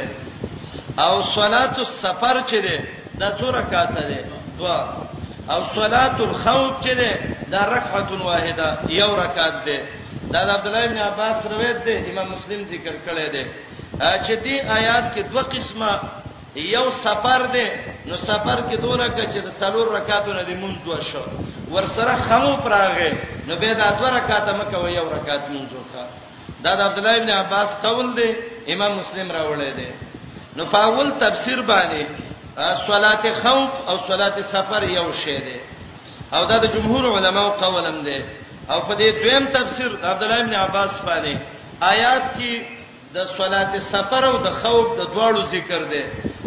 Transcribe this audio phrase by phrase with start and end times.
[1.05, 2.75] او صلات السفر چې ده
[3.21, 4.01] دا څو رکعات ده
[4.59, 4.79] دوا
[5.53, 7.11] او صلات الخوف چې ده
[7.53, 8.68] دا رکعه واحده
[9.00, 9.77] یو رکعت ده
[10.34, 13.44] دا عبد الله ابن عباس روایت ده امام مسلم ذکر کړی ده
[14.00, 15.92] چې دې آیات کې دوه قسمه
[16.76, 17.68] یو سفر دی
[18.08, 21.22] نو سفر کې دوه رکعات چې څلور رکعاتونه دي مونږ دوه شو
[21.72, 26.04] ورسره خمو پراغه نو به دا دوه رکعات مکه و یو رکعات مونږ وکا
[26.64, 28.30] دا د عبد الله ابن عباس قول دی
[28.73, 29.90] امام مسلم راوړی دی
[30.55, 32.02] نو په اول تفسیر باندې
[32.88, 35.55] صلات خوف او صلات سفر یو شی دی
[36.34, 38.20] او دا د جمهور علماو قولم دی
[38.72, 41.34] او په دې دویم تفسیر عبد الله ابن عباس باندې
[41.81, 42.62] آیات کې
[43.16, 46.03] د صلات سفر او د خوف د دواړو ذکر دی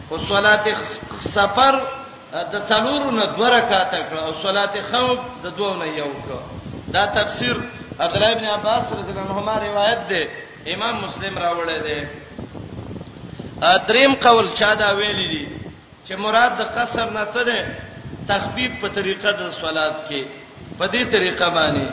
[0.09, 0.65] خو صلات
[1.37, 1.75] سفر
[2.53, 6.63] د څلورو نه دوه رکعات کړ او صلات خوف د دوه نه یو کړ
[6.93, 7.57] دا تفسیر
[8.01, 10.29] عبد الله ابن عباس رضی الله عنهما روایت ده
[10.75, 11.99] امام مسلم راوړی ده
[13.89, 15.45] دریم قول چا دا ویلی دي
[16.09, 17.77] چې مراد د قصر نه څه ده
[18.29, 20.23] تخفیف په طریقه د صلات کې
[20.79, 21.87] په دې طریقه باندې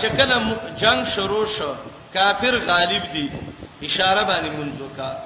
[0.00, 0.36] چې کله
[0.76, 1.74] جنگ شروع شو
[2.14, 3.30] کافر غالب دي
[3.82, 5.16] اشاره باندې منځو کا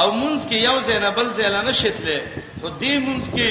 [0.00, 2.20] او منځ کې یو زینبل زیلانه شتله
[2.60, 3.50] خو دې منځ کې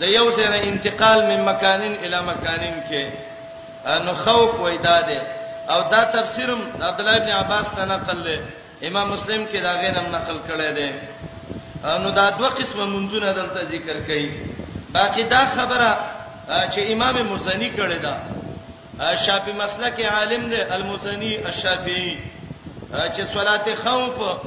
[0.00, 3.33] د یو زینه انتقال من مکانین الی مکانین کې
[3.86, 5.20] نو خوف وای داده
[5.70, 8.38] او دا تفسیرم عبد الله ابن عباس ته نقل له
[8.88, 10.90] امام مسلم کې دا غینم نقل کړی دی
[12.02, 14.26] نو دا دوه قسمه منځونه دلته ذکر کړي
[14.94, 15.90] باقی دا خبره
[16.72, 18.14] چې امام مزنی کړی دا
[19.26, 22.18] شافعی مسلک عالم دی المزنی الشافعی
[23.14, 24.38] چې صلات خوف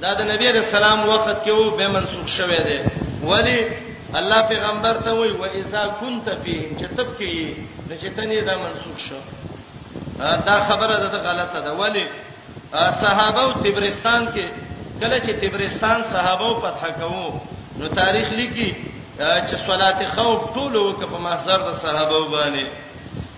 [0.00, 2.78] دا د نبی رسول الله وخت کې وو به منسوخ شوه دی
[3.30, 3.60] ولی
[4.14, 8.54] الله پیغمبر ته وای و اذا كنت فيه چې تب کې نو چې تنه دا
[8.62, 9.14] منسوخ شو
[10.46, 12.06] دا خبره ده غلطه ده ولی
[13.02, 14.46] صحابه او تبرستان کې
[15.00, 17.40] کله چې تبرستان صحابه او فتح کوو
[17.80, 18.70] نو تاریخ لیکي
[19.18, 22.64] چې صلات خوف ټول وکه په محضر د صحابه باندې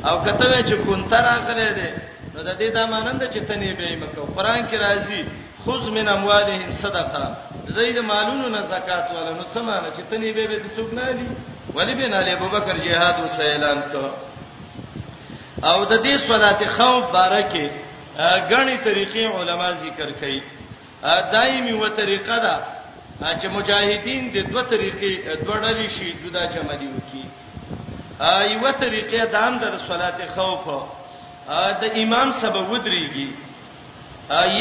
[0.09, 1.91] او کته چې کونتر اخره ده
[2.35, 5.25] نو د دې د مانند چې تنه به مکو قران کې راځي
[5.65, 7.37] خذ من اموالهم صدقه
[7.77, 11.27] زید مالونو نه زکات ولا نو سمانه چې تنه به به څوک نه دي
[11.77, 14.03] ولی بن علی ابوبکر جهاد وسیلان کو
[15.65, 17.71] او د دې صلات خوف بارکه
[18.51, 20.43] غني طریقې علما ذکر کړي
[21.33, 22.61] دایمي و طریقه ده
[23.39, 27.25] چې مجاهدین د دوه طریقې دوه ډلې شي جدا جمع دي وکي
[28.21, 30.85] ایو طریقې د هم د صلات خوف
[31.83, 33.31] د امام سبب ودرېږي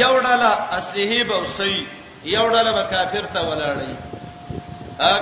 [0.01, 1.87] یو ډله اصله به وسی
[2.23, 3.95] یو ډله به کافر ته ولاړی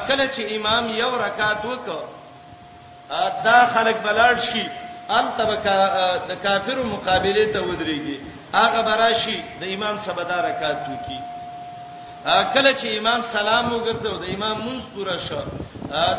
[0.07, 1.99] کله چې امام یو رکعت وکړ
[3.43, 4.67] دا خلک بلاړ شي
[5.09, 5.77] ان تبکا
[6.29, 8.17] د کافر مقابله ته ودرېږي
[8.59, 11.19] هغه براشي د امام سبدا رکعت وکي
[12.53, 15.41] کله چې امام سلام وګرځو د امام منس پورا شو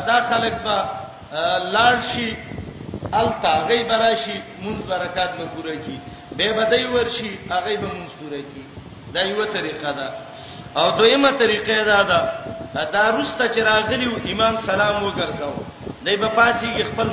[0.07, 0.77] دا خلک به
[1.75, 2.29] لاړ شي
[3.19, 5.97] التا غي براشي منس برکات به پورا کی
[6.37, 8.63] به بدای ورشي هغه به منس پورا کی
[9.13, 10.07] دا یو طریقه ده
[10.81, 12.21] او دویمه طریقه دا ده
[12.91, 15.55] دا روسته چې راغلی امام سلام وګرځاو
[16.05, 17.09] دای په پاتې خپل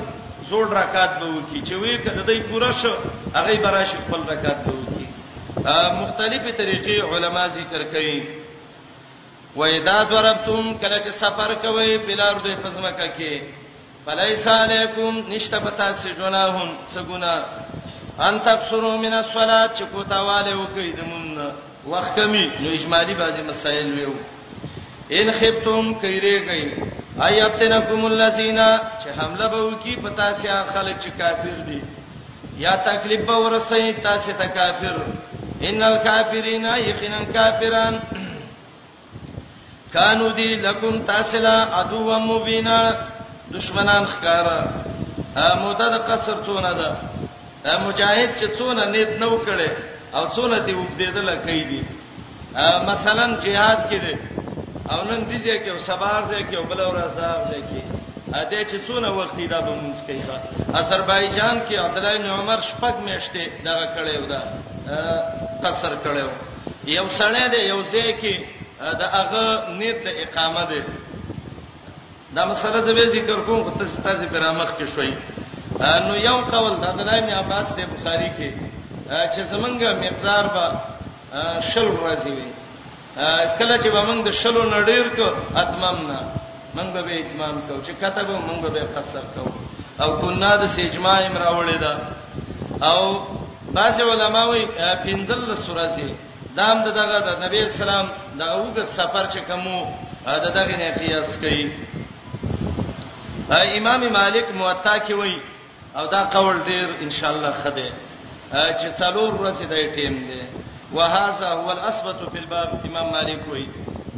[0.51, 2.93] زوړ رکعات به وکی چې وی کده دای پوره شو
[3.37, 5.07] هغه براش خپل رکعات به وکی
[6.03, 8.23] مختلفه طریقې علما ذکر کړي
[9.57, 13.31] و اذا ضربتم کله چې سفر کوي بلار دوی پزماکه کې
[14.07, 17.35] فلیس علیکم نشته پتا سې جناهم سګونا
[18.27, 21.53] ان تفسروا من الصلاه چې کوتاواله وکي دمون
[21.95, 24.13] وخت کمی نو اجمالی بعضی مسائل ویو
[25.21, 28.57] ان خفتم کيره کوي ايتنکم الذین
[28.99, 31.81] چې حمله به وکي په تاسو هغه خلک چې کافر دي
[32.63, 34.97] یا تکلیف به ورسوي تاسو ته کافر
[35.69, 37.99] ان الکافرین یقینا کافران
[39.93, 42.79] کانو دی لکم تاسلا عدو مبینا
[43.59, 44.59] دشمنان ښکارا
[45.63, 46.95] مدد قصر تونه ده
[47.81, 49.71] مجاهد چې څونه نیت نو کړي
[50.15, 51.83] او څونه تی وګدیدل کوي دي
[52.91, 54.34] مثلا jihad کې دي
[54.93, 57.79] او نن دې ځکه او سبار ځکه او بل اور عذاب ځکه
[58.41, 60.37] ا دې چې څونه وخت دا به مونږ کوي ښا
[60.81, 64.41] آذربایجان کې عبد الله بن عمر شپږ میاشتې دا کړیو دا
[65.65, 66.31] قصر کړیو
[66.97, 68.35] یو سړی دی یو ځای کې
[69.01, 69.45] دا هغه
[69.79, 70.81] نیت د اقامه دی
[72.37, 75.13] دا مسله زه ذکر کوم خو تاسو تاسو پر امخ کې شوي
[76.07, 78.49] نو یو قول د عبد الله بن عباس د بخاری کې
[79.35, 80.67] چې زمونږه مقدار به
[81.73, 82.49] شل راځي وي
[83.59, 85.27] کله چې موږ د شلو نډیر کو
[85.59, 86.19] اتمامنا
[86.77, 89.45] موږ به اتمام کو چې کتب موږ به قصر کو
[90.03, 91.95] او کنا د سجما ایم راولې دا
[92.91, 93.01] او
[93.77, 94.65] بعض علما وی
[95.05, 96.15] پنځل سوراسي
[96.59, 98.07] دام دغه د نبی اسلام
[98.41, 99.79] دغه وګت سفر چې کومو
[100.27, 101.71] دغه نه قیاس کوي
[103.79, 105.39] امام مالک موطا کې وی
[105.97, 107.89] او دا قول ډیر ان شاء الله خده
[108.53, 110.41] چې څلور ورځې د ټیم دی
[110.95, 113.69] وهذا هو الاثبت في الباب امام مالک وایي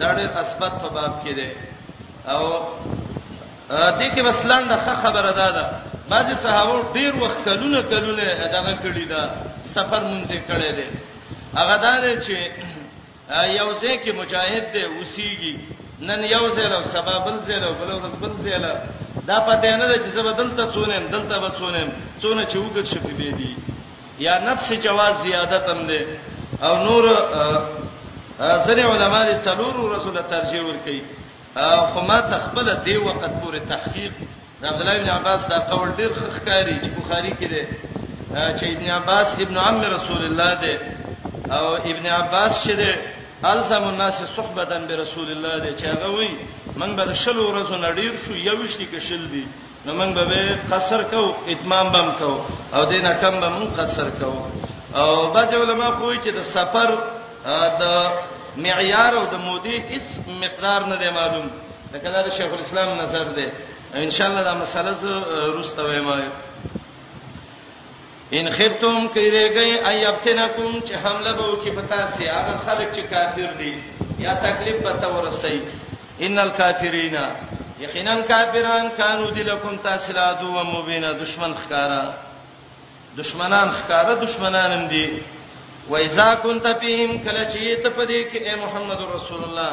[0.00, 1.49] دا ډېر اثبت په باب کې دی
[2.34, 2.43] او
[4.00, 5.64] دې کې مثلا د خبره ده ده
[6.11, 8.25] بعضي صحابه ډېر وخت کلونه کلونه
[8.56, 9.23] دغه کړی دا
[9.76, 10.87] سفر مونږ کړی دی
[11.58, 11.94] هغه دا
[12.25, 12.37] چې
[13.58, 15.55] یو ځای کې مجاهد دی وسیږي
[16.08, 18.72] نن یو ځای له سبب بل ځای له بل ورځ بل ځای له
[19.31, 21.88] دا پته نه ده چې زه دلته څونم دلته به څونم
[22.22, 23.52] څونه چې وګت شپې دی
[24.19, 26.00] یا نفس جواز زیادت هم ده
[26.64, 27.05] او نور
[28.67, 31.00] سره علما دي څلور رسول ترجیح ور کوي
[31.93, 34.12] خو ما تخبل دی وخت پورې تحقیق
[34.62, 37.64] د عبد الله بن عباس دا قول ډیر خخکاری چې بخاری کې دی
[38.58, 40.75] چې ابن عباس ابن عم رسول الله دی
[41.56, 42.93] او ابن عباس چې دی
[43.49, 46.29] الزم الناس صحبتن برسول الله دی چې هغه وی
[46.82, 49.44] من بر شل ورځو نډیر شو یوشتي کې شل دی
[49.87, 52.32] نو من به قصر کو اتمام بم کو
[52.75, 54.32] او دینه کم به من قصر کو
[54.96, 56.90] او بعض علما خو چې د سفر
[57.81, 57.82] د
[58.64, 60.06] معیار او د مودې هیڅ
[60.44, 61.46] مقدار نه دی معلوم
[61.93, 63.48] دا کله د شیخ الاسلام نظر دی
[64.06, 65.04] ان شاء الله دا مسله ز
[65.56, 66.32] روسته وایم
[68.38, 73.52] ان خفتم کیریږي ای ابتنکم چې حمله به وکي پتا سي هغه خلک چې کافر
[73.58, 73.82] دي
[74.19, 75.60] یا تکلیف به تورسي
[76.28, 77.28] ان الکافرینا
[77.81, 82.02] یقینا کافران کانو دلکم تاسلا دو مبینا دشمن خکارا
[83.21, 85.07] دشمنان ښکارا دشمنانم دي
[85.91, 89.73] وایذا كنت فيهم کله چې ته پدې کې اے محمد رسول الله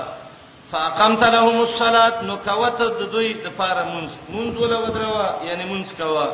[0.72, 5.88] فاقمت لهم الصلاه نو کوت د دوی د پاره مونږ مونږ ولا ودروا یعنی مونږ
[6.02, 6.28] کوا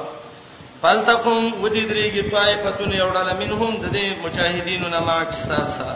[0.81, 5.91] فلتقم ودی درېږي طائفتون یوړل منهم د دې مجاهدینو نه ماک ساسا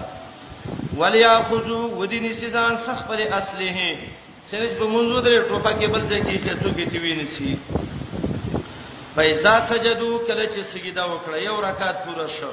[1.00, 3.77] ولياخذوا ودی نسیزان صح پر اصله
[4.51, 7.51] سرج به مونږ درې ټوپه کې بل ځای کې چې څوک یې تیوي نسی
[9.15, 12.50] فایزا سجدو کله چې سجدا وکړه یو رکعت پوره شو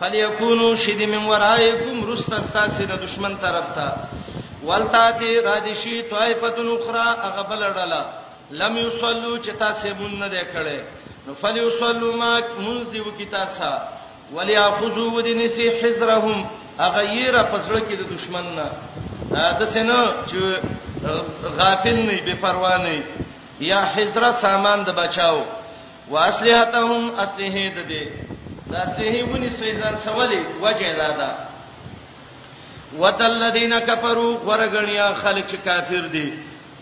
[0.00, 3.88] فليكونوا شد من ورائكم رستستاسه د دشمن طرف ته
[4.70, 7.08] ولتاتی رادشی طائفتن اخرى
[7.38, 8.02] غبل ډلا
[8.62, 10.80] لم يصلوا چې تاسو مون نه کړي
[11.26, 13.70] نو فليصلوا ما منذ دی وکي تاسو
[14.34, 16.46] ولياخذوا ودنسي حذرهم
[16.80, 18.70] اغيره پسړه کې د دشمن نه
[19.60, 23.04] د سينه چې غافل نه بے پروا نه
[23.70, 25.42] یا حذر سامان د بچاو
[26.10, 28.04] واسلحتهم اسلحه د دې
[28.70, 31.30] د اسلحه ونی سيزان سوالي وجه دادا
[32.98, 36.32] وتلذین کفروا ورغنیا خلق چې کافر دي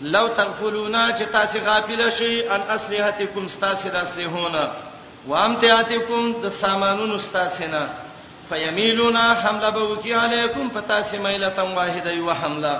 [0.01, 4.71] لو تغفلونا چې تاسو غافل شئ ان اسلحتکم تاسو د اسلحونه
[5.27, 7.87] وامتیاتکم د سامانونو تاسو نه
[8.49, 12.73] فیمیلونا حمله بوکی علیکم فتاسی میلتم واحده یو حمله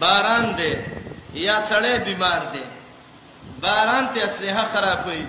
[0.00, 0.72] باران دی
[1.34, 2.64] یا سړی بیمار دی
[3.62, 5.22] باران ته اسلحه خرابوي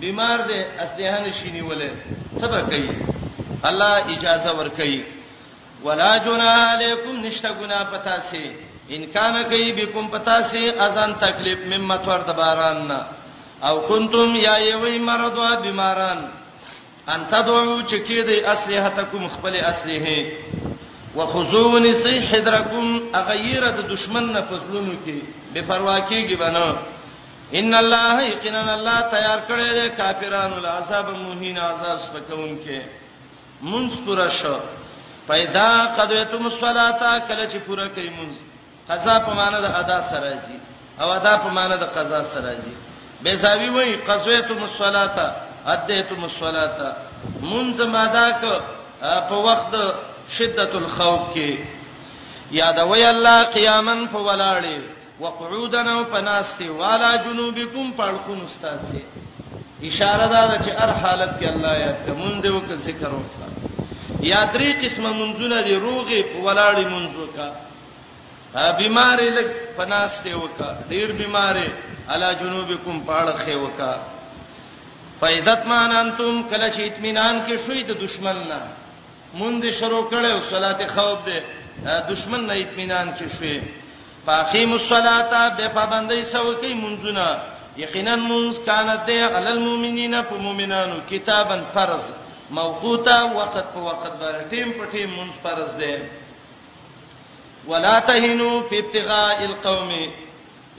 [0.00, 1.90] بیمار دې اسلحه نشینی ولې
[2.40, 2.90] سبا کوي
[3.68, 4.98] الله اجازه ور کوي
[5.86, 8.44] ولا جنا علیکم نشتا گنا پتا سي
[8.94, 13.00] ان کان کوي بكم پتا سي اذان تکلیف مم متور د باران نه
[13.68, 16.20] او کنتم یا یوی مرض او بیماران
[17.12, 20.32] ان تدعو چې کې دې اصله تکم خپل اصله
[21.16, 22.86] وخذون صحدرکم
[23.20, 25.14] اغیرت دشمن نه پزلونو کې
[25.54, 26.68] بے پروا کېږي بنو
[27.54, 32.80] ان الله یقینا الله تیار کړی دی کافرانو له عذاب مهین عذاب سپکون کې
[33.62, 34.56] منصور شو
[35.28, 38.36] پیدا قدویتم الصلاتا کله چې پوره کوي منز
[38.88, 40.56] قضا په معنی د ادا سره زی
[41.00, 42.74] او ادا په معنی د قضا سره زی
[43.22, 45.26] بیزاوی وای قضویتم الصلاتا
[45.72, 46.90] ادیتم الصلاتا
[47.50, 48.44] منز مادا ک
[49.00, 49.74] په وخت
[50.38, 51.58] شدت الخوف کې
[52.50, 54.78] یاد وای الله قیامن په ولاړی
[55.20, 59.02] وقعودن او پناستي والا جنوبکم پړخون استاسي
[59.82, 63.48] اشاره دا چې هر حالت کې الله یاد کوم دی او ذکر وکړه
[64.22, 67.48] یا درې قسمه منځونه دي روغي په ولاړې منځو کا
[68.78, 69.48] بیمارې لک
[69.78, 71.68] پناستي وکا ډیر بیمارې
[72.14, 73.98] علا جنوبکم پاړخې وکا
[75.20, 78.60] فیدت مان انتم کله چې اطمینان کې شوي د دشمن نه
[79.38, 83.58] مونږ شروع کړو صلات خوف دې دشمن نه اطمینان کې شوي
[84.26, 87.26] فاقیم الصلاۃ به پابندۍ سو کوي منځونه
[87.82, 92.04] یقینا منځ کانت دی علی المؤمنین په مؤمنانو کتابن فرض
[92.60, 95.94] موقوتا وقت په وقت باندې ټیم په ټیم منځ فرض دی
[97.70, 99.90] ولا تهنوا في ابتغاء القوم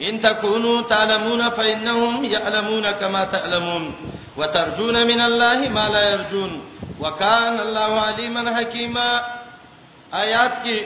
[0.01, 3.91] ان تكونوا تعلمون فانهم يعلمون كما تعلمون
[4.37, 6.55] وترجون من الله ما لا يرجون
[6.99, 9.25] وكان الله عليما حكيما
[10.23, 10.77] آیات کې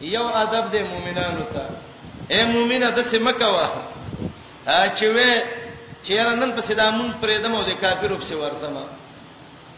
[0.00, 1.62] یو ادب د مؤمنانو ته
[2.32, 3.68] اے مؤمنه د سم کوا
[4.96, 5.32] چې وې
[6.04, 8.76] چیرې نن په سدامون پرې دمو د کافرو په ورسم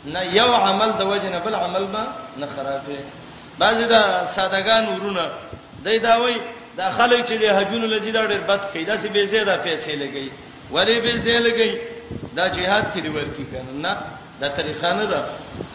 [0.05, 2.05] نه یو عمل د وجنه بل عمل ما
[2.37, 3.01] نه خرابې
[3.59, 5.31] بعضی دا سادهګان ورونه
[5.85, 6.35] دای دا وای
[6.77, 9.91] دا خلک چې د حجونو لذي دا ډېر بد کوي دا سي به زیاده پیسې
[10.03, 10.31] لګي
[10.71, 11.79] وری به زیاده لګي
[12.37, 13.97] دا jihad کې دی ورکی کنه نه
[14.41, 15.21] دا طریقه نه ده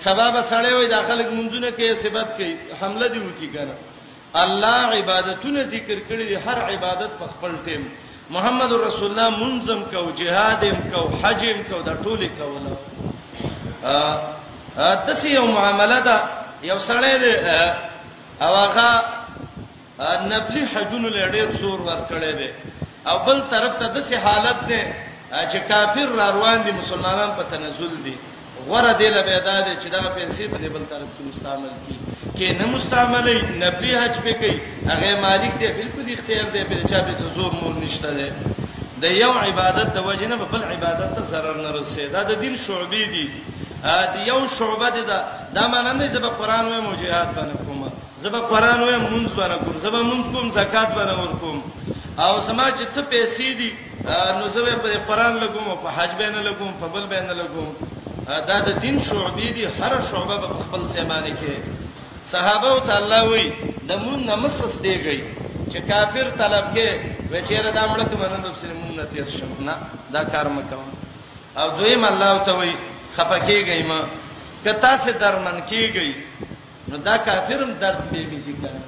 [0.07, 3.73] سبب سره وای دا خلک منځونه کې سبب کوي حمله دی وکی کنه
[4.35, 7.87] الله عبادتونه ذکر کړی دي هر عبادت په خپل ټیم
[8.29, 12.77] محمد رسول الله منظم کو جهادم کو حجم کو د ټوله کوله
[14.77, 16.17] ا تاسو یو معامله ده
[16.63, 17.33] یو سړی دی
[18.43, 18.89] او هغه
[20.31, 22.49] نبلی حجونو لړې زور ور کړی دی
[23.07, 24.81] او بل طرف ته د سي حالت دی
[25.51, 28.15] چې کافر را روان دي مسلمانان په تنزل دي
[28.69, 31.99] غره دی لبیدا دي چې دا پیسې په بل طرف کې مستعمل کی
[32.37, 34.55] کې نه مستعملې نبي حج به کوي
[34.91, 38.27] هغه مالک دی بالکل اختیار دی بل چا به زور مور نشته دی
[39.03, 42.55] د یو عبادت د وجنه په بل عبادت ته zarar نه رسي دا د دین
[42.57, 43.25] شعبې دي
[44.15, 45.19] د یو شعبه دي دا
[45.57, 47.91] دا معنی نه چې په قران وې موجيهات باندې کوم
[48.21, 51.57] زبا قران وې مونږ باندې کوم زبا مونږ کوم زکات باندې ور کوم
[52.23, 53.71] او سماج څه پیسې دي
[54.39, 57.69] نو زه په قران لګوم په حج باندې لګوم په بل باندې لګوم
[58.47, 61.53] دا د دین شعبې دي هر شعبه په خپل ځای باندې کې
[62.33, 63.45] صحابه او تعالی وی
[63.89, 65.19] د مون نمسس دیږي
[65.71, 66.87] چې کافر طلب کې
[67.31, 69.75] وچیر دا مړک منند مسلمون نتی شمنا
[70.15, 70.83] دا کار مکو
[71.59, 72.71] او دویم الله ته وی
[73.17, 73.99] خپکیږي ما
[74.65, 76.09] کتا سے درمن کیږي
[76.89, 78.81] نو دا کافرم درد به بيزي کنه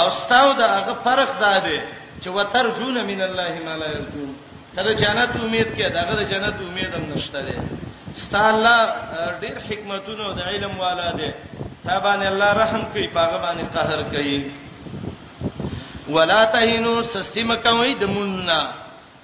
[0.00, 1.80] او ستاو دا هغه فرق دا دی
[2.20, 4.30] چې وتر جون من الله ما لا يرجون
[4.76, 7.54] ته جنت امید کې داغه جنت امید هم نشته دی
[8.24, 8.74] ستاله
[9.42, 11.28] ډیر حکمتونو د علم والا دی
[11.86, 14.38] تابان الله رحم کوي پاغه باندې قهر کوي
[16.18, 18.60] ولا تهینو سستیم کوي د موننا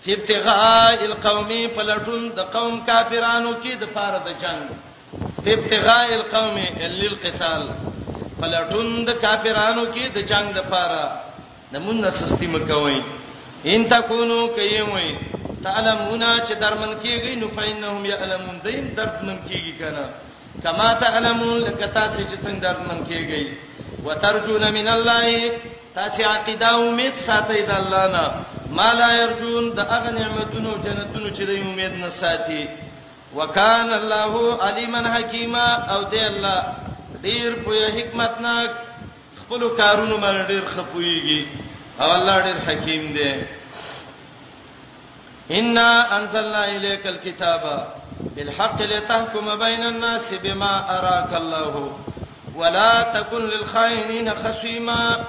[0.04, 4.62] فی ابتغاء القوم فلتون د قوم کافرانو کې د فار د جنگ
[5.42, 6.56] فی ابتغاء القوم
[7.00, 7.62] للقتال
[8.40, 10.90] فلتون د کافرانو کې د جنگ د فار
[11.75, 12.99] د موننا سستیم کوي
[13.75, 14.82] ان تکونو کوي
[15.62, 20.04] تعلمون چې درمن کیږي نو فینهم یعلمون دین درمن کیږي کنه
[20.64, 23.42] کما تعلمون لکتا چې څنګه درمن کیږي
[24.07, 25.52] وترجون من الله
[25.97, 28.25] تاسو عقیده او امید ساتي د الله نه
[28.78, 32.62] ما لا يرجون د هغه نعمتونو جنتونو چې د امید نه ساتي
[33.40, 34.33] وکان الله
[34.69, 35.66] علیما حکیما
[35.97, 36.61] او دی الله
[37.25, 38.71] ډیر په حکمت ناک
[39.40, 41.40] خپل کارونو باندې ډیر خپويږي
[42.00, 43.31] او الله ډیر حکیم دی
[45.52, 47.87] ان انزلنا اليك الكتاب
[48.37, 51.92] بالحق لتحكم بين الناس بما اراك الله
[52.56, 55.25] ولا تكن للخائنين خصيما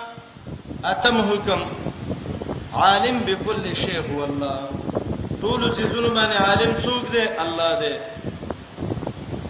[1.04, 1.66] حكم
[2.74, 4.70] عالم بكل شيء هو الله
[5.44, 7.96] ټول چیزونه باندې عالم سوق دی الله دی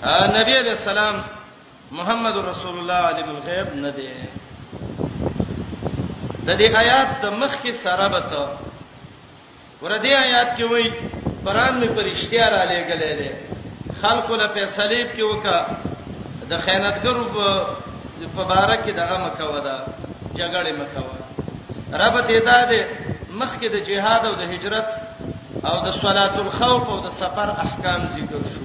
[0.03, 1.21] آه، نبی علیہ السلام
[1.91, 4.09] محمد رسول الله علم الغیب نه دی
[6.45, 8.47] د دې آیات د مخ کې سره به ته
[9.83, 10.89] ورته آیات کې وایي
[11.45, 13.29] قران می پرشتیا را لېګلې ده
[14.01, 15.59] خلق له فیصلې کې وکا
[16.51, 17.47] د خیانتګرو په
[18.37, 19.75] مبارک دغه مکو ده
[20.39, 21.05] جګړه مکو
[22.01, 22.79] رب ته دا ده
[23.39, 24.87] مخکې د جهاد او د هجرت
[25.69, 28.63] او د صلات الخوف او د سفر احکام ذکر شو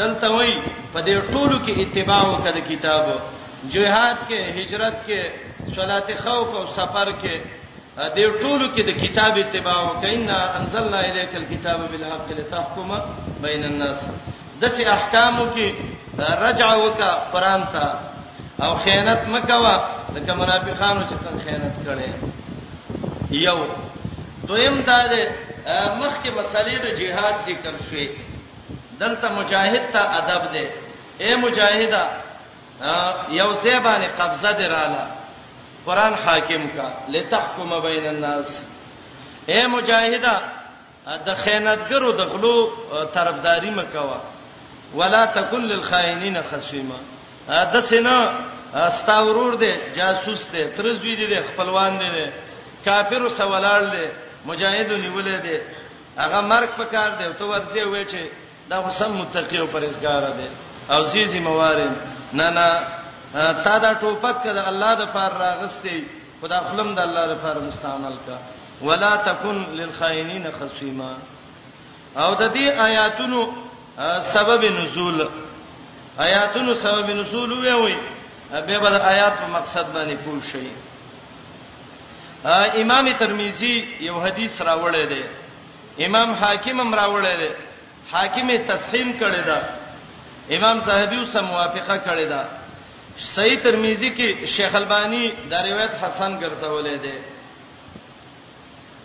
[0.00, 0.62] دلته وایي
[0.92, 3.16] په دې ټولو کې اتباع وکړه کتابو
[3.74, 5.20] جهاد کې هجرت کې
[5.76, 7.34] صلات خوف او سفر کې
[8.16, 12.90] دې ټولو کې د کتاب اتباع وکینا انزلنا الیک الكتاب بالحق لتحكم
[13.44, 13.98] بین الناس
[14.60, 15.68] د سې احکامو کې
[16.46, 17.84] رجع وکا قران ته
[18.64, 19.74] او خیانت مکوا
[20.14, 22.10] د کمنافقانو چې څنګه خیانت کړي
[23.46, 23.56] یو
[24.48, 25.22] دویم دا ده
[26.02, 28.06] مخکې مسلې د جهاد ذکر شوې
[29.00, 30.64] دلته مجاهد ته ادب ده
[31.22, 32.00] اے مجاهده
[33.40, 35.02] یو ځای باندې قبضه دراله
[35.86, 38.48] قران حاکم کا لتحکم بین الناس
[39.52, 40.34] اے مجاهده
[41.26, 42.56] د خیانتګرو د غلو
[43.14, 44.18] طرفداري مکوا
[44.98, 46.98] ولا تکل للخائنین خصیما
[47.72, 48.16] دا سینا
[48.86, 52.26] استاورور دی جاسوس دی ترزوی دی خپلوان دی
[52.84, 54.06] کافر سوالار دی
[54.50, 55.58] مجاهد نیولې دی
[56.22, 58.22] هغه مرګ پکار دی ته ورځي وې چې
[58.70, 60.48] دا حسن متقی او پرهیزګار دی
[60.92, 61.92] او زیزی موارد
[62.38, 62.66] نه نه
[63.32, 65.96] تا دا ټوپک کړه الله د پار راغستې
[66.40, 68.36] خدا خپلم د الله د پار مستعمل کا
[68.86, 71.12] ولا تکن للخائنین خصیما
[72.22, 73.40] او د دې آیاتونو
[74.34, 75.26] سبب نزول
[76.26, 77.94] آیاتونو سبب نزول وی وی
[78.52, 80.66] به بل آیات په مقصد باندې پوه شي
[82.84, 85.24] امام ترمذی یو حدیث راوړی دی
[86.06, 87.50] امام حاکم هم راوړی دی
[88.12, 89.60] حاکم تصحیح کړی دا
[90.56, 92.42] امام صاحب یې سم موافقه کړی دا
[93.18, 97.18] صحیح ترمذی کې شیخ البانی دا روایت حسن ګرځولې ده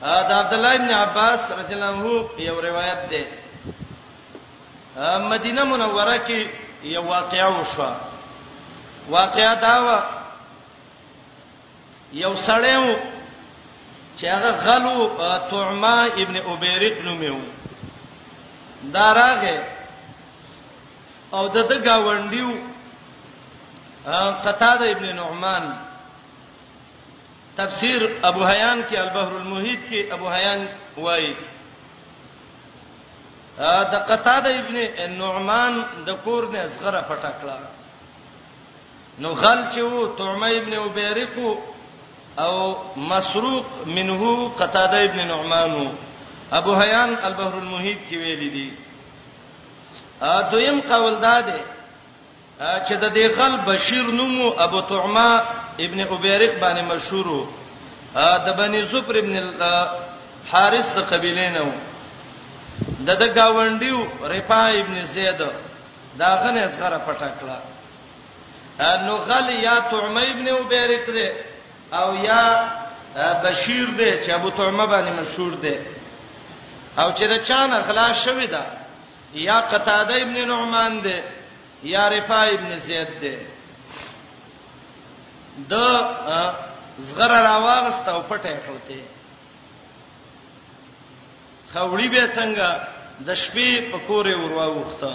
[0.02, 3.26] دا عبد الله ابن عباس رضی الله عنه یو روایت ده
[5.20, 6.48] مدینه منوره کې
[6.84, 7.96] یو واقعه وشوه
[9.10, 10.00] واقعه دا و
[12.14, 12.96] یو سړیو
[14.18, 15.08] چې هغه غلو
[15.52, 17.40] طعما ابن ابيرق نومو
[18.94, 19.64] داراغه
[21.34, 22.77] او د دغه وندیو
[24.16, 25.66] قتاده ابن نعمان
[27.58, 30.62] تفسیر ابو حیان کې البحر المحیط کې ابو حیان
[30.98, 31.34] وایي
[33.94, 34.78] د قتاده ابن
[35.18, 35.74] نعمان
[36.06, 37.58] د کور نه اصغره پټکړه
[39.26, 41.52] نو خل چې وو تعمه ابن وبیرقو
[42.42, 42.54] او
[43.14, 44.22] مسروق منه
[44.60, 45.86] قتاده ابن نعمانو
[46.58, 48.70] ابو حیان البحر المحیط کې ویل دي
[50.28, 51.58] ا دویم قول دا ده
[52.60, 55.30] چې د دې خل بشیر نومو ابو تعما
[55.86, 57.46] ابن ابيرق باندې مشهور وو
[58.46, 59.36] د بني زبر ابن
[60.52, 61.72] حارث د قبيله نه وو
[63.06, 64.00] د د گاونډیو
[64.34, 65.40] رفا ابن زید
[66.20, 67.60] دا غنه اسغره پټکړه
[69.06, 71.36] نو خل یا تعمه ابن ابيرق ده
[71.94, 72.44] او یا
[73.44, 75.76] بشیر ده چې ابو تعمه باندې مشهور ده
[76.98, 78.62] او چې رچان اخلاص شوی ده
[79.34, 81.22] یا قتاده ابن نعمان ده
[81.84, 83.36] یا رفا ابن زید دی
[85.70, 85.74] د
[87.08, 89.00] زغر راواغست او پټه کړته
[91.74, 92.70] خوړی به څنګه
[93.28, 95.12] د شپې په کورې ورواوخته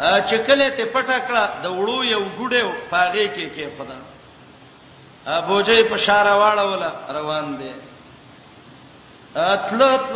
[0.00, 3.98] ا چکله ته پټه کړه د وړو یو ګډه پاغه کې کې خدا
[5.36, 7.72] ا بوجه په شاره واړه ولا روان دی
[9.36, 10.06] ا تلط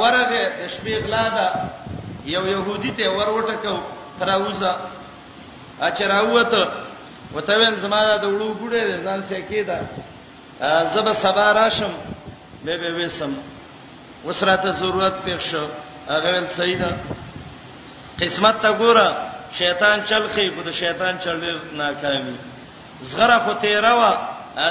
[0.00, 1.48] ورغه د شپې غلا ده
[2.34, 3.74] یو يهودي ته ورورټه کو
[4.28, 4.72] راوځه
[5.88, 6.52] اچراوت
[7.34, 9.78] وته ول زماده د وړو ګډه ځان سکی دا
[10.94, 11.92] زب سبا راشم
[12.64, 13.32] به به وسم
[14.26, 15.64] وسراته ضرورت پېښ شو
[16.10, 16.90] هغه ول سیدا
[18.20, 19.06] قسمت ته ګوره
[19.58, 21.42] شیطان چلخی په شیطان چل
[21.80, 22.36] ناکامي
[23.08, 24.12] زغره خو تیرا وا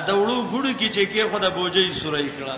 [0.07, 2.55] د وړو ګډو کې چې کې خو د بوجي سورې کړه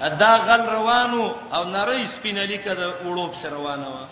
[0.00, 4.06] دا غل روانو او نری سپینلی کده وړوب سره روانه و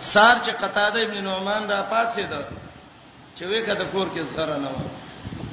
[0.00, 2.44] سار چې قتاده ابن نعمان دا پاتې ده
[3.36, 4.78] چې وې کده کور کې زغره نه و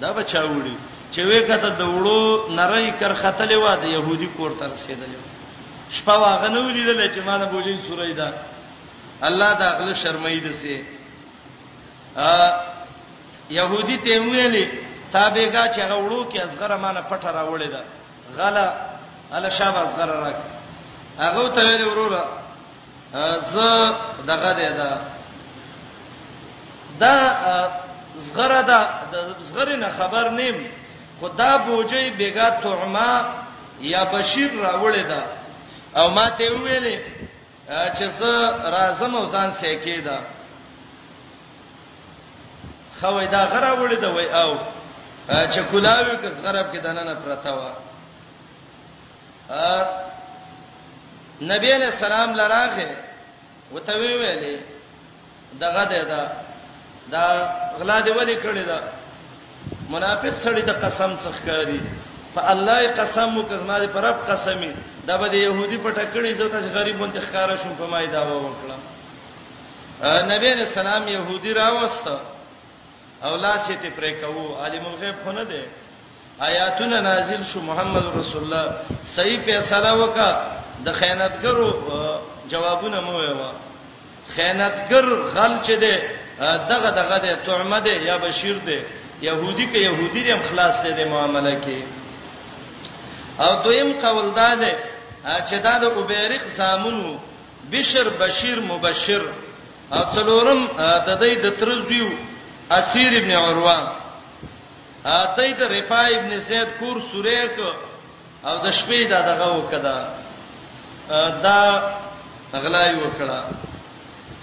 [0.02, 0.76] دا بچا وړي
[1.12, 6.13] چې وې کده د وړو نری کر ختلې و د يهودي کور ته رسیدلې شپه
[6.13, 8.34] واغ نه ولیدل چې مانه بوجي سورې ده
[9.21, 10.86] الله دا غل شرمې ده سي
[12.17, 12.60] ا
[13.49, 14.71] يهودي ته ویلي
[15.13, 17.82] تابېګه چې غوړو کې ازغره مانه پټه راوړې ده
[18.38, 18.74] غلا
[19.34, 20.36] الا شاباس غلا راک
[21.19, 22.26] هغه ته ویل وروره
[23.52, 23.56] ز
[24.28, 25.02] دغه دی دا
[27.00, 27.72] دا
[28.15, 28.86] زغره دا
[29.39, 30.67] زغره نه خبر نیم
[31.22, 33.26] خدا بوجي بیگا تعما
[33.82, 35.24] یا بشیر راوړی دا
[36.02, 37.00] او ما ته ویلې
[37.96, 40.19] چې زه راځم او ځان سېکې دا
[43.02, 44.58] خو دا غره وړي دا وای او
[45.30, 47.69] چې کولاوي کس غرب کې دنه نه پرتا و
[51.41, 52.95] نبی علیہ السلام لراغه
[53.71, 54.62] وته وی ویلې
[55.60, 56.23] دغه ده دا
[57.12, 57.21] دا
[57.79, 58.79] غلا دی ولې کړی دا
[59.89, 61.82] منافق سړی ته قسم څخ کاری
[62.36, 64.73] په الله قسم مو قسمه دې پر رب قسمي
[65.08, 68.77] دا به يهودي پټه کړی زه تاسو غریبون ته ښکارا شوم په مای دا وکړم
[70.32, 72.08] نبی علیہ السلام يهودي راوست
[73.23, 75.63] او لاس یې ته پرې کوو عالم الغیب خو نه دی
[76.39, 78.65] آیاتونه نازل شو محمد رسول الله
[79.15, 80.30] صحیح فیصله وکا
[80.86, 81.69] د خیانتګرو
[82.52, 83.52] جوابونه مو ویوا
[84.38, 85.96] خیانتګر غل چي دي
[86.69, 88.82] دغه دغه د تعمه دي یا بشیر دي
[89.22, 91.82] يهودي کې يهودي دي خلاص دي د معاملې کې
[93.41, 94.76] او دویم قول دا ده
[95.50, 97.17] چې دا د عبیرق زامنو
[97.72, 99.22] بشر بشیر مبشر
[99.93, 102.10] او څلورم د دې د ترزیو
[102.72, 104.03] اسیر ابن عروه
[105.12, 107.60] ا دای ته رفا ابن زید کور سوره ک
[108.48, 109.96] او د شپې دا دغه وکړه
[111.44, 111.60] دا
[112.63, 113.39] غلای وکړه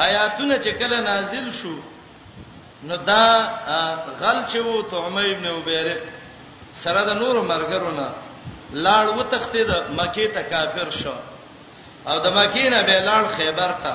[0.06, 1.74] آیاتونه چې کله نازل شو
[2.84, 3.24] نو دا
[4.20, 5.96] غل چې وو تعمه ابن عبیره
[6.72, 8.06] سره د نور مرګرونه
[8.72, 11.14] لاړ و تختید مکه ته کافر شو
[12.06, 13.94] او د مکه نه به لاړ خیبر ته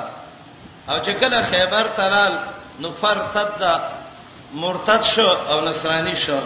[0.89, 2.33] او چې کله خیبر ترال
[2.79, 3.61] نو فرتد
[4.53, 6.39] مرتد شو او نصرانی شو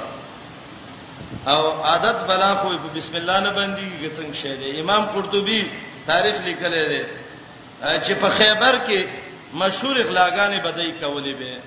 [1.48, 5.68] او عادت بلا خو په بسم الله نه باندې څنګه شه دی امام قرطبي
[6.08, 7.04] تاریخ لیکلی دی
[8.08, 9.06] چې په خیبر کې
[9.54, 11.58] مشهور اخلاقانې بدای کولې به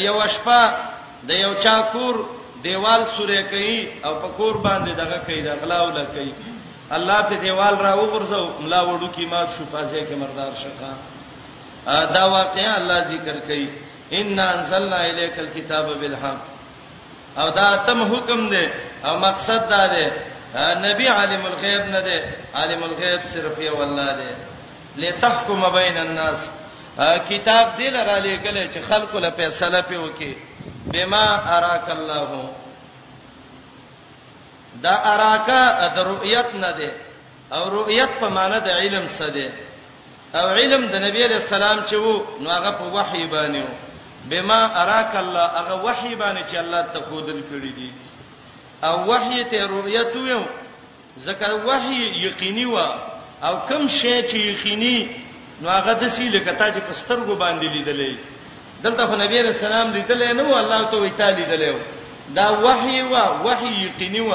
[0.00, 0.74] یو شپه
[1.28, 2.14] د یو چا کور
[2.62, 6.28] دیوال سورې کوي او په کور باندې دغه کوي د اخلاو لکې
[6.92, 10.92] الله په دیوال را وګرځو ملا وډو کې مات شو پازې کې مردار شخه
[12.14, 13.68] دا واقعیا الله ذکر کوي
[14.12, 16.40] ان انزلنا الیک الكتاب بالحق
[17.38, 18.68] او دا تم حکم دی
[19.04, 20.10] او مقصد دا دی
[20.88, 22.18] نبی عالم الغیب نه دی
[22.54, 24.30] عالم الغیب صرف یو الله دی
[25.02, 26.40] لتحکم بین الناس
[27.30, 30.36] کتاب دی لرا لګل چې خلق له فیصله په وکي
[30.86, 31.24] بما
[31.58, 32.50] اراک الله
[34.82, 36.90] دا اراکا د رؤیت نه دی
[37.52, 39.50] او رؤیت په معنی د علم څه دی
[40.34, 43.85] او علم د نبی رسول الله چې وو نو هغه په وحی باندې وو
[44.30, 47.90] بما اراك الله هغه وحي باندې چې الله ته خودل کړی دي
[48.82, 50.42] او وحي ته رؤیت ویو
[51.16, 52.76] ځکه وحي یقیني و
[53.42, 54.98] او کم شی چې یقیني
[55.60, 58.14] نو هغه د سیله کتا چې پسترګو باندې لیدلې
[58.82, 61.76] دلته خو نبی رسول الله لیدلې نو الله ته وی تعالی لیدلې
[62.34, 64.32] دا وحي و وحي یقیني و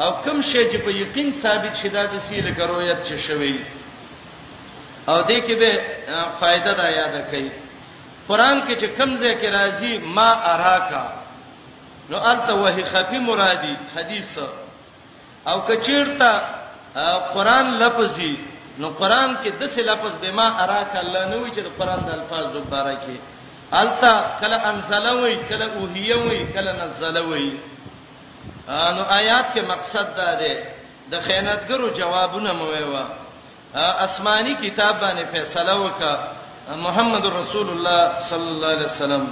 [0.00, 3.60] او کم شی چې په یقین ثابت شیدا د سیله کرویت چې شوی
[5.08, 5.82] او دې کې به
[6.40, 7.69] فائدہ را یاد کړئ
[8.28, 11.04] قران کې چې کوم ځای کې راځي ما اراکا
[12.10, 14.38] نو الته وه خفي مرادي حدیث
[15.46, 16.32] او کچیرته
[17.34, 18.36] قران لفظي
[18.78, 22.10] نو قران کې د څه لفظ به ما اراکا الله نه وی چې قران د
[22.12, 23.16] الفاظ زبره کې
[23.72, 27.58] الته کله انزلوي کله اوهیوي کله نزلوي
[28.68, 30.54] نو آیات کې مقصد دا دی
[31.10, 33.04] د خیانتګرو جوابونه مو ویوا
[33.74, 36.39] آسماني کتاب باندې فیصله وکړه
[36.78, 39.26] محمد رسول الله صلی الله علیه وسلم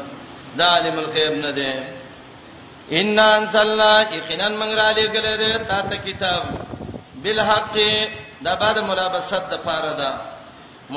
[0.59, 1.73] دا عالم الغیب نه دی
[2.99, 6.43] ان انزلنا یقینا من را لګل دی تا ته کتاب
[7.25, 7.77] بالحق
[8.45, 10.11] دا بعد ملابسات د پاره ده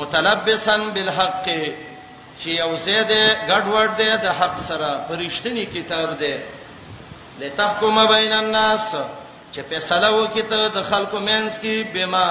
[0.00, 1.46] متلبسن بالحق
[2.40, 3.10] چې یو زید
[3.50, 6.34] ګډوډ دی د حق سره پرېشتنی کتاب دی
[7.40, 8.84] لتحکم بین الناس
[9.52, 12.28] چې فیصله وکړي ته د خلکو مینس کې بما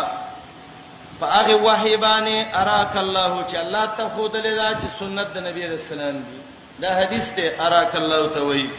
[1.21, 5.65] په هغه وحی باندې اراک الله چې الله ته خودلې دا چې سنت د نبی
[5.65, 6.39] رسول الله دی
[6.83, 8.69] دا حدیث ته اراک الله ته وایي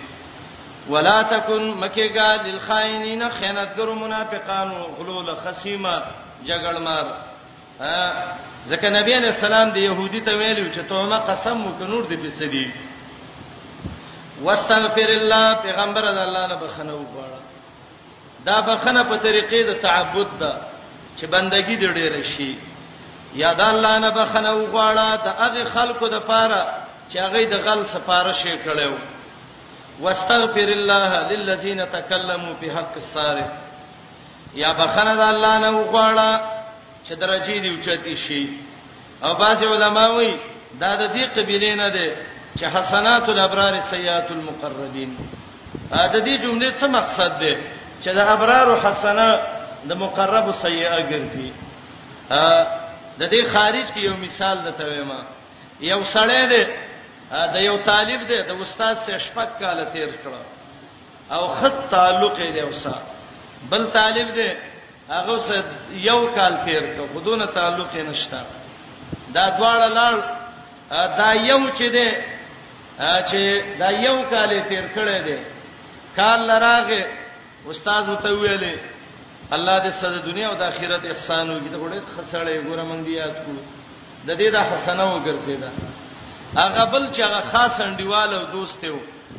[0.92, 5.94] ولا تکن مکیگا للخائنین خیانتګر منافقان غلول خصیمه
[6.46, 7.07] جګړمار
[8.66, 12.42] ځکه نبی علیہ السلام دی يهودي ته ویلو چې ته ما قسم وکنور دی پڅ
[12.57, 12.66] دی
[14.42, 17.40] واستغفر الله پیغمبر د الله نه بخنه وغواړه
[18.44, 20.52] دا بخنه په طریقې د تعبد ده
[21.16, 22.57] چې بندگی دې ډېر شي
[23.35, 26.62] یا د الله نه بخنه وغواړه د هغه خلکو د پاره
[27.11, 28.92] چې هغه د غل سفارش کړو
[30.01, 33.51] واستغفر الله للذین تکلموا بحق الصارف
[34.55, 36.31] یا بخنه د الله نه وغواړه
[37.07, 38.48] چې درجه دې اوچتی شي
[39.25, 40.33] او بعض علماوی
[40.81, 42.09] دا د دې قبیلې نه ده
[42.59, 45.11] چې حسنات الابرار سیئات المقربین
[45.90, 47.55] دا د دې جملې څه مقصد ده
[48.03, 49.40] چې د ابرار او حسنات
[49.88, 51.49] د مقرب سیئه ګرځي
[52.31, 52.40] ا
[53.21, 55.12] د دې خارج کې یو مثال درته وایم
[55.92, 56.64] یو سړی دی
[57.55, 60.35] د یو طالب دی د استاد سره شپږ کال تیر کړ
[61.35, 62.95] او خط تعلق دی اوسه
[63.71, 64.49] بل طالب دی
[65.14, 65.68] هغه سره
[66.11, 68.40] یو کال تیر کړ بدون تعلق نشته
[69.35, 70.14] دا دواړه لړ
[71.18, 72.09] دا یو چې دی
[73.01, 73.42] چې
[73.81, 75.38] دا یو کال تیر کړی دی
[76.16, 77.05] کال لراغه
[77.71, 78.77] استاد وته ویلې
[79.57, 83.12] الله دې سره دنیا او د آخرت احسان وکړي دا ډېر خسړې ګوره مونږ دی
[83.23, 83.53] یاد کو
[84.29, 85.71] د دې د حسنه وګرځیدا
[86.61, 88.97] هغه بل چې هغه خاص انډیوال او دوست یو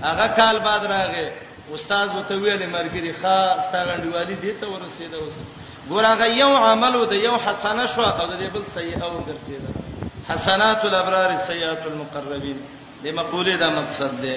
[0.07, 1.27] هغه کال بعد راغې
[1.75, 5.37] استاد وته ویلې مرګري خاص تا غنډیوالي دې ته ورسېده اوس
[5.91, 9.69] ګوره هغه یو عمل او د یو حسنه شو او د دې بل سیئه وګرځیدا
[10.29, 12.57] حسنات الابرار سیئات المقربین
[13.03, 14.35] دې مقولې دا مقصد دی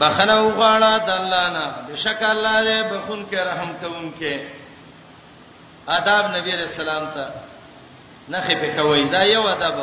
[0.00, 4.34] بخنه وغواړه د الله نه بشک الله دې بخون کې رحم کوونکې
[5.96, 7.24] آداب نبی رسول الله ته
[8.32, 9.78] نخې په کوي دا یو ادب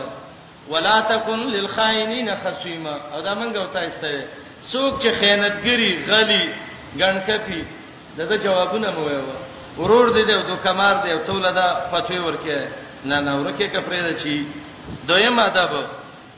[0.70, 4.26] ولا تکن للخائنین خصیما او دا منګه وتا استه
[4.72, 6.54] څوک چې خیانتګری غلی
[7.02, 7.62] ګڼکپی
[8.18, 9.22] دغه جوابونه مو وایو
[9.78, 12.68] ورور دې دو دوکمار دې توله دا فتوی ورکه
[13.06, 14.48] نه نه ورکه کپره دچی
[15.08, 15.86] دویم ادب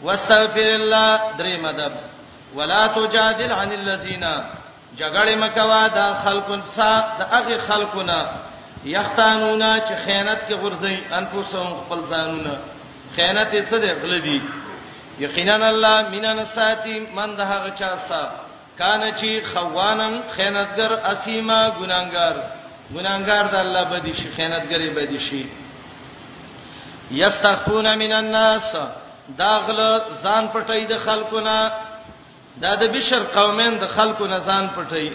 [0.04, 1.92] واستغفر الله دریم ادب
[2.56, 4.26] ولا تجادل عن الذين
[5.00, 8.26] جګړه مکوا دا خلقن سا د هغه خلقنا
[8.86, 12.54] یختانونا چې خیانت کې غرزي انفسهم خپل ځانونه
[13.16, 14.42] خیانت یې څه دی غلدي
[15.20, 18.28] یقینا الله مینن ساتي من ده هغه چا سا
[18.78, 22.36] کان چې خوانم خیانتګر اسیما ګناګار
[22.94, 25.46] ګناګار د الله بدی شي خیانتګرې بدی شي
[27.12, 28.76] یستخفون من الناس
[29.38, 31.72] داغله ځان پټي د خلقونه
[32.62, 35.10] دا د بشر قومین د خلکو نزان پټي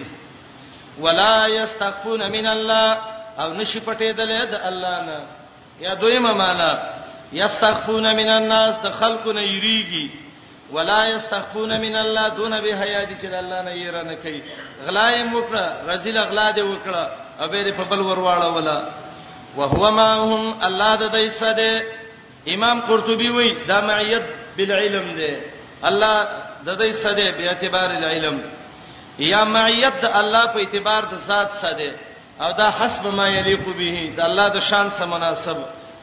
[1.04, 2.98] ولا یستخفون من الله
[3.38, 5.20] او نشي پټېدل د الله نه
[5.80, 6.72] یا دویمه معنا
[7.32, 10.10] یستخفون من الناس د خلکو نه یریږي
[10.72, 14.42] ولا یستخفون من الله دون به حیا دي چې الله نه یې نه کوي
[14.86, 18.82] غلای موکړه غزل غلا دې وکړه او به په بل ورواړه ولا
[19.56, 21.82] وهو ما هم الله د دې سده
[22.54, 24.22] امام قرطبي وای دا معیت
[24.56, 25.36] بالعلم ده
[25.82, 26.28] الله
[26.66, 28.36] د دې صدې په اعتبار العلم
[29.18, 31.92] یا معیت د الله په اعتبار د ذات صدې
[32.42, 35.58] او دا حسب ما یلیق به د الله د شان سره مناسب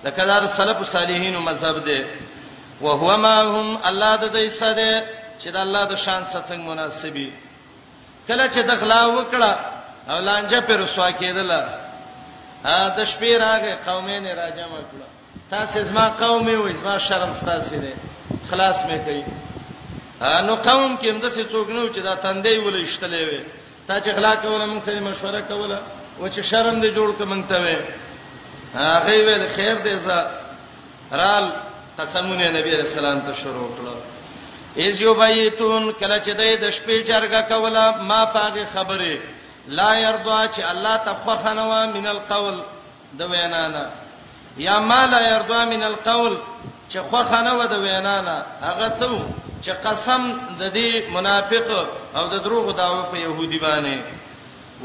[0.06, 2.06] لکه دا سلف صالحین مذهب دی
[2.82, 4.94] وهو ما هم الله د دې صدې
[5.42, 7.32] چې د الله د شان سره څنګه مناسبي
[8.28, 9.54] کله چې دخلا وکړه
[10.10, 11.62] او لانجه پر رسوا کېدله
[12.66, 15.08] ا د شپې راغې قومین راجمه کړه
[15.52, 17.94] تاسو زما قومي وې زما شرم ستاسو دی
[18.52, 19.24] خلاص مې کړئ
[20.22, 23.40] نو قوم کې هم د څه څوک نه و چې دا تندې ولې شتلې وې
[23.88, 25.80] تا چې غلا کوله موږ سره مشوره کوله
[26.20, 27.78] و چې شرم دې جوړ ک مونږ ته وې
[28.80, 30.18] هغه ویل خیر دې زه
[31.22, 31.46] رال
[32.00, 34.00] قسمونه نبی رسول الله ته شروع کړل
[34.84, 39.20] ایز یو بایتون کله چې د شپې جرګه کوله ما پاغه خبره
[39.68, 42.62] لا يرضى چې الله تخفنوا من القول
[43.20, 43.86] د وینانا
[44.58, 46.38] یا ما لا يرضى من القول
[46.92, 48.36] چې خو خانه و د وینا نه
[48.68, 49.12] هغه څو
[49.64, 50.22] چې قسم
[50.60, 51.68] د دې منافق
[52.18, 53.98] او د دروغ داو په يهودي باندې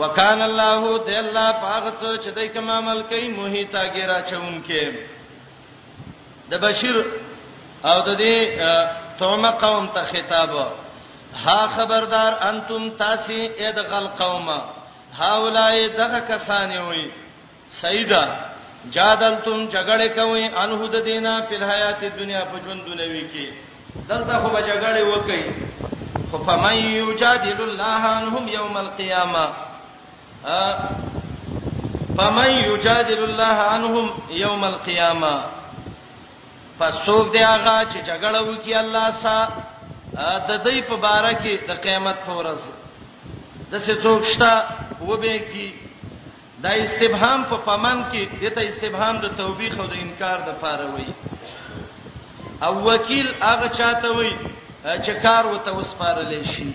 [0.01, 4.83] وکال الله د الله پاک څو چې دای کوم عمل کوي موهیتا ګیرا چون کې
[6.51, 6.97] د بشیر
[7.89, 8.37] او د دې
[9.21, 10.51] تومه قوم ته خطاب
[11.45, 14.59] ها خبردار انتم تاسی ادغل قومه
[15.21, 17.05] هاولای دغه کسانې وي
[17.83, 18.25] سیدا
[18.93, 23.47] جادلتم جګړه کوي انه د دینه په حیات دنیا په ژوند دنیوي کې
[24.11, 25.43] دلته خو به جګړه وکړي
[26.31, 29.45] خو فمن یجادل الله انهم یوم القیامه
[32.19, 34.07] فمن یجادل الله عنهم
[34.45, 35.35] یوم القیامه
[36.79, 39.37] پسوب دی هغه چې جګړه وکي الله سا
[40.49, 42.61] د دې په باره کې د قیامت پر ورځ
[43.71, 44.53] د څه څوک شته
[45.09, 45.69] و به کی
[46.65, 51.09] دا استبهام په پمن کې دته استبهام د توبېخ او د انکار د پاره وای
[52.67, 54.31] او وکیل هغه چاته وای
[55.05, 56.69] چې کار وته وسپارل شي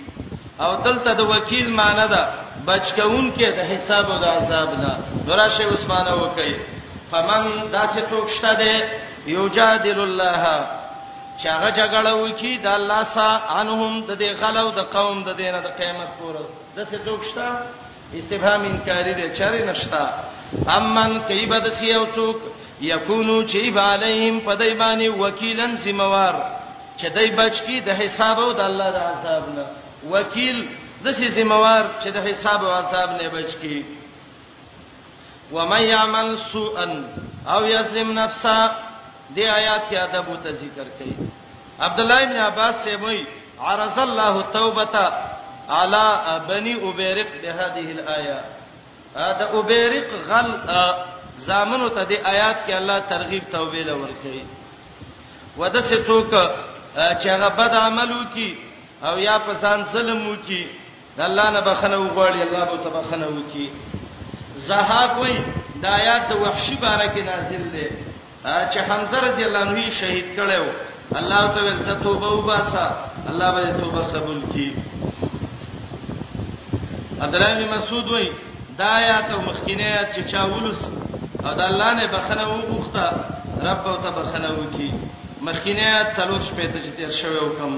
[0.63, 2.21] او دلته د وکیل معنی ده
[2.69, 4.91] بچکون کې د حساب او د عذاب نه
[5.27, 6.51] دراشه عثمانه وکي
[7.11, 7.43] فمن
[7.75, 8.73] داسې توښته ده
[9.35, 10.43] یوجادل الله
[11.43, 15.67] چاغه جګړه وکي د الله سره انهم د دې غلو د قوم د دینه د
[15.79, 16.41] قیامت پورې
[16.77, 17.47] داسې توښته
[18.13, 20.05] استفهام انکاری دی چر نشتا
[20.77, 22.35] امن کیبد سی او څوک
[22.81, 26.33] یکونو چی علیهم پدای باندې وکیلن سیموار
[26.97, 29.65] چې دای بچ کی د حساب او د الله د عذاب نه
[30.15, 30.65] وکیل
[31.05, 33.81] د سی سیموار چې د حساب او عذاب نه بچ کی
[35.51, 36.85] ومن یعمل سوءا
[37.55, 38.71] او یظلم نفسه
[39.35, 41.13] دې آیات کې ادب او ذکر کړي
[41.87, 43.25] عبد الله ابن عباس سے وایي
[43.73, 45.05] عرض الله توبته
[45.69, 48.45] على بني ابيرق بهذه الايه
[49.15, 50.49] دا ابيرق غل
[51.45, 54.43] زامنو ته د آیات کې الله ترغیب توبې لور کوي
[55.57, 56.31] وده سه ټوک
[57.21, 58.55] چې هغه بد عملو کې
[59.05, 60.65] او یا پسان سلمو کې
[61.25, 63.69] الله نه بخنه وغوړي الله به تبخنه وکي
[64.57, 65.37] زهاق وای
[65.81, 67.87] د آیات د وحشی باره کې نازل دی
[68.71, 70.65] چې حمزه رضی الله عنه شهید کړو
[71.17, 72.91] الله تعالی ستوبه وباسا
[73.29, 74.69] الله به توبه قبول کړي
[77.21, 78.31] عبدالله بن مسعود وای
[78.77, 80.81] دا آیات او مخکینه آیات چې چاولس
[81.43, 83.05] او د الله نه بخنه وغوخته
[83.67, 84.91] رب او ته بخنه وکي
[85.41, 87.71] مخکینه آیات څلور شپې ته چې تیر شوی حکم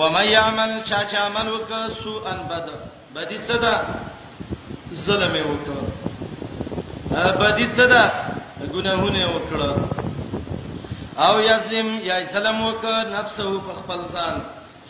[0.00, 1.68] و مَن یعمل چا چا عمل وک
[2.04, 2.70] سو ان بد
[3.16, 3.74] بدی صدا
[5.04, 5.64] ظلم وک
[7.14, 8.02] بدی صدا
[8.72, 9.78] ګناهونه وکړه
[11.26, 14.40] او یسلم یا اسلام وک نفسه په خپل ځان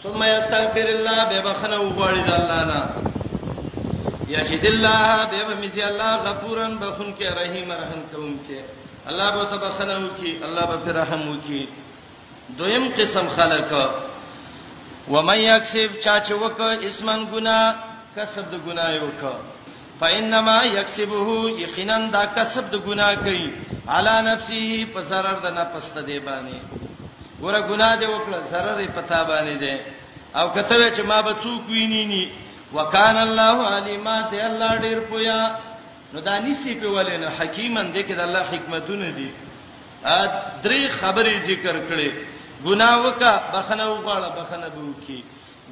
[0.03, 2.83] ثم یستغفر الله به بخنه وغوړي د الله نه
[4.29, 8.61] یجد الله به مزي الله غفورن بخون کې رحیم رحم کوم کې
[9.09, 11.69] الله به تبخنو کې الله به رحم وکي
[12.59, 13.73] دویم قسم خلق
[15.11, 17.59] ومن یکسب چا چې وک اسمن ګنا
[18.17, 19.33] کسب د ګنا یو ک
[20.01, 23.49] فإنما یکسبه یقینا دا کسب د ګنا کوي
[23.95, 26.61] علی نفسه پسرر د نفس ته دی باندې
[27.41, 29.77] ګوره ګنا دی وکړه سرر یې پتا باندې دی
[30.35, 32.31] او کته چې ما به څوک ویني ني
[32.75, 35.39] وکان الله علیمات الله ډیر پویا
[36.13, 39.31] نو دانی سی په ولې نه حکیمن دې کې د الله حکمتونه دي
[40.19, 40.21] ا
[40.65, 42.11] درې خبرې ذکر کړې
[42.67, 45.21] ګناه وکا بخنه وغواړه بخنه به وکي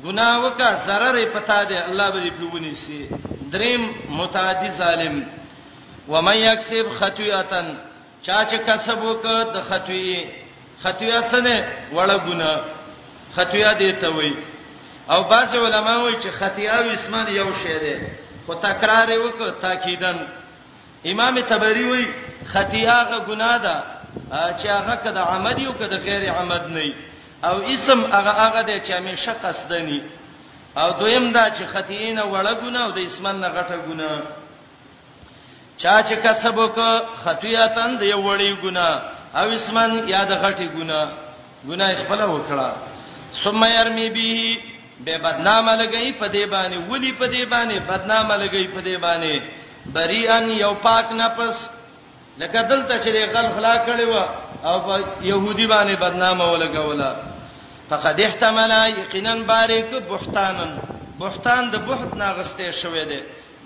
[0.04, 3.08] ګناه وکا zarar پتا دی الله به دې پیونی سي
[3.52, 3.82] دریم
[4.20, 5.20] متعدی ظالم
[6.08, 7.66] ومن یکسب خطیئتن
[8.22, 9.22] چا چې کسب وک
[9.54, 10.26] د خطیئ
[10.82, 11.56] خطیئ څه نه
[11.94, 12.64] وړه ګناه
[13.36, 14.34] خطیئ دې ته وایي
[15.10, 17.96] او بعض علما وایي چې خطیه او اسمان یو شی دی
[18.46, 20.18] خو تکرار وکړه تاکیدن
[21.12, 22.08] امام تبری وایي
[22.52, 23.82] خطیه هغه ګناه ده
[24.58, 26.94] چې هغه کده عمد یو کده غیر عمد نه
[27.44, 30.00] او اسم هغه هغه دی چې همیشه قصدنی
[30.76, 34.20] او دویم دا چې خطیه نه وړه ګناه او د اسمان نه غټه ګناه
[35.78, 36.78] چا چې کسب وک
[37.24, 39.00] خطیاتن د یو وړي ګناه
[39.34, 41.08] او اسمان یاد غټي ګناه
[41.68, 42.70] ګناه خپل وکړه
[43.44, 44.58] ثم يرمي به
[45.04, 49.40] به بدنامه لګی په دی باندې ولی په دی باندې بدنامه لګی په دی باندې
[49.92, 51.56] بریان یو پاک نفس
[52.38, 54.16] لکه دلته چې غل خلا کړي و
[54.68, 57.16] او يهودي باندې بدنامه ولګولا
[57.90, 60.78] فقد احتمل یقینا باریک بهتانن
[61.20, 63.20] بهتان د بهت ناغسته شوی دی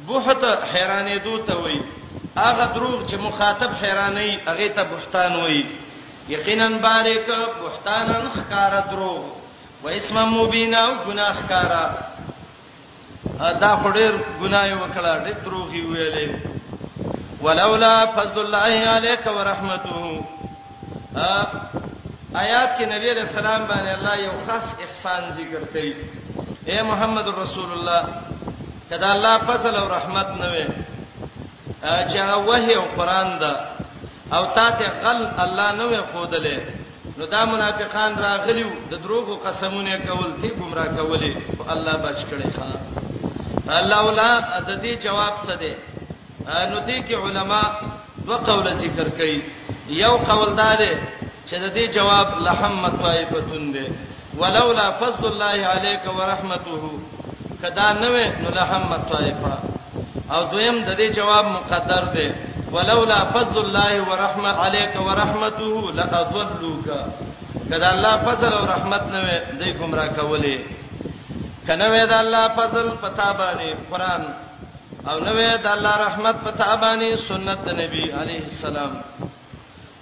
[0.08, 0.42] بهت
[0.74, 1.80] حیرانې دوته وای
[2.36, 5.64] هغه دروغ چې مخاطب حیرانې هغه ته بهتان وای
[6.28, 7.26] یقینا باریک
[7.62, 9.39] بهتانن خکار دروغ
[9.84, 11.84] و اسم مبینا گناہ کارا
[13.62, 14.12] دا خډیر
[14.42, 16.28] ګناي وکړه ډېر دروغي ویلې
[17.44, 20.24] ولولا فضل الله عليك ورحمته
[21.28, 21.28] ا
[22.42, 25.90] آیات کې نبی رسول الله باندې الله یو خاص احسان ذکر کړی
[26.70, 28.02] اے محمد رسول الله
[28.90, 30.66] کدا الله فضل او رحمت نه وي
[31.82, 33.54] چې هغه وحي او قران دا
[34.36, 36.60] او تا ته غل الله نه وي خودلې
[37.20, 42.48] نو دا منافقان راغلیو د دروغو قسمونه کول تی گمراه کولې او الله بچ کړي
[42.56, 42.66] ښا
[43.80, 44.28] الله ولا
[44.68, 45.72] د دې جواب څه دی
[46.70, 47.60] نو دې کې علما
[48.28, 49.36] دوه قول ذکر کړي
[50.02, 50.92] یو قول دا دی
[51.48, 53.86] چې د دې جواب لحمت طائفتون دی
[54.40, 56.82] ولولا فضل الله عليك ورحمته
[57.62, 59.52] کدا نه نو لحمت طائفه
[60.34, 62.28] او دویم د دې جواب مقدر دی
[62.72, 66.88] ولولا فضل الله ورحمه عليك ورحمته لأضلوك
[67.70, 70.56] کدا الله فضل او رحمت نه وي دای گمراه کولې
[71.66, 74.22] کنه وې دا الله فضل پتا باندې قران
[75.08, 78.90] او نو وې دا الله رحمت پتا باندې سنت نبی عليه السلام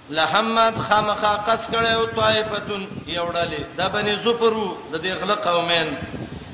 [0.09, 5.87] لحمد خامخا قص کړي او طائفتون یوړلې دا باندې زپرو د دې غلق قومین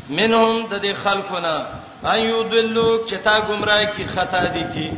[0.10, 1.66] منهم د دې خلقونه
[2.06, 4.92] ايو دلوک چې تا گمراه کی خطا دي کی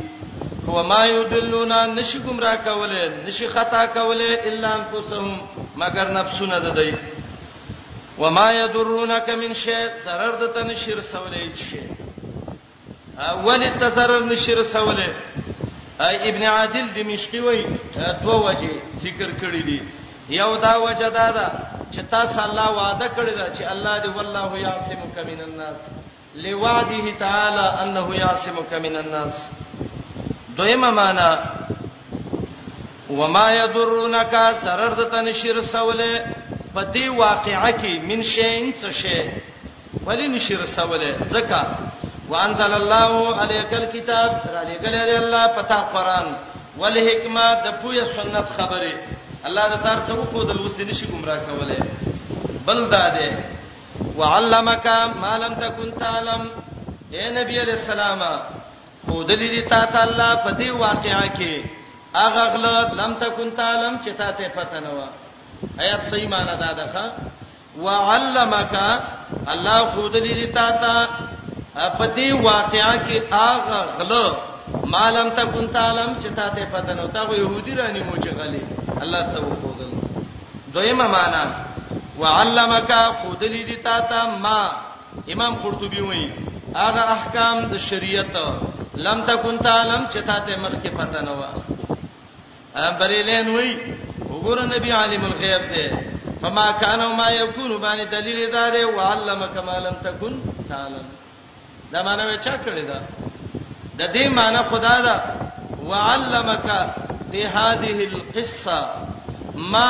[0.68, 5.28] هو ما یدلونا نشی گمراه کوله نشی خطا کوله الا انفسهم
[5.82, 6.90] مگر نفسونه د دی
[8.20, 11.80] و ما یضرونک من شی zarar د تن شیر سولې شی
[13.18, 15.10] اول تسرر نشیر سولې
[16.00, 17.66] ابن عادل دمشقي وای
[18.22, 18.70] دوه وجه
[19.04, 19.80] ذکر کړی دي
[20.30, 21.50] یو دا وجه دا ده
[21.92, 25.76] چې تاسو الله وعده کړی دا چې الله دی والله یعصمک من الناس
[26.34, 29.50] لوعده تعالی انه یعصمک من الناس
[30.58, 31.40] دویمه معنا
[33.10, 34.32] وما يضرونك
[34.64, 36.12] سررت تنشر سوله
[36.74, 39.32] په دې واقعه کې من شین څه شی
[40.06, 41.62] ولی نشر سوله زکا
[42.30, 46.26] وانزل الله عليك الكتاب را لګل دی الله پتا قران
[46.80, 48.92] ول حکمت د پوهه سنت خبره
[49.48, 51.78] الله د تار څو کو د لوست نشي گمراه کوله
[52.66, 53.44] بل داده
[54.16, 54.86] وعلمك
[55.24, 56.48] ما لم تكن تعلم
[57.12, 58.22] اے نبی علیہ السلام
[59.08, 61.54] خو د دې ته تعالی په دې واقعا کې
[62.26, 65.00] اغه غلط لم تکون تعلم چې تا ته پته نه و
[65.84, 67.02] آیات صحیح معنی دا ده
[67.84, 68.74] وعلمک
[69.52, 70.92] الله خو د دې ته تا
[71.98, 73.18] په دې واقعا کې
[73.50, 74.34] اغه غلط
[74.94, 78.30] مالم تکون تعلم چې تا ته پته نه و تا خو يهودي رانی مو چې
[78.38, 78.62] غلي
[79.02, 79.90] الله ته وخوګل
[80.76, 81.44] دویمه معنی
[82.20, 82.90] وعلمک
[83.20, 84.60] خو د دې ته تا ما
[85.36, 88.34] امام قرطبي وایي هغه احکام د شریعت
[89.06, 91.42] لم تکون تعلم چې تا ته مخکې پته نه و
[93.00, 93.70] بریلین وی
[94.32, 95.84] وګوره نبی عالم الغیب دی
[96.42, 100.34] فما کان ما یکون باندې دلیل دار او علمک ما لم تکون
[100.68, 101.06] تعلم
[101.92, 103.00] دا معنی وچا کړی دا
[103.98, 105.16] د دې معنی خدا دا
[105.90, 108.78] وعلمک هذه القصه
[109.76, 109.86] ما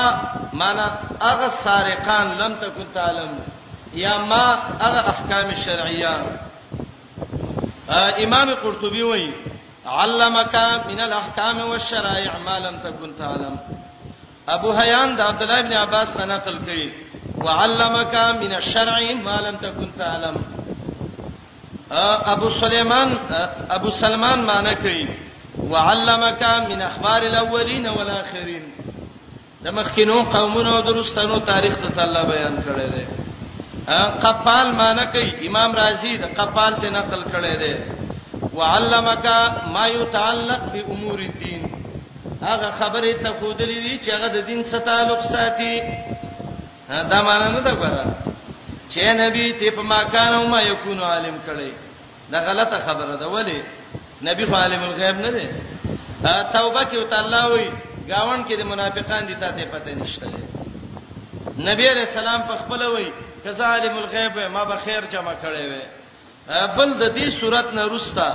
[0.65, 0.91] معنی
[1.33, 3.39] اغه سارقان لم تکون تعلم
[4.05, 4.45] یا ما
[4.81, 6.45] اغه احکام شرعیه
[7.91, 9.33] آه، امام قرطبي وای
[9.87, 10.55] علمك
[10.89, 13.57] من الاحکام والشرائع ما لم تكن تعلم
[14.49, 16.89] ابو حیان د عبد الله بن عباس څخه نقل کړي
[17.45, 20.37] وعلمك من الشرع ما لم تكن تعلم
[21.93, 25.09] آه، ابو سليمان آه، ابو سلمان معنی کوي
[25.61, 28.63] وعلمك من اخبار الاولين والاخرين
[29.65, 33.28] د مخکینو قومونو درستانو تاریخ ته الله بیان کړی دی
[33.97, 37.73] قفال معنی کوي امام رازی د قفال ته نقل کړی دی
[38.59, 39.27] وعلمک
[39.77, 41.63] ما یتعلق بامور الدین
[42.43, 45.73] هغه خبره ته خودلې دي چې هغه د دین سره تعلق ساتي
[47.13, 48.07] دا معنی نه ده ګره
[48.93, 51.71] چې نبی ته په مکان او ما یکونو عالم کړی
[52.35, 53.61] دا غلطه خبره ده ولی
[54.29, 55.47] نبی په عالم الغیب نه دی
[56.53, 57.65] توبه کې تعالی وی
[58.09, 60.27] گاون کې د منافقان دي ته پته نشته
[61.59, 63.09] نبی رسول الله په خپل وی
[63.45, 65.83] کظالم الغیب ما به خیر جمع کړي وي
[66.77, 68.29] بل د دې صورت نه روستا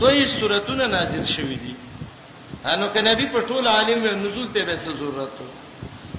[0.00, 1.74] دوی صورتونه نازل شوې دي
[2.72, 5.34] انو ک نبی په ټول عالم نزول ته به ضرورت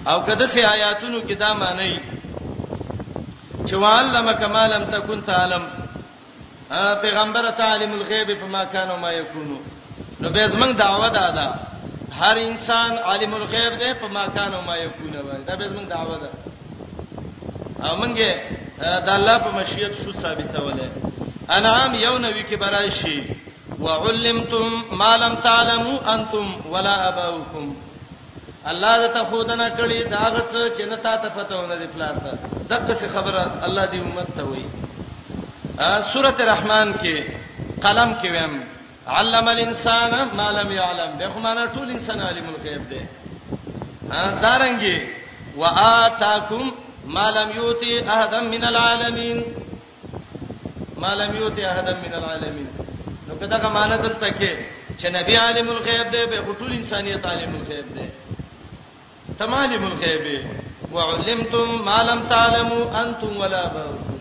[0.10, 2.00] او کده سي آیاتونو کې دا معنی
[3.68, 5.64] چې وعلم کما لم تکون تعلم
[7.02, 9.58] پیغمبر تعلم الغیب فما كان وما يكون
[10.22, 11.48] نو به زمنګ دعوه دادا
[12.20, 15.12] هر انسان عالم الغیب دی فما كان وما يكون
[15.48, 16.30] دا به زمنګ دعوه ده
[17.86, 18.30] او مونږه
[19.06, 20.88] د الله په مشیت شو ثابتوله
[21.58, 23.18] انعام یو نوی کې برای شي
[23.80, 24.70] وعلمتم
[25.02, 27.76] ما لم تعلموا انتم ولا اباؤكم
[28.72, 32.32] الله د تخودنه کړي دا غڅ چې نه تا ته پتهونه دي پلار ته
[32.70, 34.68] دغه څه خبره الله دی امت ته وایي
[36.14, 37.24] سورته رحمان کې
[37.82, 38.58] قلم کې ویم
[39.18, 43.02] علم الانسان ما لم يعلم دغه معنا ټول انسان عالم الغیب دی
[44.42, 45.02] دارنګي
[45.58, 46.68] واتاکم
[47.08, 49.44] ما لم يؤتي احدا من العالمين
[50.98, 52.68] ما لم يؤتي احدا من العالمين
[53.28, 54.52] نو کدا کا معنی دلته کې
[55.00, 58.06] چې نبی عالم الغیب دی به ټول انسانیت عالم الغیب دی
[59.40, 60.26] تمام الغیب
[60.94, 64.18] وعلمتم ما لم تعلموا انتم ولا باؤكم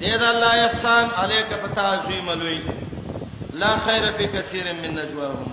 [0.02, 2.62] دې الله احسان عليك فتعظیم الوي
[3.66, 5.52] لا خير في كثير من نجواهم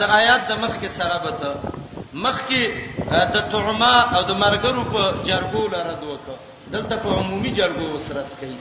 [0.00, 1.50] د آیات د مخ کې سره بته
[2.24, 2.64] مخ کې
[3.34, 6.34] د تعما او د مرګرو په جرګو لره دوته
[6.74, 8.58] دلته په عمومي جرګو وسرت کوي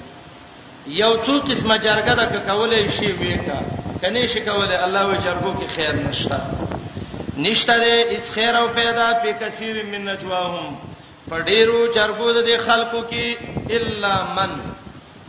[1.02, 3.60] یو څو قسمه جرګه د کولای شي وېکا
[4.02, 6.40] کني شي کولای الله و جرګو کې خیر نشته
[7.48, 10.74] نشته دې اس خیر او پیدا په کثیر من نجواهم
[11.30, 13.38] په ډیرو جرګو د خلکو کې
[13.78, 14.52] الا من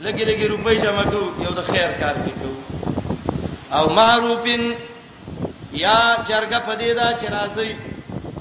[0.00, 2.48] لګي لګي روپۍ جمع کو یو د خیر کار کې کو
[3.76, 4.74] او معروفین
[5.84, 5.98] یا
[6.28, 7.70] جرګه پدې دا چې راځي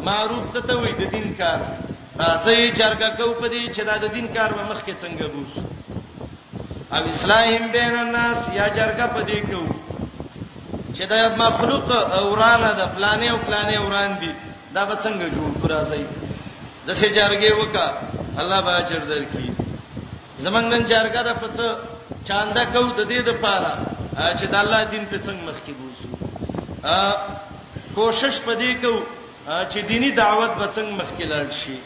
[0.07, 1.59] معروف څه ته وې د دین کار
[2.19, 5.53] راځي جرګه کو پدې چې دا د دین کار به مخ کې څنګه بوس
[6.95, 9.63] او اسلام بین الناس یا جرګه پدې کو
[10.95, 14.31] چې دا مخلوق اورانه د پلانې او پلانې اوران دي
[14.75, 16.03] دا به څنګه جوړ کرا ځي
[16.87, 17.85] د څه جارګه وکا
[18.41, 19.45] الله به اجر درکې
[20.45, 21.55] زمنګ نن جارګه د پڅ
[22.27, 23.73] چاندا کو د دې د پاره
[24.37, 26.09] چې د الله دین په څنګه مخ کې بوزو
[27.01, 27.03] ا
[27.97, 28.93] کوشش پدې کو
[29.71, 31.77] چې دینی دعوت به څنګه مخ کې لاړ شي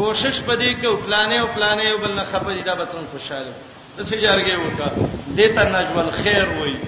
[0.00, 3.52] کوشش پدې کو پلانې او پلانې او بل نه خبرې دا به څنګه خوشاله
[3.96, 4.88] د څه جارګه وکا
[5.36, 6.78] دې ته نجوال خیر وایي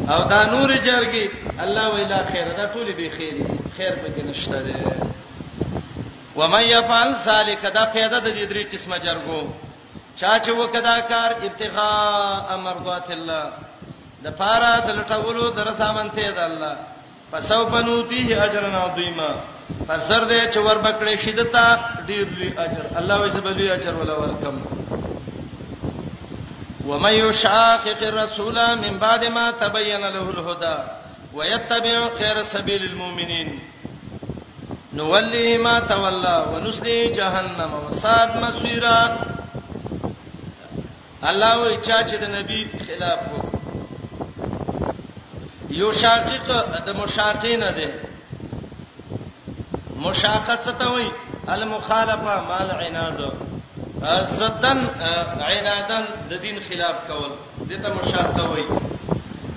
[0.00, 1.26] او دا نور جرګي
[1.64, 3.44] الله ویلا خیر دا ټول به خیر دي
[3.76, 5.10] خیر پکې نشته ده
[6.36, 9.40] و من يفعل ذلك دا پیدا د دې درې قسمه جرګو
[10.20, 13.52] چا چې وکدا کار ابتغاء مرضات الله
[14.24, 16.74] د پارا د لټولو در سامنته ده الله
[17.32, 19.30] پسو بنوتیه اجرنا عظیما
[19.88, 23.94] پس زر دې چې ور بکړې شیدتا ډیر لوی اجر الله وې سبب لوی اجر
[23.94, 24.56] ولا ورکم
[26.86, 30.78] ومن يشاقق الرسول من بعد ما تبين له الهدى
[31.34, 33.58] ويتبع غير سبيل المؤمنين
[34.92, 39.16] نولي ما تولى ونسلي جهنم وصاد مصيرا
[41.28, 43.52] الله وی چا چې د نبی خلاف وکړ
[45.76, 46.46] یو شاقق
[46.86, 47.88] د مشاقین ده
[49.96, 51.12] مشاقت څه ته وایي
[51.56, 53.18] المخالفه مال عناد
[54.40, 54.78] زدن
[55.50, 57.32] عنادن د دین خلاف کول
[57.70, 58.64] دته مشاقه وای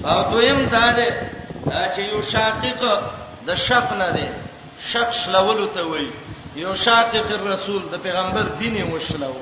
[0.08, 1.08] او دویم دا ده
[1.93, 2.82] چې یو شاقق
[3.48, 4.26] د شق نه ده
[4.91, 6.06] شق شلول ته وای
[6.64, 9.34] یو شاقق الرسول د پیغمبر دین وشلو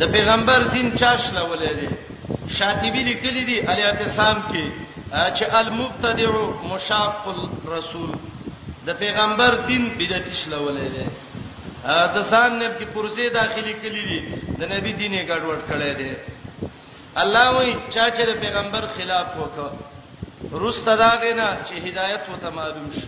[0.00, 1.88] د پیغمبر دین چا شلول دي
[2.58, 4.64] شاطبی لیکلی دي الیاتصام کې
[5.36, 6.30] چې المبتدع
[6.72, 8.10] مشاق الرسول
[8.86, 11.04] د پیغمبر دین بدعت شلول دي
[12.14, 14.20] د ځان نه په پرزه داخلي کړی دي
[14.60, 16.10] د نبی دینه ګډوډ کړی دی
[17.22, 19.70] الله وی چا چې د پیغمبر خلاف وکړ
[20.64, 23.06] روسته دا غینا چې هدایت وته معلوم شي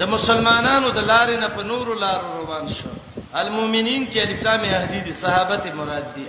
[0.00, 2.90] د مسلمانانو د لارې نه په نور لار روان شو
[3.42, 6.24] المؤمنین کې الکتام اهدی دي صحابه ته مراد دي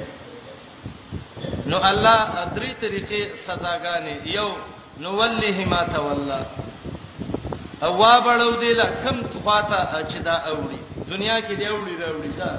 [1.66, 2.20] نو الله
[2.56, 4.50] درې طریقې سزاګانې یو
[5.04, 6.42] نو ولله ما تولا
[7.84, 10.82] او وابړو دی لکم تخاته چې دا اوري
[11.14, 12.50] دنیا کې دی وړي دا وړي ځه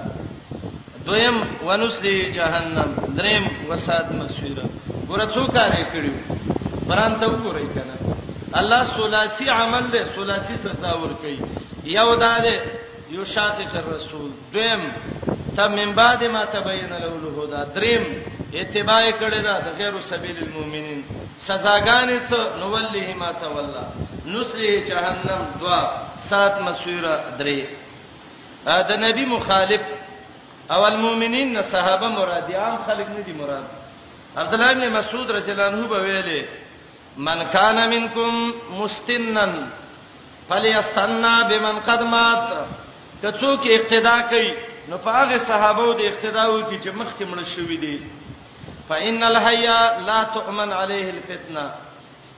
[1.07, 1.37] دویم
[1.69, 4.65] ونسلی جهنم دریم وساد مسیره
[5.11, 6.17] ورڅو کارې کړیو
[6.89, 7.97] قران ته وګورئ کنه
[8.59, 11.39] الله ثلاثي عمل له ثلاثي سزا ور کوي
[11.99, 12.55] یو داده
[13.15, 14.83] یو شاطق الرسول دویم
[15.57, 18.05] ته من بعد ما تبین له الهدى دریم
[18.63, 21.01] اتباع کړی دا د غیر سبیل المؤمنین
[21.49, 23.85] سزاګانې څو نولیه ما تولا
[24.27, 25.81] نسلی جهنم دوا
[26.31, 27.61] سات مسیره درې
[28.67, 29.81] دا نبی مخالف
[30.71, 33.65] اول مؤمنین نه صحابه مراد دي عام خلک نه دي مراد
[34.37, 36.45] عبد الله بن مسعود رضی الله عنه ویلي
[37.17, 39.53] من کان منکم مستنن
[40.51, 42.49] فليستنى بمن قد مات
[43.23, 44.55] کڅوک اقتدا کوي
[44.89, 48.01] نو په هغه صحابه د اقتدا وکي چې مخکې مړ شوی دي
[48.89, 51.71] فإن الحیا لا تؤمن عليه الفتنه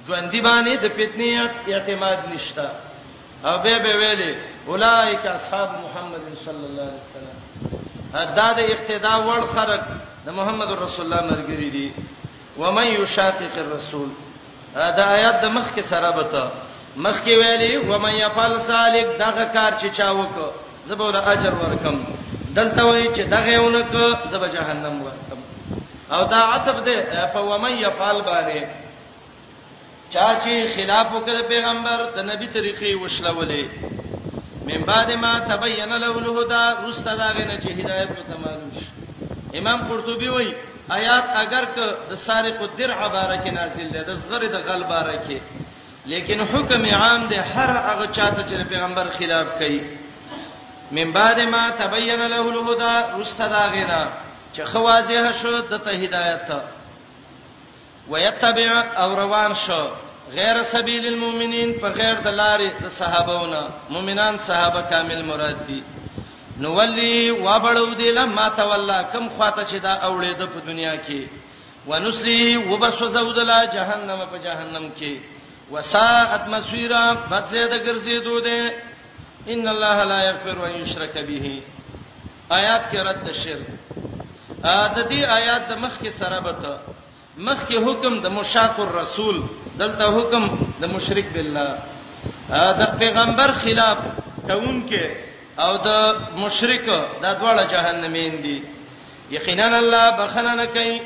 [0.07, 2.71] ژوند دی باندې د فتنې اعتماد نشته
[3.45, 4.35] او به به ویلي
[4.67, 7.37] اولائک اصحاب محمد صلی الله علیه وسلم
[8.37, 9.81] دا د اقتدا وړ خلک
[10.27, 11.93] د محمد رسول الله مرګري دي
[12.59, 14.09] و من یشاقق الرسول
[14.97, 16.43] دا آیات د مخ کې سره بته
[16.97, 20.43] مخ کې ویلي و من یفعل سالک دغه کار چې چا وکړ
[20.89, 21.97] زبو د اجر ورکم
[22.57, 23.89] دلته وایي چې دغه ونک
[24.31, 25.41] زب جهنم ورکم
[26.13, 28.61] او دا عتب ده په و من یفعل باندې
[30.11, 33.65] چا چې خلاف وکړ پیغمبر د نبی طریقې وشلولې
[34.69, 38.85] من بعد ما تبین له الهدى رستداغه نه چې هدایت په تمالوش
[39.59, 40.53] امام قرطبي وایي
[40.99, 45.29] آیات اگر ک د سارق الدرع بارک نازل ده د صغری د غل بارک
[46.13, 49.81] لیکن حکم عام ده هر هغه چاته چې پیغمبر خلاف کوي
[50.97, 54.09] من بعد ما تبین له الهدى رستداغه نه
[54.57, 56.61] چې خوازه شو د ته هدایت ته
[58.09, 59.87] ويتبع او روان شو
[60.33, 65.81] غیر سبیل المؤمنین په غیر د لارې د صحابهونو مؤمنان صحابه کامل مراد دي
[66.65, 71.21] نو ولی وبړو دی لما تولا کم خواته چې دا اوړې د په دنیا کې
[71.87, 75.13] ونسلی وبسوسو دلا جهنم په جهنم کې
[75.77, 78.73] وساعت مسیرا بدزید ګرځیدو دي
[79.57, 81.63] ان الله لا یغفر ان یشرک به
[82.59, 83.67] آیات کې رد شرک
[84.65, 86.75] ا د دې آیات د مخ کې سره بته
[87.37, 89.43] مخکې حکم د مشاق الرسول
[89.79, 90.45] دلته حکم
[90.81, 91.75] د مشرک بالله
[92.51, 93.99] دا پیغمبر خلاف
[94.47, 95.05] کون کې
[95.59, 95.91] او د
[96.37, 98.63] مشرک د دواړه جهنمین دي
[99.31, 101.01] یقینا الله بخنه نه کوي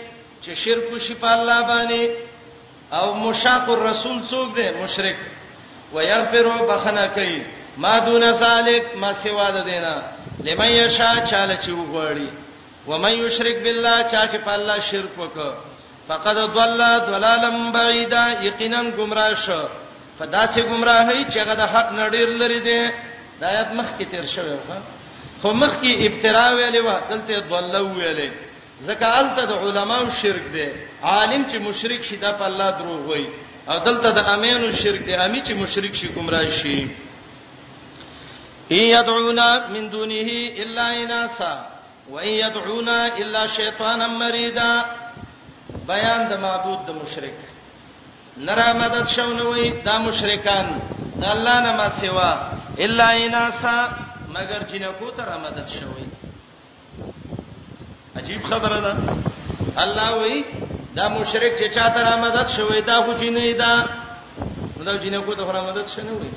[0.44, 2.10] چې شرک وشي په الله باندې
[2.94, 5.16] او مشاق الرسول څوک دی مشرک
[5.92, 7.42] ويغفر بخنه کوي
[7.76, 9.96] ما دون ذلک ما سوا د دینا
[10.44, 12.28] لمن یشا چاله چې وګړي
[12.86, 15.77] ومن یشرک بالله چا چې په الله شرک وکړي
[16.08, 16.80] فقد ضل
[17.10, 19.62] ضلالا بعيدا یقینا گمراه شو
[20.18, 22.80] فداسې گمراهي چې هغه د حق نړیر لري دی
[23.40, 24.78] د آیت مخ کې تیر شوی و
[25.42, 28.30] خو مخ کې ابترا ویلې و دلته ضل ویلې
[28.88, 30.66] ځکه الته د علماو شرک دی
[31.02, 33.28] عالم چې مشرک شي دا په الله دروغ وایي
[33.70, 36.78] او دلته د امینو شرک دی امی چې مشرک شي گمراه شي
[38.76, 39.40] ان يدعون
[39.74, 40.24] من دونه
[40.62, 41.66] الا اناسا
[42.10, 44.72] وان يدعون الا شيطانا مريدا
[45.90, 47.34] بیان د معبود د مشرک
[48.46, 50.66] نرا مدد شونوي دا مشرکان
[51.20, 52.30] د الله نه ما سیوا
[52.84, 53.76] الا اناسا
[54.36, 56.06] مگر جنکو تر مدد شوي
[58.18, 58.92] عجیب خبره ده
[59.84, 60.38] الله وی
[60.96, 63.74] دا مشرک چې چا تر مدد شوي دا خو جنې دا
[64.88, 66.30] دا جنکو تر مدد شنه وي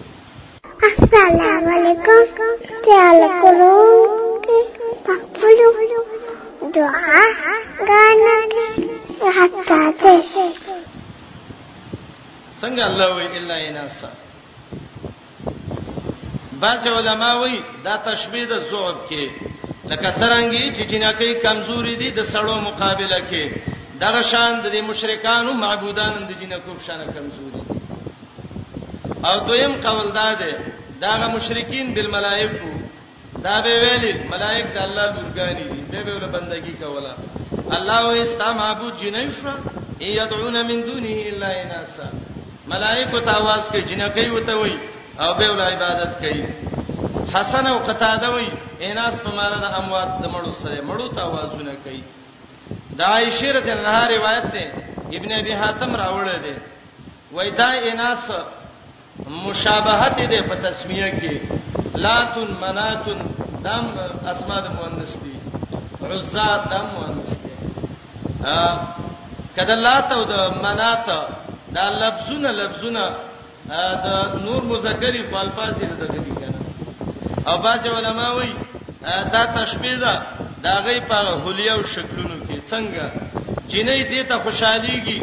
[0.90, 2.24] السلام علیکم
[2.88, 3.72] تعال کولو
[5.06, 5.72] پخپلو
[6.76, 7.22] دعا
[7.90, 8.36] غانا
[9.38, 10.24] حتا ته
[12.62, 14.10] څنګه الله وی الا انسا
[16.64, 19.26] بعض علما وی دا تشبیه د ذوب کې
[19.90, 23.44] لکه څنګه چې جنکه کمزوري دي د سړو مقابله کې
[24.04, 27.76] دغه شان د مشرکانو معبودانو د جنکو په شان کمزوري دي
[29.28, 30.54] او دویم قول دا ده
[31.02, 32.72] دا مشرکین بالملائکه
[33.44, 37.14] دا به ویل ملائک د الله لورګانی دي به به بندگی کوله
[37.76, 39.48] الله و استا معبود جنې شو
[40.00, 42.04] یدعون من دونه الا اناسا
[42.68, 44.78] ملائکه تاواز کوي جنکې وته وي
[45.20, 46.44] او به ول عبادت کوي
[47.34, 48.48] حسن او قتاده وي
[48.82, 52.04] اناس په معنا د اموات د مړو سره مړو تاوازونه کوي
[52.98, 54.74] دا عائشه رضی الله عنها روایت ده
[55.18, 56.56] ابن ابي حاتم راوړل دي
[57.34, 58.32] وای دا اناس
[59.48, 61.38] مشابهت ده په تسمیه کې
[61.96, 63.18] لاتن مناتن
[63.64, 63.96] دم
[64.34, 65.32] اسماء د مؤنث دي
[66.12, 67.41] عزات دم مؤنث
[69.56, 70.34] کده لات او د
[70.64, 71.06] منات
[71.76, 73.04] دا لفظونه لفظونه
[74.06, 74.08] د
[74.46, 76.60] نور مذکری په الفاظ سره د دې کنه
[77.50, 78.54] او باج علماء وایي
[79.34, 80.14] دا تشبیه ده
[80.64, 83.06] دا غي په هلیا او شکلونو کې څنګه
[83.72, 85.20] جنې دې ته خوشاليږي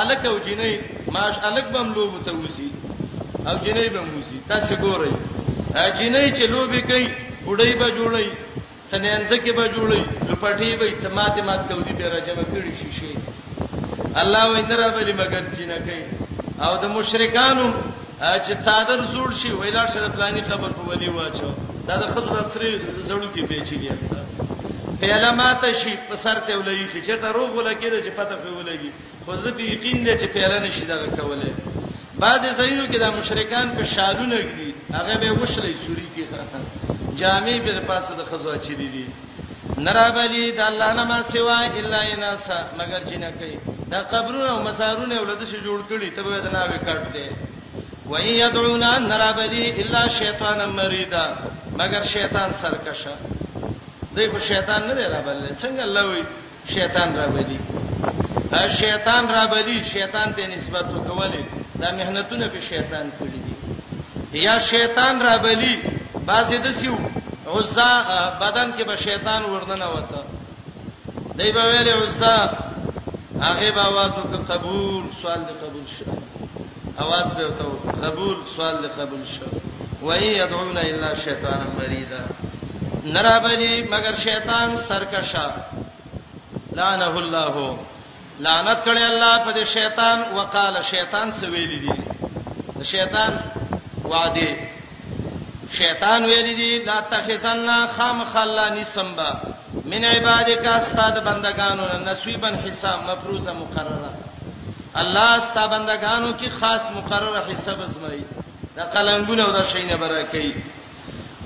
[0.00, 0.72] الک او جنې
[1.14, 2.70] ماش الک بم لوب ته وسی
[3.48, 5.12] او جنې بم وسی تاسو ګورئ
[5.98, 7.06] جنې چې لوبي کوي
[7.46, 8.28] وډۍ به جوړي
[8.90, 13.12] تننځ کې به جوړي لپټي به سماعت مات کوي به راځم کړي شیشه
[14.22, 16.04] الله وینره به مگر چې نه کوي
[16.68, 17.66] او د مشرکانو
[18.44, 21.50] چې څادر زوړ شي ویلا شر پلاني خبر په ولي واچو
[21.90, 22.68] دا د خپل سره
[23.08, 23.94] زړو کې پیچلې
[25.02, 28.50] پیاله ماته شي په سر ته ولې شي چې ته روغ ولګي چې پته په
[28.58, 28.90] ولګي
[29.24, 31.54] خو زه په یقین دي چې پیاله نشي دا کوله
[32.22, 34.66] بعض زینو کې د مشرکان په شالونه کې
[34.96, 36.60] هغه به وشلې سوري کې خاطر
[37.20, 39.06] جامع به پاسه د خزو اچري دي
[39.86, 42.44] نرابلی د الله نه ما سوا الا اناس
[42.78, 43.58] مگر جنہ کوي
[43.92, 47.28] دا قبرونه او مسارونه ولده شي جوړ کړي ته به نه وې کټ دي
[48.10, 51.24] و ان يدعونا نرابلی الا شیطان مریدا
[51.80, 53.14] مگر شیطان سرکشه
[54.14, 56.22] دوی خو شیطان نه رابلل څنګه الله وی
[56.74, 57.58] شیطان رابلی
[58.80, 61.44] شیطان رابلی شیطان ته نسبت وکولې
[61.80, 63.52] دا مهنتونه به شیطان کړی دي
[64.46, 65.74] یا شیطان رابلی
[66.26, 66.94] بعضی د سیو
[67.52, 67.90] عزا
[68.40, 70.20] بدن کې به شیطان ورننه وته
[71.38, 72.36] دای په ویلې عزا
[73.44, 76.04] هغه به आवाज وکړ قبول سوال دې قبول شه
[77.04, 77.64] आवाज به وته
[78.04, 79.46] قبول سوال دې قبول شه
[80.02, 82.20] وای يدعون الا شیطانا مریدا
[83.04, 85.48] نرابلی مگر شیطان سرکشا
[86.72, 87.76] لعنه الله
[88.40, 92.02] لعنت کړي الله په شیطان وقاله شیطان سویل دي
[92.92, 93.32] شیطان
[94.04, 94.50] وعده
[95.78, 99.30] شیطان ویل دي لا تخزن خام خلانی سمبا
[99.84, 104.10] من عبادک استاد بندگانو نصیبن حساب مفروضه مقرره
[104.94, 108.24] الله استاد بندگانو کی خاص مقرره حساب ازمای
[108.76, 110.54] دا قلمګونه او دا شینه برکې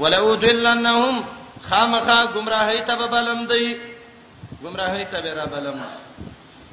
[0.00, 1.24] ولو دلنهم
[1.70, 3.76] خامخا گمراهی ته بلم دی
[4.64, 5.80] گمراهی ته را بلم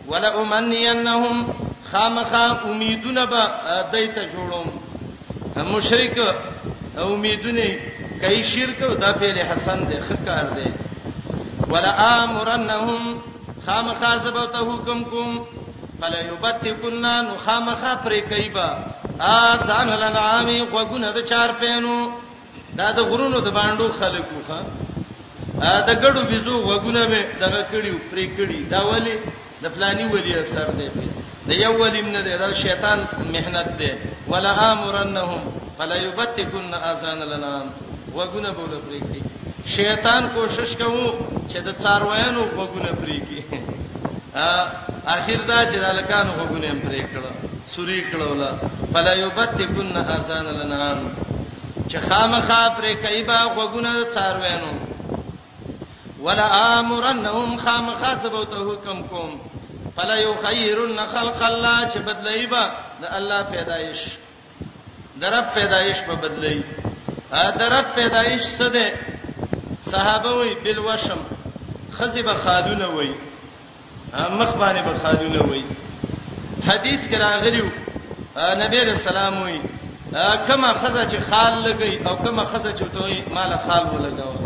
[0.08, 1.54] ولا امنینهم
[1.92, 3.46] خامخا امیدونه به
[3.92, 4.68] دیت جوړوم
[5.74, 6.18] مشرک
[6.98, 7.80] امیدونه
[8.22, 10.72] کای شرک او دا پیل حسن دی خکار دی
[11.72, 13.02] ولا امرنهم
[13.66, 15.30] خامخازبته حکم کوم
[16.00, 18.68] فلا یبتکنا نخامخ پر کایبا
[19.20, 22.10] اذان لنعامی وغونه د چار پینو
[22.78, 24.60] دا د غرونو د باندو خلقو ښا
[25.88, 29.16] دا ګړو بيزو وغونه به دغه کړیو پرې کړی دا ولی
[29.64, 30.90] د فلانی ولی اثر دی
[31.50, 33.00] د یو ولی نه دی دا شیطان
[33.34, 33.92] مهنت دی
[34.28, 35.42] ولا امرنهم
[35.82, 37.66] فلا یبتکن اذان لنان
[38.18, 39.22] وګونه بوله پرې کی
[39.76, 41.06] شیطان کوشش کوو
[41.50, 43.42] چې د څارویانو وګونه پرې کی
[44.44, 44.46] ا
[45.18, 47.32] اخر دا چې دلکان وګونه پرې کړه
[47.76, 48.52] سوري کړه ولا
[48.94, 50.98] فلا یبتکن اذان لنان
[51.90, 54.74] چې خامخا پرې کوي با وګونه څارویانو
[56.26, 56.48] ولا
[56.80, 59.32] امرنهم خامخا سبوت حکم کوم
[60.02, 62.64] فلا یخیرن خلق الله چې بدلایبا
[63.02, 64.00] د الله پیدایش
[65.22, 66.64] درب پیدایش په بدلی
[67.32, 68.94] ا درب پیدایش څه ده
[69.92, 71.22] صحابه وی بل وشم
[71.98, 73.14] خزی به خالونه وی
[74.40, 75.64] مخ باندې به خالونه وی
[76.70, 77.66] حدیث کې راغلیو
[78.64, 79.60] نبی رسول الله وی
[80.48, 84.38] کما خزه چې خال لګي او کما خزه چې توي مال خال ولګاو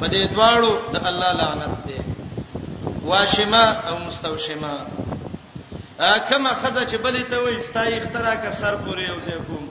[0.00, 1.98] په دې دواړو د الله لعنت دی
[3.04, 4.74] واشما او مستوشما
[6.30, 9.63] کما خزه چې بلې ته وې ستا اختراع کا سر پورې او زه کوم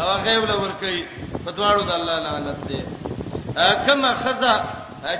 [0.00, 1.00] او غیب له ور کوي
[1.44, 2.80] په دواړو د الله لعنت دی
[3.86, 4.54] کما خزا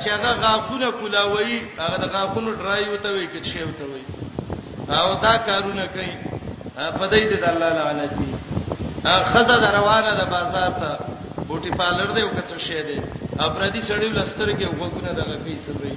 [0.00, 4.02] چې هغه غاخونه کولاوي هغه د غاخونو ډرای وته وي کې شی وته وي
[4.98, 6.12] او دا کارونه کوي
[6.98, 8.30] په دې د الله لعنت دی
[9.32, 10.90] خزا د روانه د بازار ته
[11.48, 12.98] بوټي پالر دی او کڅ شی دی
[13.48, 15.94] افرادي سړیو لستر کې وګونه د غفي سبري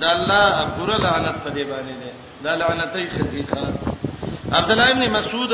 [0.00, 0.42] دا الله
[0.78, 2.12] پورا لعنت په دې باندې دی
[2.44, 3.60] دا لعنتې خزيخه
[4.56, 5.52] عبد الله ابن مسعود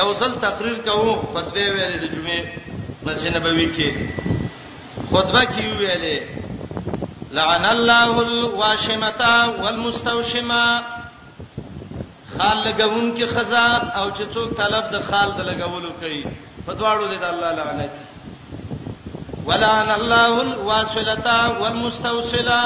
[0.00, 2.40] یو ځل تقریر کوم خطبه ویلې د جمعې
[3.06, 3.88] مسجد نبوي کې
[5.10, 6.16] خطبه کې ویلې
[7.38, 10.62] لعن الله الواشمتا والمستوشما
[12.36, 16.22] خال لګون کې خزا او چې څوک طلب د خال د لګولو کوي
[16.66, 17.92] په دواړو دې د الله لعنت
[19.50, 22.62] ولعن الله الواصلتا والمستوصلا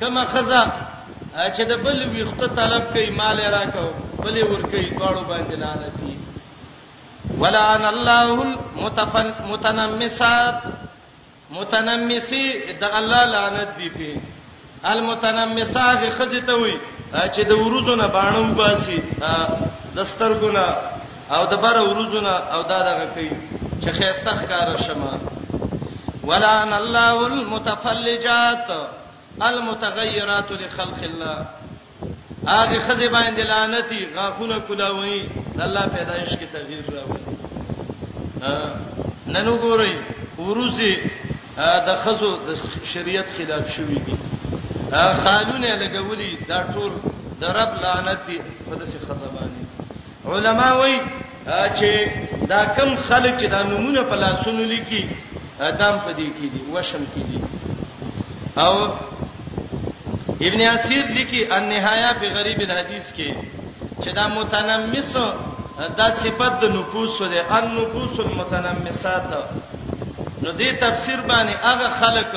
[0.00, 0.64] کما خزا
[1.32, 3.88] چې د بل ویخته طلب کوي مال راکاو
[4.24, 6.14] بلې ور کوي دواړو باندې لعنت دي
[7.44, 10.60] ولعن الله المتنمسات
[11.56, 12.44] متنمسی
[12.84, 14.08] د الله لعنت دی په
[14.92, 16.76] المتنمسات خزته وي
[17.12, 20.64] چې د ورځونه باڼو باسي د سترګونه
[21.34, 23.30] او د بره ورځونه او دا دغه کوي
[23.82, 25.20] چې خيسته ښکار شمه
[26.30, 28.68] ولعن الله المتفلجات
[29.40, 31.46] المتغیرات لخلق الله
[32.48, 37.24] هغه خزی باندې لعنتی غاخونه کلاوي د الله پیدایش کې تغییر راوړي
[39.26, 39.94] نن وګورئ
[40.38, 41.10] وروسي
[41.58, 44.16] د خزو د شریعت خلاف شوی دي
[44.92, 46.90] خالونه لګولي دا ټول
[47.40, 49.66] د رب لعنت دي په دسي خزبانی
[50.26, 51.00] علما وایي
[51.48, 52.08] چې
[52.48, 55.08] دا کم خلک چې دا نمونه په لاسونو لیکي
[55.60, 57.38] ادم په دې کې دي وشم کې دي
[58.56, 58.72] او
[60.46, 63.36] ابن اسیر لیکي ان نهایا په غریب الحدیث کې
[64.02, 65.12] چې دا متنمس
[65.98, 69.26] دا صفت د نفوس ده ان نفوس المتنمسات
[70.42, 72.32] نو دې تفسیر باندې هغه خلک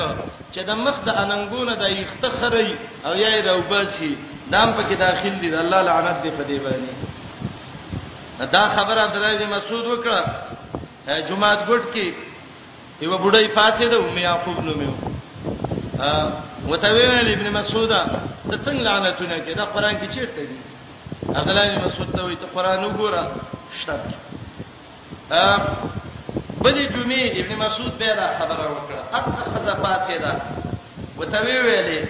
[0.52, 2.74] چې د مخ د اننګونه د یختخري
[3.06, 4.12] او یا د وباسي
[4.52, 9.84] دام پکې داخل دي الله لعنت دې په دې باندې دا خبره عبدالله بن مسعود
[9.90, 10.24] وکړه
[11.28, 12.12] جمعه ګټ کې
[13.02, 15.05] یو بډای پاتې ده ام یعقوب نوم یې
[16.68, 17.88] وتویل ابن مسعود
[18.50, 20.58] ته څنګه لعنتونه کې دا قران کې چیرته دي
[21.34, 23.22] اغلان مسعود ته وایي ته قران وګوره
[23.84, 24.04] شرط
[25.32, 25.42] ا
[26.62, 30.32] بلې جمعې ابن مسعود به دا خبره وکړه اته خزفات سي دا
[31.18, 32.04] وتویل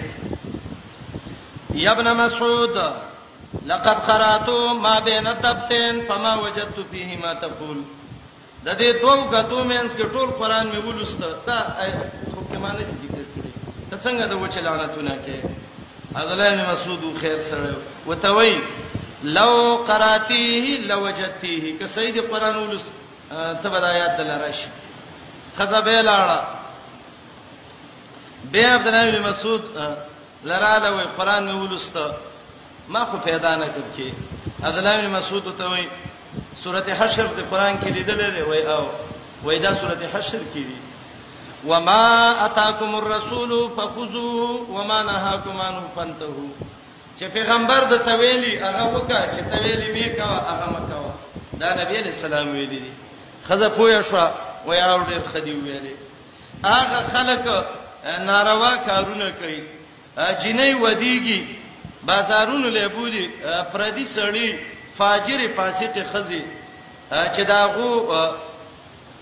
[1.75, 2.77] یا ابن مسعود
[3.65, 4.49] لقد قرات
[4.83, 7.77] ما بين الدفتين فما وجدت فيه ما تقول
[8.65, 11.59] د دې دوه غتو مینس کې ټول قران مې ولوسته تا
[12.35, 13.26] خو کې معنی ذکر
[13.89, 15.37] ته څنګه د وچه لعنتونه کې
[16.21, 17.69] اغلام مسعود خیر سره
[18.07, 18.53] وتوي
[19.23, 19.51] لو
[19.89, 22.85] قراتیه لوجدتیه که سید قران ولس
[23.63, 24.59] ته ولایات دلارش
[25.57, 26.39] خزبه لاړه
[28.51, 29.63] به عبد الله بن مسعود
[30.43, 32.13] لراله وی قران مې ولسته
[32.87, 34.09] ما خو پیدا نه کړ کې
[34.65, 35.87] عبد الله بن مسعود ته وی
[36.63, 38.83] سورته حشر د قران کې لیدلې وی او
[39.43, 40.86] وی دا سورته حشر کې دی
[41.65, 46.49] وما اتاکم الرسول فخذوا وما نهاکم عنه فانتهوا
[47.19, 51.01] چې پیغمبر د تویلی هغه وکړه چې تویلی میکا هغه مکا
[51.59, 52.91] دا نبی علیہ السلام ویلی دي
[53.47, 54.25] خزه پویا شو
[54.67, 55.01] و یا اور
[55.33, 55.95] خدی ویلی
[56.65, 57.47] هغه خلک
[58.25, 59.63] ناروا کارونه کوي
[60.41, 61.39] جنې ودیږي
[62.05, 63.27] بازارونو له بولی
[63.73, 64.59] پردي سړی
[64.97, 66.41] فاجر فاسق خزي
[67.11, 68.29] چې داغو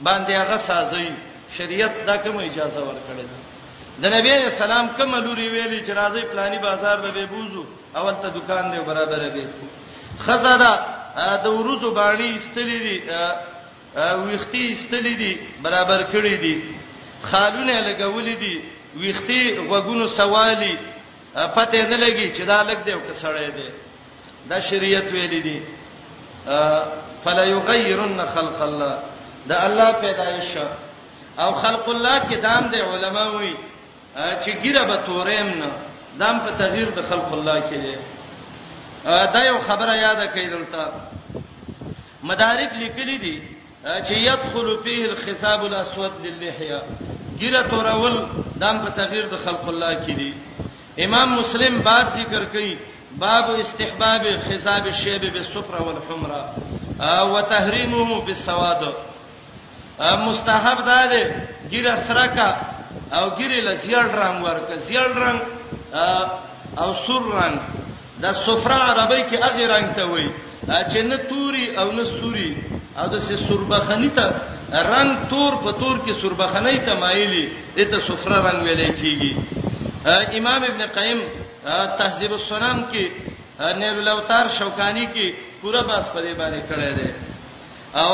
[0.02, 1.10] باندې هغه سازي
[1.58, 3.40] شریعت دا کوم اجازه ورکړې ده
[4.10, 7.66] د نبی اسلام کوم لوري ویلي چې راځي پلاني بازار به بوزو
[8.00, 9.46] اول ته دکان دی برابر دی
[10.26, 10.72] خزاده
[11.44, 12.98] د ورځو باندې استلې دي
[14.16, 15.34] ویختي استلې دي
[15.66, 16.76] برابر کړې دي
[17.30, 18.56] خالونه لګولې دي
[18.96, 20.78] ویختي وګونو سوالي
[21.56, 23.70] پته نه لګي چې دا لګ دی او کسړې دی
[24.50, 25.60] دا شریعت ویلې دي
[27.24, 29.00] فلا یغیرن خلق الله
[29.48, 30.68] دا الله پیدایشه
[31.40, 33.54] او خلق الله کې دام دي علما وي
[34.16, 35.68] چې ګیره به توریم نه
[36.20, 37.96] دام په تغییر د خلق الله کې دی
[39.34, 40.92] دا یو خبره یاد کړئ دلته
[42.24, 43.36] مدارک لیکلي دي
[43.86, 46.82] چې يدخل فيه الخصاب الاسود للحيا
[47.40, 48.20] ګیره تورول
[48.64, 50.34] دام په تغییر د خلق الله کې دی
[51.08, 52.76] امام مسلم باب ذکر کړي
[53.26, 56.56] باب استحباب خصاب الشيب بالصفرة والحمرة
[57.26, 58.94] وتحريمه بالسواد
[60.00, 61.24] مستحب ده دي
[61.72, 62.50] ګیره سره کا
[63.18, 65.40] او ګیره لزیړ رنگ ورکه زیړ رنگ
[66.84, 67.58] او سور رنگ
[68.22, 70.30] د صفرا عربی کې هغه رنگ ته وایي
[70.92, 72.50] چې نه توري او نه سوري
[73.00, 74.28] او د سربخنی ته
[74.94, 77.46] رنگ تور په تور کې سربخنی ته مایلی
[77.78, 79.32] د ته صفرا رنگ ویل کیږي
[80.40, 81.20] امام ابن قیم
[81.98, 83.06] تهذیب السنن کې
[83.80, 85.32] نیل الاوتار شوکانی کې
[85.62, 87.10] پورا باس پرې باندې کړی دی
[88.02, 88.14] او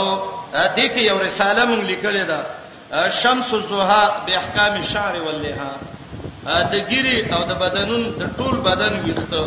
[0.75, 2.39] دې کې یو رساله مونږ لیکلې ده
[3.23, 5.71] شمس الزها باحکام الشعر واللها
[6.73, 9.41] د ګيري او د بدنون د ټول بدن ویخته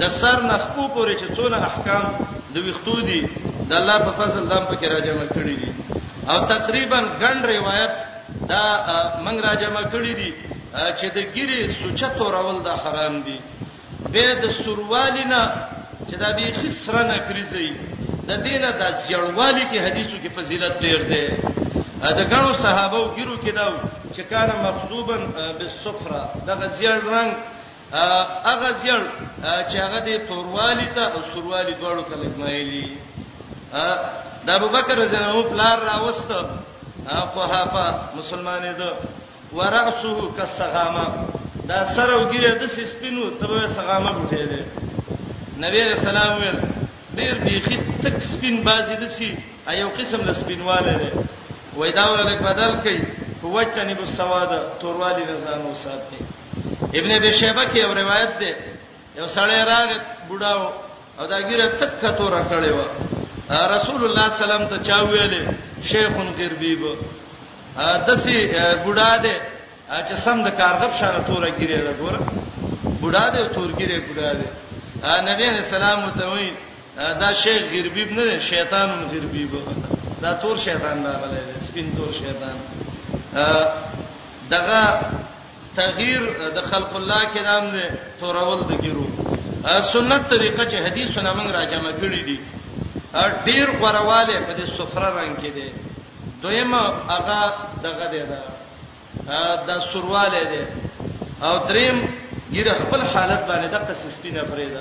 [0.00, 2.04] د سر نه خپو پورې چې څونه احکام
[2.54, 3.20] د ویختو دي
[3.68, 5.70] د الله په فضل دام په کې راځم کړی دي
[6.30, 7.92] او تقریبا ګڼ روایت
[8.50, 8.62] دا
[9.24, 10.30] منګ راځم کړی دي
[10.98, 13.38] چې د ګيري سوچتو راول د حرام دي
[14.12, 15.42] به د سروالینا
[16.08, 17.68] چې دا به خسرنه کریږي
[18.30, 21.24] د دینه د جړوالی کې حدیثو کې فضیلت ډیر ده
[22.18, 23.66] دا ګڼو صحابهو ګیرو کې دا
[24.14, 25.16] چې کانه مخصوبا
[25.58, 27.30] بالسفره د غزیړ رنگ
[28.48, 29.00] هغه زیړ
[29.68, 32.86] چې هغه د توروالی ته او سوروالی دواړو ته لګمایلی
[34.46, 36.32] د ابوبکر رضی الله عنه پلار راوست
[37.32, 37.84] خو هغه
[38.18, 38.90] مسلمان دی
[39.56, 41.04] ورأسه کسغامه
[41.70, 44.60] دا سره وګیره د سپینو تبه سغامه بوتې دی
[45.64, 49.28] نبی رسول الله ډیر بیخي تک سپین بازي دسی
[49.72, 51.08] ایو قسم د سپینواله ده
[51.78, 53.02] وای دا ولګ بدل کړي
[53.42, 56.18] هو چنی بو سواده توروالی رضان وساتي
[56.94, 58.50] ابن ابي شيبه کې یو روایت ده
[59.18, 59.90] یو سړی راغ
[60.28, 60.72] بډاو
[61.18, 62.80] او دا ګیره تک تور کړي و
[63.74, 65.42] رسول الله سلام ته چا ویلې
[65.92, 66.80] شیخون قربیب
[68.06, 68.36] دسی
[68.84, 69.34] بډا ده
[70.06, 72.20] چې سم د کارغب شانه تور ګیره ده ګوره
[73.04, 74.46] بډا ده تور ګیره بډا ده
[75.20, 76.50] نبی رسول الله متوي
[77.00, 79.52] دا شیخ غربیب نه شیطان غربیب
[80.22, 82.56] دا تور شیطان دا بلای سپین تور شیطان
[84.50, 84.80] دغه
[85.76, 86.20] تغییر
[86.56, 89.06] د خلق الله کې نام نه تورول د ګیرو
[89.92, 92.38] سنت طریقه چې حدیثونه موږ راجمع کړی دي
[93.46, 95.72] ډیر غرواله په دې سفره رنگ کې دي
[96.42, 97.38] دویم هغه
[97.84, 98.42] دغه دی دا
[99.68, 100.62] د سرواله دی
[101.42, 102.08] او دریم
[102.52, 104.80] ګیره خپل حالت باندې د قصص سپینه فریدا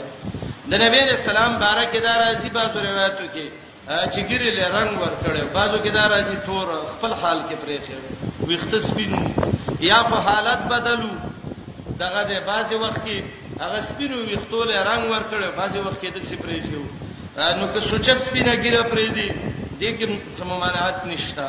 [0.72, 3.46] د نبی رسول الله بارکه دار ازي بازو روایتو کې
[4.12, 7.78] چې ګری له رنگ ور کړو بازو کې دار ازي تور خپل حال کې پرې
[7.88, 7.98] شه
[8.48, 9.22] ويختس بینو
[9.86, 11.10] یا په حالت بدلو
[12.02, 13.18] دغه د بازي وخت کې
[13.64, 16.84] هغه سپینو ويختول رنگ ور کړو بازي وخت کې د سپرې شو
[17.62, 19.28] نو که سوچ سپینه ګیره پرې دی
[19.82, 20.08] دې کې
[20.38, 21.46] څه ممانعت نشته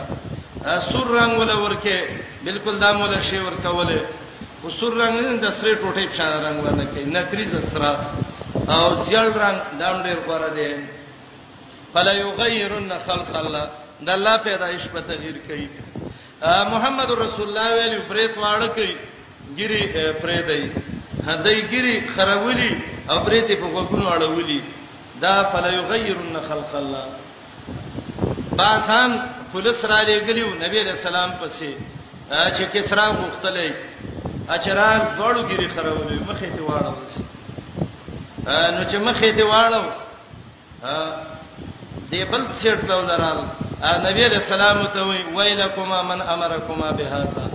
[0.91, 2.01] سور رنگ ولا ورکه
[2.49, 4.01] بالکل دا مولا شی ورکوله
[4.65, 9.59] وسور رنگ د سره ټوټې په شان رنگ ورنه کې نکریز سره او زیړ رنگ
[9.81, 10.71] دام ډیر غوړه دي
[11.93, 13.65] فلا یغیرن خلق الله
[14.07, 15.67] د الله پیدایش په تغیر کوي
[16.73, 18.95] محمد رسول الله ویلی پرېت واړه کوي
[19.57, 20.73] ګيري پرې دی
[21.29, 22.73] هدی ګيري خرولي
[23.11, 24.61] او پرې ته په وګونو اړولي
[25.25, 27.07] دا فلا یغیرن خلق الله
[28.61, 29.19] باسان
[29.53, 31.71] پولیس را لګلیو نبی رسول الله پسې
[32.31, 33.73] چې کسرا غوښتلې
[34.57, 37.25] اچران دوړو ګيري خرولي مخې ته واړول شي
[38.51, 39.85] نو چې مخې ته واړو
[42.11, 43.39] دې بل چیرته ولرال
[44.05, 47.49] نبی رسول الله ته وی ویلکما من امرکما بهاسا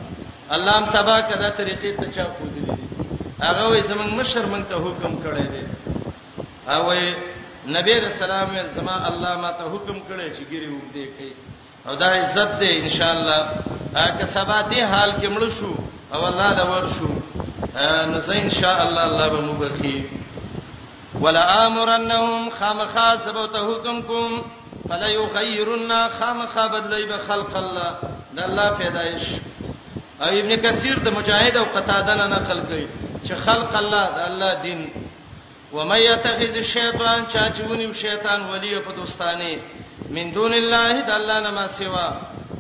[0.58, 2.64] الله ام تبا کدا طریقې ته چا خو دي
[3.42, 5.64] هغه وی زمون مشر من ته حکم کړی دی
[6.68, 7.16] هغه
[7.78, 11.34] نبی رسول الله زما الله ما ته حکم کړی چې ګری وګدې کوي
[11.88, 13.48] او دا عزت دی ان شاء الله
[14.18, 15.76] که سبا دې حال کې مړ شو
[16.14, 17.10] او الله دا ور شو
[18.14, 20.24] نو ان شاء الله الله به مبخي
[21.22, 24.44] ولا امرنهم خامخاسب ته حکم کوم
[24.90, 27.92] فلا یغیرن خامخبد لیب خلق الله
[28.36, 29.24] د الله پیدایش
[30.20, 32.88] او ابن کثیر د مجاهد او قتاده نه نقل کړي
[33.28, 34.90] چې خلق الله د الله دین
[35.74, 39.58] ومن يتخذ الشیطان چاچونی شیطان ولی په دوستانه
[40.10, 42.14] من دون الله د الله نه ما سوا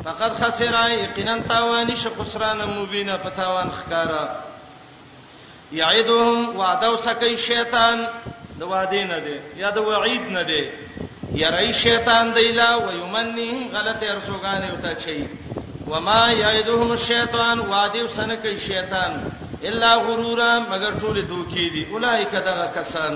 [0.03, 4.27] فقد خسر یقینا تاوان شخسران مبینا پتاوان خکارا
[5.71, 8.07] یعدهم وعدو سکی شیطان
[8.59, 10.61] د وعده نه دی یا د وعید نه دی
[11.43, 15.17] یری شیطان دیلا و یمنهم غلط ارسوګانې وتا چي
[15.91, 19.11] و ما یعدهم الشیطان وادیو سنکې شیطان
[19.69, 23.13] الا غرورا مگر ټول دوکې دي اولایک دغه کسان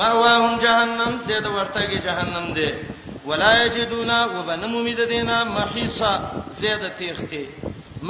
[0.00, 2.70] مروهم جهنم زید ورتګي جهنم دی
[3.28, 6.12] ولا یجدونا وبنمو مید دینا محیصا
[6.60, 7.44] زید تیختی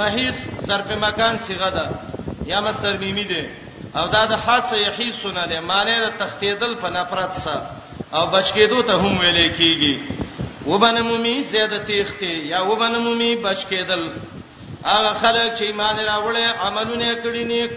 [0.01, 1.85] محیص ظرف مکان صیغه ده
[2.51, 3.43] یا مستر میمی ده
[3.97, 7.67] او دا د حاسه یحی سونه ده معنی د تختیدل په نفرت سره
[8.17, 9.95] او بچکیدو ته هم ویلې کیږي
[10.71, 14.03] وبنمومی زیاده تیخته یا وبنمومی بچکیدل
[14.91, 16.37] هغه خلک چې ایمان راوړل
[16.67, 17.73] عملونه کړی نیک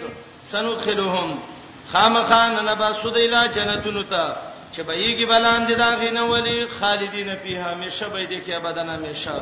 [0.51, 1.39] سنو خلهم
[1.91, 4.36] خامخان نه با سودیلا جنتونو ته
[4.76, 9.34] چې بېګي بلاند دا غینه ولی خالدین په همیشه به دې کې ابدان همیشه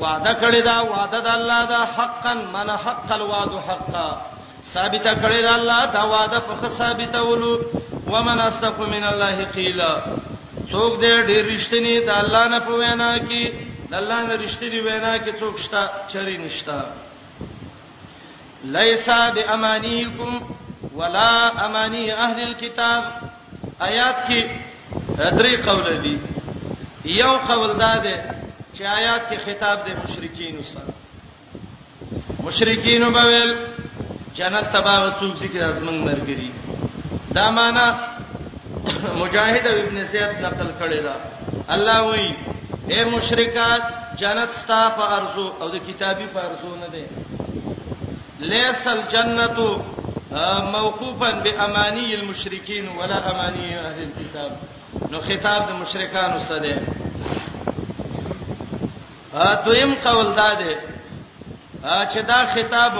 [0.00, 4.08] وعده کړی دا وعده د الله دا حقا من حق الوعد حقا
[4.72, 7.54] ثابت کړی دا الله دا وعده په ثابته ولو
[8.14, 9.94] ومن استق من الله قیلا
[10.68, 13.42] څوک دې ډېر رښتینی د الله نه په وینا کې
[13.92, 16.78] د الله نه رښتینی وینا کې څوک شته چری نشته
[18.76, 20.32] لیسا بامانیکم
[20.98, 21.32] ولا
[21.68, 23.02] امانی اهل الكتاب
[23.88, 24.40] آیات کې
[25.18, 26.16] درې قول دي
[27.18, 28.16] یو قول دا ده
[28.76, 30.86] چې آیات کې خطاب د مشرکین سره
[32.44, 33.50] مشرکین وبویل
[34.38, 36.50] جنت تباغ څوک ذکر ازمن مرګري
[37.38, 37.86] دا معنا
[39.20, 41.14] مجاهد ابن زیاد نقل کړی دا
[41.74, 42.30] الله وایي
[42.94, 43.82] اے مشرکات
[44.24, 47.06] جنت ستا په ارزو او د کتابي په ارزو نه ده
[48.54, 50.42] ليس الجنه
[50.76, 54.52] موقوفا باماني المشركين ولا اماني اهل الكتاب
[55.14, 56.80] نو خطاب د مشرکانو سره ده
[59.64, 60.74] دویم قول دا دی
[62.12, 62.92] چې دا خطاب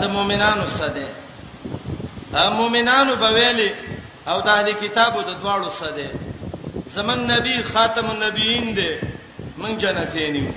[0.00, 1.06] د مؤمنانو سره دی
[2.60, 3.70] مؤمنانو به ویلي
[4.28, 6.08] او د اهلي کتابو د دواړو سره دی
[6.94, 8.92] زمون نبی خاتم النبیین دی
[9.62, 10.52] من جنتین یو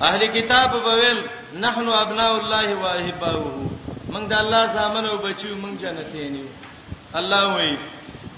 [0.00, 1.18] اهلي کتاب به ویل
[1.64, 3.52] نحن ابناء الله واحباؤه
[4.12, 6.46] من د الله زامنو بچو من جنتین یو
[7.14, 7.76] الله وی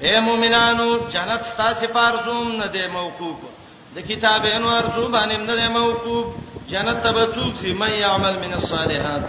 [0.06, 3.51] اے مؤمنانو جنت ستاسو پر زوم نه دی موقوفه
[3.94, 6.24] د کتاب انوار څو باندې نه موقوف
[6.70, 9.28] جنت ته به څوک سي مې عمل من الصالحات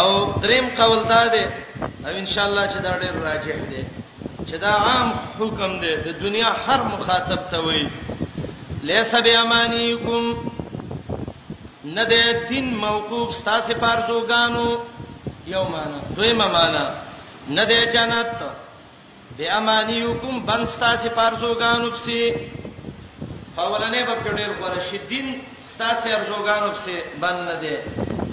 [0.00, 0.08] او
[0.44, 1.44] دریم قول دا دی
[2.06, 3.82] او ان شاء الله چې دا ډېر راجح دی
[4.48, 5.08] چې دا عام
[5.38, 7.88] حکم دی د دنیا هر مخاطب ته وایي
[8.90, 10.24] لیس بیامانیکم
[11.96, 14.66] نه دې دین موقوف ستاسو پارځوګانو
[15.54, 16.84] یو معنا دویمه معنا
[17.48, 18.30] نه دې جنت
[19.38, 22.18] بیا مانیوکم بنستا چې پارزوګانو پسې
[23.62, 25.26] اولنې په کډیر غره شدین
[25.72, 27.74] ستا سي ارزوګانو پسې بند نه دي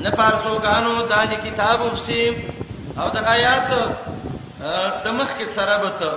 [0.03, 2.19] نه پارزوګانو د دې کتابو پسې
[3.01, 3.69] او د آیات
[5.03, 6.11] د مخ کې سره بته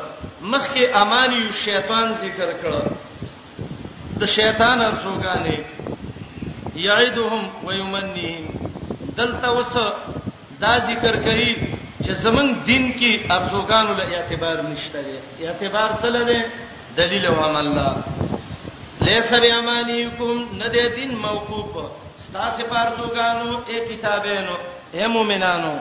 [0.53, 2.83] مخ کې امانیو شیطان ذکر کړه
[4.21, 5.59] د شیطان ارزوګانې
[6.89, 8.45] یعدهم ويمنيهم
[9.21, 9.85] دلته وسه
[10.67, 11.51] دا ذکر کوي
[12.05, 15.17] چې زمنګ دین کې ارزوګانو له اعتبار نشته دی
[15.51, 16.41] اعتبار څه لده
[16.97, 17.89] دلیل او عمل لا
[19.09, 21.71] لیس بیامانیکم ندې دین موقوف
[22.27, 24.57] ستاسو په ارزوګانو ای کتابینو
[24.97, 25.75] اے مومنانو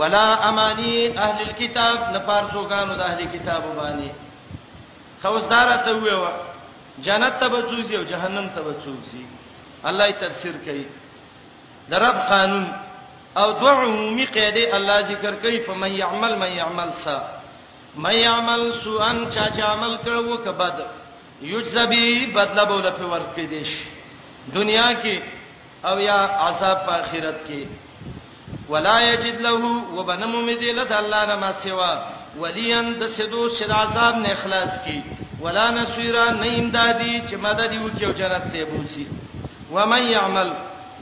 [0.00, 4.08] ولا امانی اهل الكتاب نه پارڅوګانو د اهل کتاب باندې
[5.22, 6.28] خوسدار ته ویو
[7.06, 9.24] جنت ته بچوږي او جهنم ته بچوږي
[9.92, 10.84] الله یې تفسیر کوي
[11.94, 12.66] درب قانون
[13.36, 17.28] او دوه عمومي قاعده الله ذکر کوي په من يعمل من يعمل سا
[17.96, 20.80] من يعمل سوءا چا چا عمل کړو کبد
[21.42, 23.68] یجزبی بدله بوله په ورکې دیش
[24.54, 25.20] دنیا کې
[25.84, 26.18] او یا
[26.48, 27.66] عذاب په آخرت کې
[28.68, 29.52] ولا یجد له
[29.96, 31.92] وبنم مدلت الله نما سوا
[32.38, 35.00] ولین د سدو شد عذاب نه اخلاص کی
[35.40, 39.06] ولا نسویرا نه امدادی چې مدد یو کې او جنت ته بوسی
[39.70, 40.52] ومن يعمل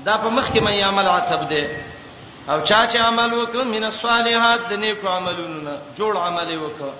[0.05, 1.67] دا په مخ کې من يعمل عتب ده
[2.49, 6.91] او چا چې عمل وکړ من الصالحات د نیکو عملونو نه جوړ عمل وکړ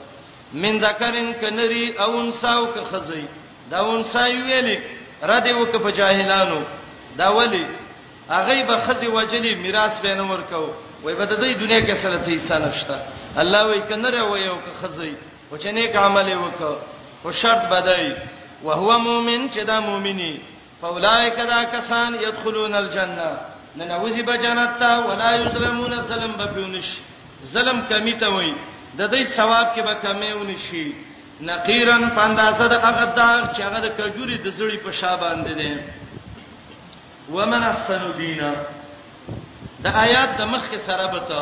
[0.63, 3.25] من ذکرن کنری او انساو که خزی
[3.71, 4.79] دا انسا ویلې
[5.31, 6.61] رد وک په جاهلانو
[7.19, 7.67] دا ولی
[8.31, 10.69] هغه به خزی وجلی میراث به نه ورکاو
[11.03, 14.77] وای په دې دنیا کې سره څه حصہ نشته الله وای کنره وای او که
[14.87, 15.15] خزی
[15.51, 16.65] او چې نیک عمل وکړ
[17.25, 18.13] او شرط بدای
[18.63, 20.35] او هو مؤمن چې دا مؤمنی
[20.81, 23.33] فاولائک دا کسان يدخلون الجنه
[23.79, 26.89] نه نوځي به جنت ته ولا یظلمون سلام به پیونش
[27.53, 28.53] ظلم کمی ته وای
[28.99, 30.95] د دې ثواب کې به کمی ونشي
[31.41, 35.79] نقیرن پاندازه د هغه دار چې هغه د کجوري د زړی په شا باندې دي
[37.31, 38.53] ومن احسن دینا
[39.85, 41.41] د آیات د مخ کې سره بته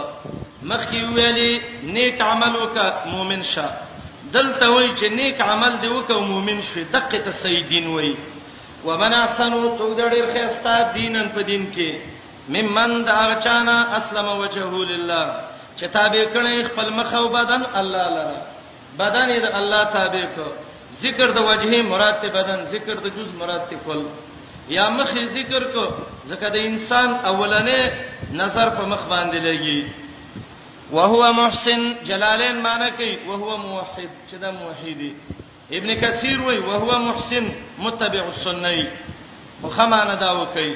[0.62, 1.52] مخ کې ویلي
[1.96, 3.68] نیک عمل وکړه مؤمن شه
[4.36, 8.14] دلته وای چې نیک عمل دی وکړه مؤمن شه دقه ته سیدین وای
[8.84, 12.11] ومن احسن تو د ډیر خیستا دینن په دین کې
[12.56, 15.24] ممن دا غچانا اسلم وجهه لله
[15.78, 18.38] چې تابع کړي خپل مخ او بدن الله لره
[19.00, 20.46] بدن یې د الله تابع کو
[21.04, 24.00] ذکر د وجهه مراد ته بدن ذکر د جز مراد ته کل
[24.76, 25.84] یا مخ ذکر کو
[26.30, 27.80] ځکه د انسان اولنې
[28.42, 29.86] نظر په مخ باندې لګي
[30.96, 35.12] وهو محسن جلالین معنی کوي وهو موحد چې دا موحدی
[35.76, 37.48] ابن کثیر وای وهو محسن
[37.84, 38.90] متبع السنه
[39.62, 40.72] وخمانه دا وکي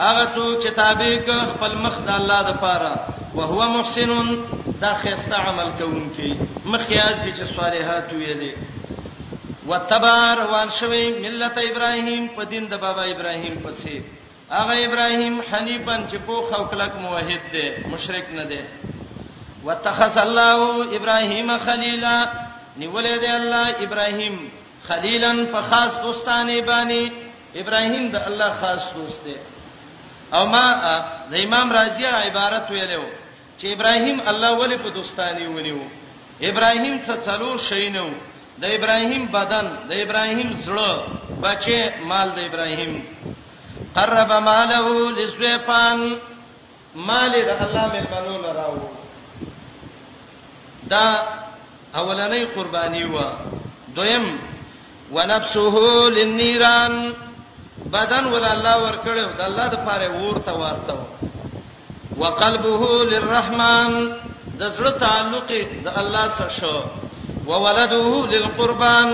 [0.00, 2.92] هغه څوک چې تابع ک خپل مخ د الله د پاره
[3.34, 4.28] او هو محسنون
[4.80, 6.30] دا خسته عمل کوونکی
[6.64, 8.52] مخیات دي چې صالحات ویلې
[9.66, 14.00] وتبار وان شوی ملت ابراهیم په دین د بابا ابراهیم پسې
[14.56, 18.60] هغه ابراهیم حنیفن چې په خو کلک موحد دی مشرک نه دی
[19.66, 20.60] وتخذ الله
[20.96, 22.16] ابراهیم خلیلا
[22.80, 24.36] نیولې دی الله ابراهیم
[24.90, 27.10] خلیلن په خاص دوستانه باندې
[27.64, 29.36] ابراهیم د الله خاص دوست دی
[30.36, 30.66] او ما
[31.30, 33.04] د امام رازی عبارت ویلو
[33.58, 35.80] چې ابراهیم الله ولی په دوستانی ونیو
[36.50, 38.08] ابراهیم څه څلو شي نو
[38.62, 40.90] د ابراهیم بدن د ابراهیم زړه
[41.42, 41.78] بچي
[42.10, 42.92] مال د ابراهیم
[43.96, 44.86] قرب ماله
[45.18, 46.00] لزویفان
[47.08, 48.78] مال د الله مې بنول راو
[50.92, 51.06] دا
[51.94, 53.16] اولنې قرباني و
[53.96, 54.24] دویم
[55.12, 55.74] ونفسه
[56.16, 57.12] للنيران
[57.94, 60.94] بدن ول الله ور کړو د الله د پاره ورته ورته
[62.20, 62.82] وقلبه
[63.12, 63.90] للرحمن
[64.60, 65.48] د زړه تعلق
[65.86, 66.76] د الله سره شو
[67.50, 69.08] وولده للقربان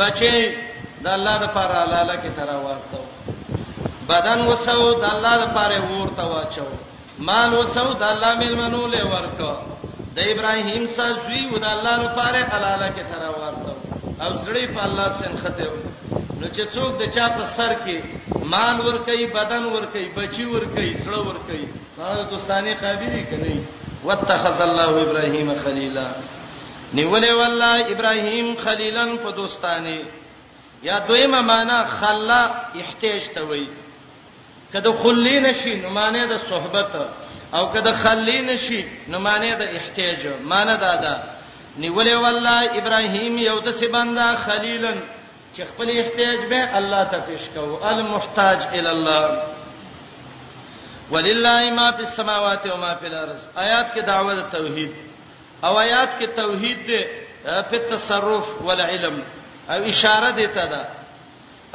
[0.00, 0.36] بچي
[1.04, 2.98] د الله د پاره لاله کې ترا ورته
[4.10, 6.66] بدن وسو د الله د پاره ورته واچو
[7.28, 9.52] مال وسو د الله ملمنو له ورکو
[10.16, 13.72] د ابراهیم سره زوی د الله لپاره حلاله کې ترا ورته
[14.24, 15.68] او زړې په الله سره خته
[16.42, 20.44] نو چې څوک د چا په سر کې مال ور کوي بدن ور کوي بچي
[20.54, 21.66] ور کوي سړ ور کوي
[21.98, 23.54] هغه دوستانه قابلیت کوي
[24.06, 26.06] واتخذ الله ابراهيم خليلا
[26.94, 29.94] نیولې والله ابراهيم خليلا په دوستانه
[30.88, 32.40] یا دویمه معنا خلا
[32.82, 33.64] احتیاج ته وای
[34.74, 36.90] کله خلی نشي نو معنی د صحبت
[37.54, 38.84] او کله خلی نشي
[39.14, 41.16] نو معنی د احتیاج معنی دا ده
[41.78, 44.94] نیولې والله ابراهيم یو د سبنده خليلا
[45.54, 49.24] چې خپل احتیاج به الله ته پیش کوو المحتاج ال الله
[51.12, 54.90] ولله ما فی السماوات و ما فی الارض آیات کې دعوه توحید
[55.66, 57.02] او آیات کې توحید دی
[57.44, 59.16] په تصرف ول علم
[59.74, 60.82] او اشاره دی ته دا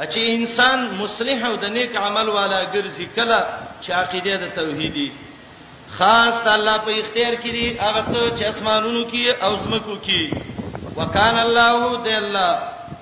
[0.00, 3.40] چې انسان مصلح او د نیک عمل والا ګرځي کله
[3.82, 5.08] چې عقیده د توحیدی
[6.00, 10.36] خاص الله په اختیار کې دی هغه څه چې اسمانونو کې او زمکو کې
[10.98, 12.52] وکال الله دی الله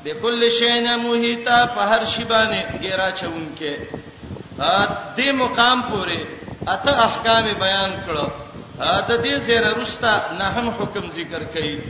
[0.06, 3.72] بكل شيء موهیتا په هر شی باندې ګیرا چونکې
[4.60, 4.86] ا
[5.16, 6.18] دې مقام پورې
[6.74, 8.26] اته احکام بیان کړو
[8.80, 11.80] ا ته دې سره رښتا نه هم حکم ذکر کړي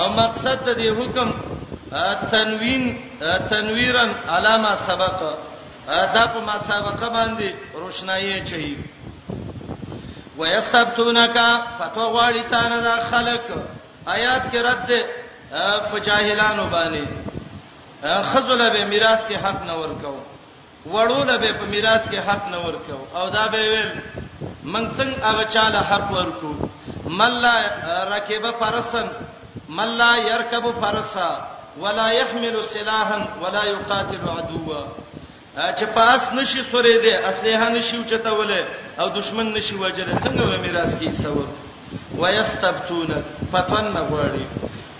[0.00, 1.34] او مقصد د دې حکم
[2.34, 2.84] تنوین
[3.50, 5.20] تنویرن علامه سبق
[6.14, 8.76] دا په ما سبقه باندې روشنايي چي
[10.38, 11.38] ويستبتونک
[11.78, 13.44] فتوا غواړي تانه دا خلق
[14.16, 15.04] آیات کې رد
[15.90, 17.04] په جاهلانو باندې
[18.06, 20.20] خذل به میراث کې حق نه ورکاو
[20.92, 23.90] وړول به په میراث کې حق نه ورکاو او دا به ویل
[24.64, 26.54] من څنګه هغه چاله حق ورکو
[27.06, 27.54] ملا
[28.16, 29.08] رکب فرسن
[29.68, 31.40] ملا يركب فرسا
[31.80, 34.86] ولا يحمل سلاحا ولا يقاتل عدوا
[35.78, 38.64] چې پاس نشي سورې دي اسلحه نشي چتاوله
[39.00, 41.46] او دشمن نشي وجره څنګه و میراث کې څور
[42.18, 44.44] ويستبتون فتن غواړي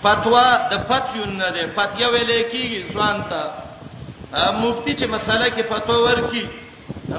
[0.07, 5.97] فتوا د فتیون نه ده فتیا ویلې کیږي ځوان ته مفتی چې مسله کې فتوا
[6.05, 6.45] ورکي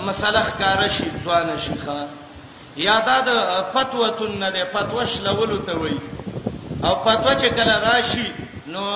[0.09, 1.99] مسله ښکارا شي ځوان شي ښا
[2.87, 3.31] یادا د
[3.75, 5.99] فتوتون نه ده فتوش لولو ته وای
[6.85, 8.27] او فتوا چې کله راشي
[8.75, 8.87] نو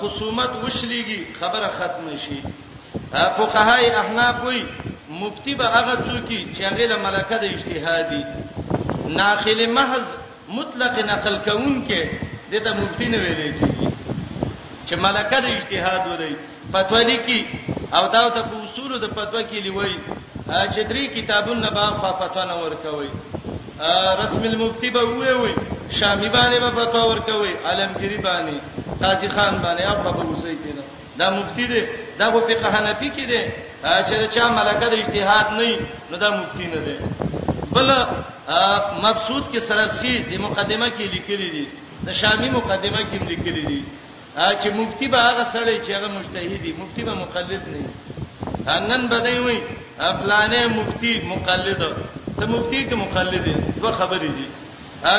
[0.00, 2.40] خصومت وشليږي خبره ختم شي
[3.12, 4.64] فقهای احناف وای
[5.20, 8.24] مفتی به هغه څوک چې هغه له ملکه د اجتهادي
[9.22, 10.04] ناخله محض
[10.58, 13.88] مطلق نقل کون کې دې ته مفتی نه ویل کیږي
[14.86, 16.34] چې ملکه د اجتهاد ولري
[16.74, 17.38] فتوا لیکي
[17.96, 19.92] او دا ته په اصول د فتوا کې لیوي
[20.46, 21.86] چې درې کتابونه به
[22.22, 23.08] فتوا نه ورکوي
[24.22, 25.52] رسم المفتی به وې وې
[25.98, 28.56] شامی باندې به فتوا ورکوي علمگیری باندې
[29.02, 30.82] قاضی خان باندې هغه به وسی کینه
[31.20, 31.80] دا مفتی دی
[32.18, 33.42] دا په فقہ حنفی کې دی
[33.82, 35.76] چې چا ملکه د اجتهاد نه
[36.10, 36.96] نو دا مفتی نه دی
[37.74, 37.88] بل
[39.04, 41.66] مبسوط کې سرسی د مقدمه کې لیکلي دي
[42.06, 43.80] د شامی مقدمه کې لیکلي دي
[44.60, 49.58] چې مفتی به هغه سړی چې هغه مجتهدي مفتی به مقلد نه نن بدای وي
[50.10, 51.68] افلانې مفتی مقلد
[52.38, 54.46] ته مفتی کې مقلد دي دوه خبرې دي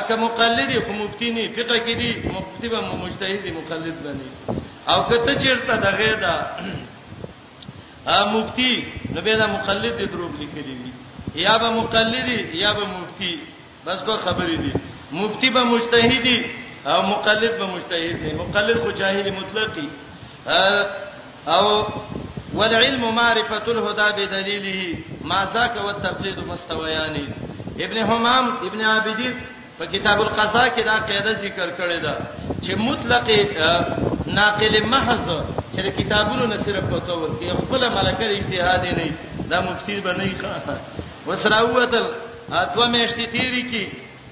[0.08, 4.28] که مقلد خو مفتی نه فقہ کې دي مفتی به مجتهدي مقلد بني
[4.92, 6.34] او کته چیرته دغه دا
[8.08, 8.72] ا مفتی
[9.16, 10.92] نو به دا مقلد دي دروب لیکلي دي
[11.44, 12.28] یا به مقلد
[12.64, 13.34] یا به مفتی
[13.86, 14.92] بس دوه خبرې دي
[15.22, 16.38] مفتی به مجتهدي
[16.86, 19.88] او مقلد به مجتهد دی مقلد خو جاهل مطلقي
[21.48, 21.86] او
[22.54, 24.80] والعلم معرفه الهدى بدليله
[25.22, 27.16] ما ذاك والتقليد مستويان
[27.80, 29.36] ابن حمام ابن عابدين
[29.80, 32.16] په کتاب القضاء کې دا قاعده ذکر کړې ده
[32.66, 33.28] چې مطلق
[34.28, 35.30] ناقل محض
[35.76, 39.12] چې کتابونو نه صرف پتو ورکړي خپل ملکه اجتهاد نه
[39.50, 40.70] دا مفتی بنئ ښه
[41.28, 42.08] وسراوتل
[42.52, 43.86] اته مې اشتتیری کی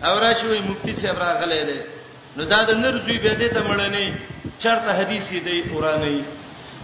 [0.06, 2.01] او راشوي مفتی صاحب راغلې ده
[2.38, 4.08] نو دا د نر زوی به دې ته مړنی
[4.64, 6.18] چرته حدیث دی قرآنی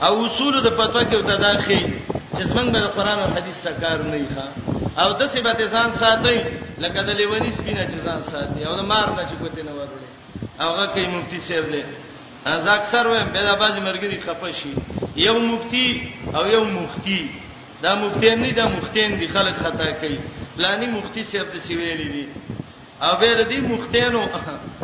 [0.07, 1.79] او اصول د پتو کې ته داخې
[2.35, 4.45] چې څنګه به قرآن او حدیث سکار نه ښه
[5.01, 6.37] او د سبته ځان ساتي
[6.83, 10.07] لکه د لیونی سپینه چې ځان ساتي او د مار نه چې کوته نه ورولې
[10.63, 11.81] هغه کې مفتی سیب له
[12.55, 14.71] از اکثر وایم به د باز مرګري خپه شي
[15.27, 15.87] یو مفتی
[16.37, 17.19] او یو مفتی
[17.83, 20.17] دا مفتی نه دا مختین دي خلک خطا کوي
[20.55, 22.25] پلاني مفتی سیب د سیویلې دي
[23.05, 24.21] او به د دې مختینو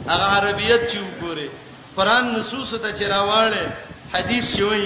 [0.09, 1.47] هغه عربیت چې وګوره
[1.97, 3.61] قران نصوص ته چراواله
[4.13, 4.85] حدیث شوی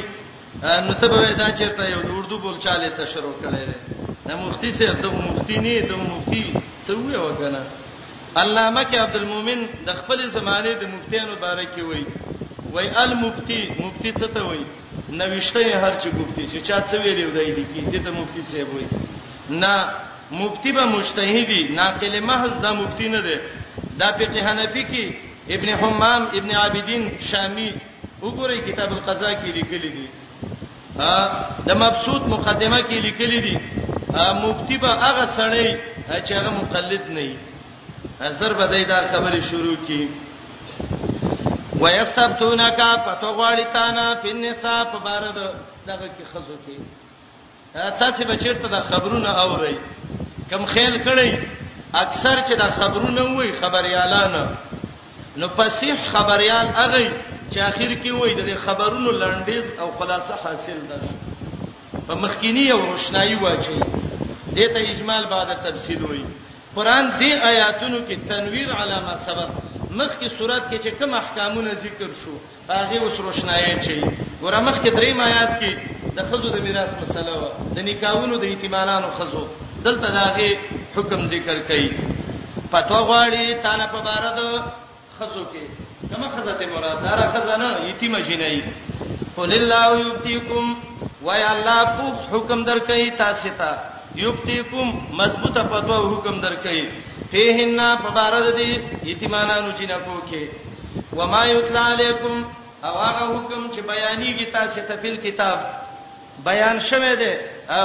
[0.85, 3.63] نو ته به دا چیرته یو د اردو بول چاله ته شروع کړي
[4.27, 6.43] نه مفتی سره ته مفتی نه ته مفتی
[6.87, 7.61] څه وې وکنه
[8.41, 12.03] علامه کې عبدالمومن د خپل زمانه د مفتیانو باره کې وای
[12.73, 14.63] وای المفتی مفتی څه ته وای
[15.09, 18.87] نوښته هر چې ګفتی چې چا څه ویلی ودای دي کې دته مفتی صاحب وای
[19.61, 19.73] نه
[20.31, 23.35] مفتی به مجتهدی ناقل محض دا مفتی نه دی
[23.99, 25.05] دا فقہ حنفی کې
[25.55, 27.71] ابن حمام ابن عابدین شامی
[28.21, 30.07] وګورئ کتاب القضاء کې لیکلي دي
[31.67, 33.57] د مبسوط مقدمه کې لیکلي دي
[34.43, 35.79] مفتی به هغه سړی
[36.25, 37.35] چې هغه مقلد نه وي
[38.39, 40.09] زر بدای دا خبره شروع کی
[41.79, 45.37] ويستبتونک فتغوالتانا فالنساء فبارد
[45.87, 49.75] دغه کې خزو کې تاسو به چیرته د خبرونه اورئ
[50.51, 51.31] کم خیر کړی
[52.03, 54.35] اکثر چې دا خبرونه وای خبريالان
[55.41, 57.11] نو فصیح خبريال اغه
[57.51, 60.99] چې اخر کې وای د خبرونو لنډیز او خلاصه حاصل ده
[62.07, 63.79] په مخکینی او روشنایی واچي
[64.55, 66.23] دې ته اجمال بعد تفصیل وای
[66.75, 69.49] قران دې آیاتونو کې تنویر علامه سبب
[69.99, 72.33] مخکې صورت کې چې کوم احکامونه ذکر شو
[72.69, 74.01] هغه اوس روشنایی چي
[74.41, 75.75] ګوره مخکې درې آیات کې
[76.15, 79.47] د خزو د میراث مسله و د نکاحونو د ایتمانانو خزو
[79.87, 80.47] دلته داغه
[80.95, 81.85] حکم ذکر کړي
[82.71, 84.39] فتوا غواړي تانه په بارد
[85.17, 85.63] خزو کې
[86.09, 88.57] کما خزته مراد دار خزانه یتیم جنای
[89.37, 90.65] قل الله یبتیکم
[91.25, 93.71] و یا الله په حکم درکې تاسو ته
[94.25, 94.87] یبتیکم
[95.21, 96.75] مضبوطه فتوا حکم درکې
[97.31, 98.69] فیهن فبارد دی
[99.11, 100.43] یتیمانانو چې نه پوکې
[101.17, 102.35] و ما یتلا علیکم
[102.87, 105.59] او هغه حکم چې بیانېږي تاسو ته په کتاب
[106.47, 107.33] بیان شوه دی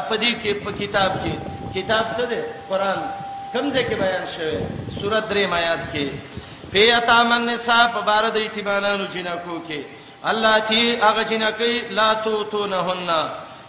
[0.09, 2.41] په دې کې په کتاب کې کتاب څه دی
[2.71, 3.01] قران
[3.53, 4.57] کمزه کې بیان شوی
[4.99, 6.05] سورۃ دریم آیات کې
[6.73, 9.81] پیاتام النساء په بار د ایتمانانو جنکو کې
[10.33, 13.21] الله چې هغه جنکې لا تو تو نه هننا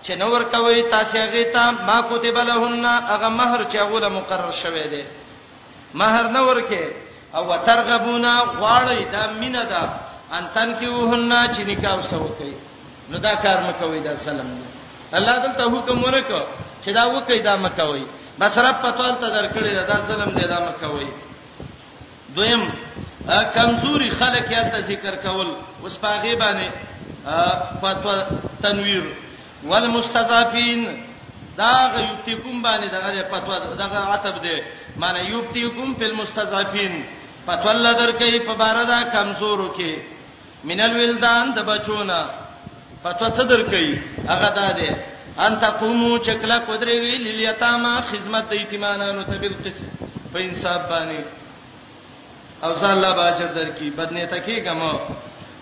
[0.06, 4.52] چې نو ور کوي تاسو هغه ته ما کوتب لهن هغه مہر چې هغه مقرر
[4.64, 5.02] شوی دی
[6.02, 6.84] مہر نو ورکه
[7.38, 9.84] او وترغبونا غواړی دا مینه ده
[10.38, 12.54] ان تن کیوهن چې نکاح سو کوي
[13.10, 14.54] نو دا کار مکوې دا سلام
[15.18, 16.44] الله دلته حکم ورکړه
[16.84, 18.03] چې دا وکي دا مکوي
[18.39, 21.07] مصرف پتوان ته درکړي دا ظلم دی دا مکوي
[22.35, 22.64] دویم
[23.57, 25.49] کمزوري خلک یا ته ذکر کول
[25.88, 26.69] اوس پاغي باندې
[27.81, 28.15] فتوا
[28.65, 29.10] تنویر
[29.73, 30.85] والمستضعفين
[31.57, 34.55] دا یوبتیکم باندې دغه فتوا دغه عتب دی
[35.03, 37.03] معنی یوبتیکم فی المستضعفين
[37.47, 39.95] فتوا لدر کوي په باردا کمزورو کې
[40.72, 42.22] مینل ولدان د بچونا
[43.03, 43.97] فتوا صدر کوي
[44.27, 44.93] هغه دا دی
[45.39, 49.85] ان تقومو چکلا قدرې ویل الیتاما خدمت د یتیمانانو ته بل قسم
[50.34, 51.26] په انصاف باندې
[52.64, 54.93] او ځان لا باجر درکې بدنه تکي ګمو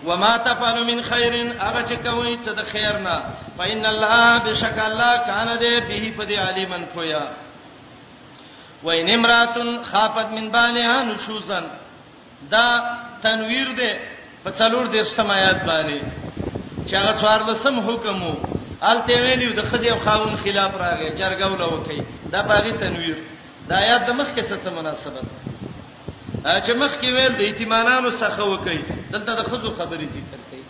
[0.06, 3.16] وما تفعل من خير هغه چې کوي څه د خیر نه
[3.58, 7.24] فإن الله بشک الله کان دې به په دې عالمن خویا
[8.84, 11.64] وإن امراتن خافت من بالها نشوزن
[12.54, 12.64] دا
[13.22, 13.96] تنویر دې
[14.44, 16.00] په څلور دې استمایات باندې
[16.86, 18.51] چې هغه څوار لسم حکم وو
[18.90, 22.00] الته ویلو د خځې او خاون خلاف راغی جرګه ولا وکي
[22.32, 23.16] دا باغی تنویر
[23.68, 25.26] دا آیات د مخ کې څه مناسبت
[26.64, 28.80] چې مخ کې ویل د ایتمانانو څخه وکي
[29.12, 30.62] دلته د خځو خبرې ذکر کړي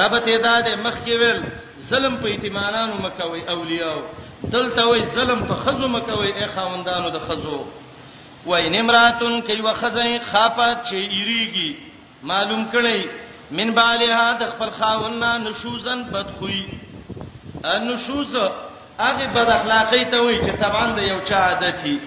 [0.00, 1.40] رابط ادا د مخ کې ویل
[1.88, 3.96] ظلم په ایتمانانو مکوي اولیاء
[4.42, 7.58] دلته وی ظلم په خځو مکوي اې خاوندانو د خځو
[8.46, 11.76] وای نمراتن کې وخځې خافت چې یریږي
[12.22, 13.04] معلوم کړي
[13.58, 16.64] من بالها د خپل خاوند نشوزن بدخوي
[17.64, 18.36] نشوز
[18.98, 21.98] هغه بد اخلاقی ته وایي چې تبان د یو چا عادت هي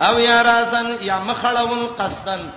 [0.00, 2.50] او یا رازن یا مخړون قصدن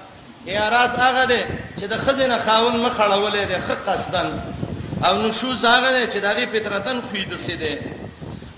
[0.45, 1.43] یا راز هغه دی
[1.79, 4.39] چې د خزینه خاون مخړولې دی خ قصدن
[5.05, 7.81] او نشوز هغه دی چې دغه فطرتن خوې د سیده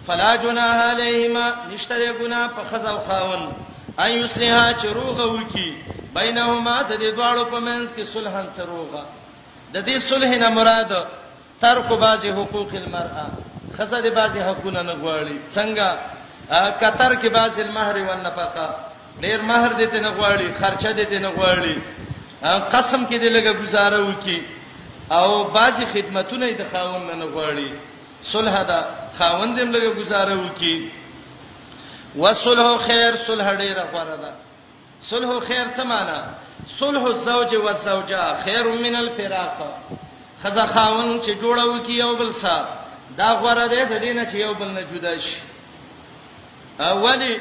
[0.08, 3.50] فلا جناح علیهما نشته ګناه په خزو خاون
[4.00, 5.70] ان یصلحا چروغه وکي
[6.16, 9.06] بینهما د دې دواړو په منځ کې صلحن چروغه
[9.74, 10.94] د دې صلح نه مراد
[11.62, 13.28] ترک بعض حقوق المرأه
[13.78, 15.88] خزه دې بازي حقونه نه غواړي څنګه
[16.82, 18.68] قطر کې باز المهر و النفقه
[19.24, 21.82] ډیر مہر دې ته نه غواړي خرچه دې ته نه غواړي
[22.76, 24.44] قسم کې دې لګه گزاره وکي
[25.18, 27.76] او بازي خدمتونه دې خاوند نه غواړي
[28.32, 28.82] صلح دا
[29.20, 30.92] خاوند دې لګه گزاره وکي
[32.22, 34.34] وصلح خیر صلح ډیره غوړه ده
[35.10, 36.20] صلح خیر څه معنی
[36.80, 39.58] صلح الزوج والزوجه خیر من الفراق
[40.44, 42.79] خزه خاون چې جوړو کی یو بل سره
[43.22, 45.38] دا غره دې د دینه چې یو بل نه جدا شي
[46.92, 47.34] اولی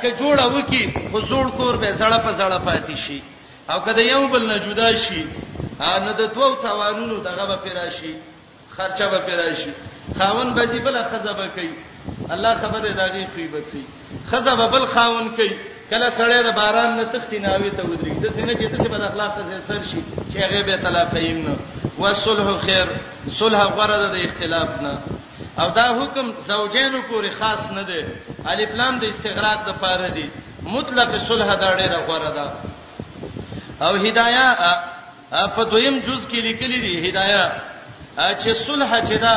[0.00, 3.22] که جوړه وکي خو زوړ کور به زړه په زړه پاتې شي
[3.72, 5.22] او کله یو بل نه جدا شي
[5.94, 8.14] ان د دوو توانونو دغه به پراشي
[8.76, 9.72] خرچه به پراشي
[10.18, 11.70] خاون به بل خزه به کوي
[12.34, 13.84] الله خبره دغه خیبت سي
[14.30, 15.52] خزه به بل خاون کوي
[15.90, 19.32] کله سړی د باران نه تختی ناوي ته ودرېږي د سینې چې تاسو بد اخلاق
[19.36, 20.00] ته سر شي
[20.32, 21.54] چې هغه به طلاق یې نه
[21.98, 22.86] وصلح خیر
[23.38, 24.92] صلح غره د اختلاف نه
[25.62, 28.04] او دا حکم زوجینو پورې خاص نه دی
[28.52, 30.28] الف لام د استغراق د پاره دی
[30.68, 32.46] مطلق صلح دا ډېر غوړه ده
[33.88, 34.78] او هدايه
[35.54, 37.52] په دویم جز کې لیکلي دي هدايه
[38.16, 39.36] چې صلح چې دا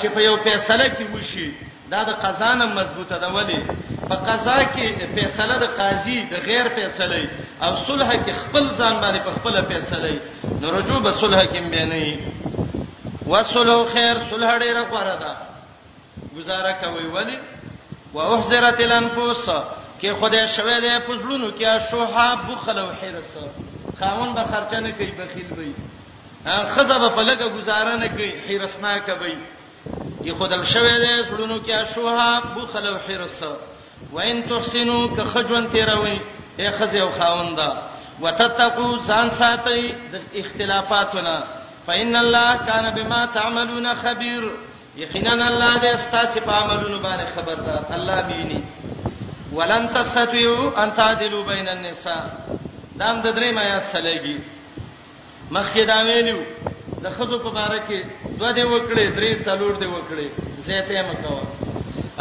[0.00, 1.50] چې په یو فیصله کې وشي
[1.92, 3.60] دا د قضا نه مضبوطه ده ولی
[4.08, 7.22] په قضا کې فیصله د قاضي د غیر فیصله
[7.64, 10.20] او صلح کې خپل ځان باندې په خپل فیصله
[10.60, 12.14] نو رجوع به صلح کې به نه وي
[13.30, 15.32] وصلو خیر صلح ډیره غوړه ده
[16.36, 17.38] گزاره کوي ولی
[18.14, 19.44] واحذرت الانفس
[20.00, 23.32] کې خدای شوه دې پزړونو کې شوها بخل او حرس
[24.00, 25.72] خاون به خرچنه کوي بخیل وي
[26.74, 29.34] خزه به په لګه گزاره نه کوي حرسناک وي
[30.24, 33.40] یخدل شوه دې سړونو کې اشوها بخل او حرس
[34.12, 36.16] وان تحسنوا كخجون تیروي
[36.58, 37.70] اے خزه او خاوندا
[38.22, 41.44] وتتقوا ځان ساتي د اختلافاتنا
[41.86, 44.42] فإن الله كان بما تعملون خبير
[44.96, 48.62] یقینا الله دې ستاسو په عملونو باندې خبردار الله بيني
[49.52, 52.24] ولن تستطيعوا ان تعدلوا بين النساء
[52.96, 54.38] دا د درې میات سلېږي
[55.50, 56.38] مخکې دا ویلو
[57.02, 58.00] د خزو په باره کې
[58.38, 60.28] دوه دی وکړي درې څلور دی وکړي
[60.66, 61.40] زیته مکوا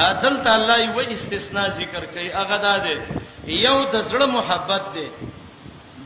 [0.10, 2.96] عدل تعالی یو استثناء ذکر کوي هغه دا دی
[3.68, 5.08] یو د زړه محبت دی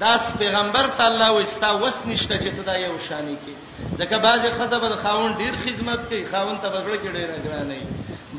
[0.02, 3.54] داس پیغمبر تعالی وستا وس نشته چې تدا یو شانی کې
[4.00, 7.82] ځکه بعضی خزبه د خاون ډیر خدمت کوي خاون ته بغړه کې ډیر اګران نه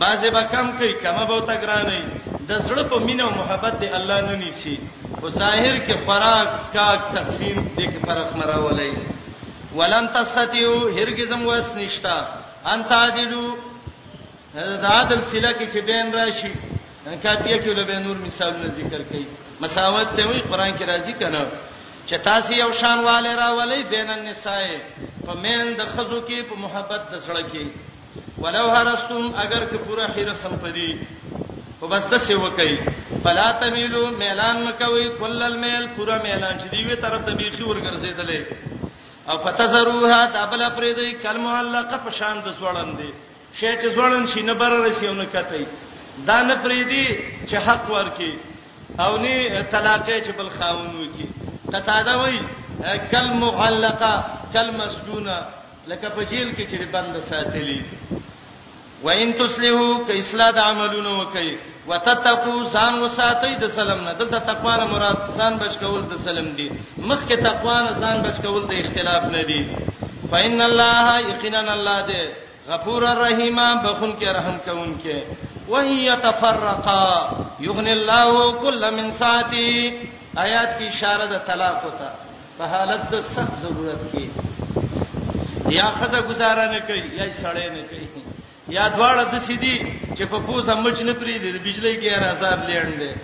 [0.04, 3.88] بعضی به کم کوي کمه به تګران نه د زړه په مینه او محبت دی
[3.98, 4.76] الله نه نیسی
[5.20, 8.92] او ظاهر کې فراغ سکاک تقسیم دې کې فرق مراولای
[9.74, 12.16] ولن تستطيعوا هرگزم وس نشتا
[12.74, 13.56] ان تعدلوا
[14.54, 16.50] دا عدل سله کې چې بین راشي
[17.22, 19.24] کافیه کې له نور مثالونه ذکر کړي
[19.60, 21.42] مساوات ته وی قران کې راځي کنه
[22.08, 24.80] چې تاسو یو شان والے راولې بین النساء
[25.26, 27.66] په مین د خزو کې په محبت د سړک کې
[28.38, 30.88] ولو هرستم اگر که پورا خیره سم پدی
[31.80, 32.80] په بس د څه وکي
[33.26, 38.40] فلا تمیلو میلان مکوي کلل میل پورا میلان چې دی وی طرف د بیخي ورګرځیدلې
[39.30, 43.10] او فتزروها دبل پرېدې کلمه علقه په شان د سوړندې
[43.60, 45.66] شی چې سوړن شي نه بر رسیونه کته
[46.30, 47.04] دا نه پرېدې
[47.48, 48.32] چې حق ورکی
[49.04, 51.26] او نه طلاقې چې بل خاون وکي
[51.72, 52.38] قطاده وای
[53.14, 54.12] کلمه علقه
[54.56, 55.36] کلمه سجونه
[55.92, 57.78] لکه په جیل کې چې بند ساتلې
[59.04, 61.50] وان تسلیحو کې اصلاح د عملونو وکي
[61.90, 66.46] وتتقوا ځان وساتئ د سلام نه دلته تقوا نه مراد ځان بچ کول د سلام
[66.60, 66.68] دی
[67.10, 69.60] مخکې تقوا نه ځان بچ کول د اختلاف نه دی
[70.30, 72.22] فإِنَّ اللَّهَ يَقِينًا اللَّهُ دې
[72.70, 75.16] غفور الرحیم بخون کې رحم کوم کې
[75.68, 77.04] وهي يتفرقا
[77.66, 79.92] يغني الله كل من ساعته
[80.46, 82.10] آیات کی اشاره د طلاق وتا
[82.58, 88.06] په حالت د سخت ضرورت کې یا خزه گزاره نه کوي یا سړی نه کوي
[88.72, 89.72] یا دواړه د سیدی
[90.16, 93.16] چې په پوسه مچ نه پری دي د بجلی کې راځار لیندې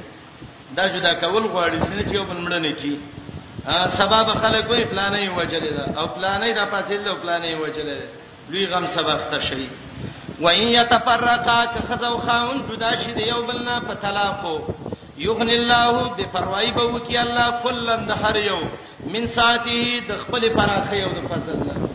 [0.79, 3.01] دا جدا کول غواړي چې یو بل مړنه کی
[4.01, 8.01] سبب خلک وې پلانې وجل دا او پلانې دا پاتل او پلانې وجل دا
[8.53, 9.69] لوی غم سبب ته شي
[10.45, 14.55] و ان يتفرقا كخذو خاون جدا شي دی یو بل نه په طلاقو
[15.25, 18.59] یغن الله بفروای بو کی الله کلن د هر یو
[19.07, 21.90] من ساعته د خپل پراخه یو د فضل الله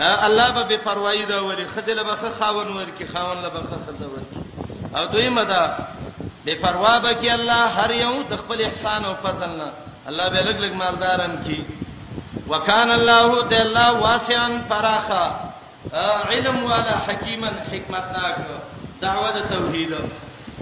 [0.00, 4.40] الله به بے پروايي دا وري خځله به خاون ورکی خاون له به خزه ورکی
[4.96, 5.78] او دویمه دا
[6.46, 9.72] بے پروا به کی الله هر یو د خپل احسان او فضل نه
[10.08, 11.64] الله به لګ لګ مالدارم کی
[12.48, 15.34] وکان الله د الله واسعا فراخا
[16.30, 18.34] علم والا حکیما حکمتناک
[19.02, 19.90] دعوه توحید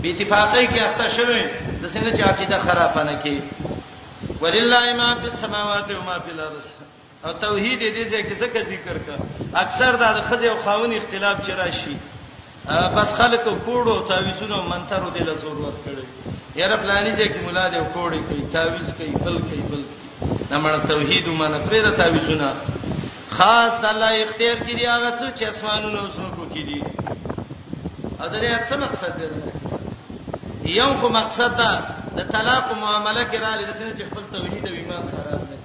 [0.02, 1.42] به اتفاقی کې اخته شوه
[1.82, 3.42] د څنګه چې عقیده خراب نه کی
[4.40, 6.66] ولله ما فی السماوات و ما فی الارض
[7.24, 9.18] او توحید دې ځکه څنګه ذکر کړ
[9.64, 11.94] اکثر دا د خځه او خاوند اختلاف چر راشي
[12.96, 16.04] بس خلک کوړو تعویذونو منترو دې له ضرورت کړي
[16.60, 21.24] یاره پلانې ځکه مولا دې کوړي کوي تعویذ کوي بل کوي بل کوي نمړ توحید
[21.28, 22.48] ومنه پرې د تعویذونو
[23.36, 26.78] خاص د الله اختیار کې دی هغه څه چې اسمانونو او زمکو کې دي
[28.20, 29.26] او دا دې څه مقصد دی
[30.80, 31.72] یو خو مقصد دا
[32.18, 35.56] د طلاق معاملې کې را لې د سن چې خپل توحید او ایمان خراب نه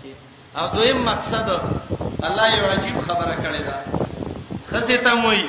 [0.62, 1.48] او دویم مقصد
[2.24, 3.76] الله یو عجیب خبره کړې ده
[4.72, 5.44] خزه ته موي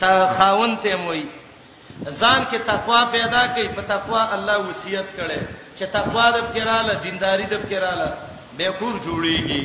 [0.00, 1.24] تا خاون ته موي
[2.20, 5.40] ځان کې تقوا پیدا کړي په تقوا الله وصیت کړي
[5.78, 8.08] چې تقوا د فکراله دینداری د فکراله
[8.58, 9.62] به کور جوړيږي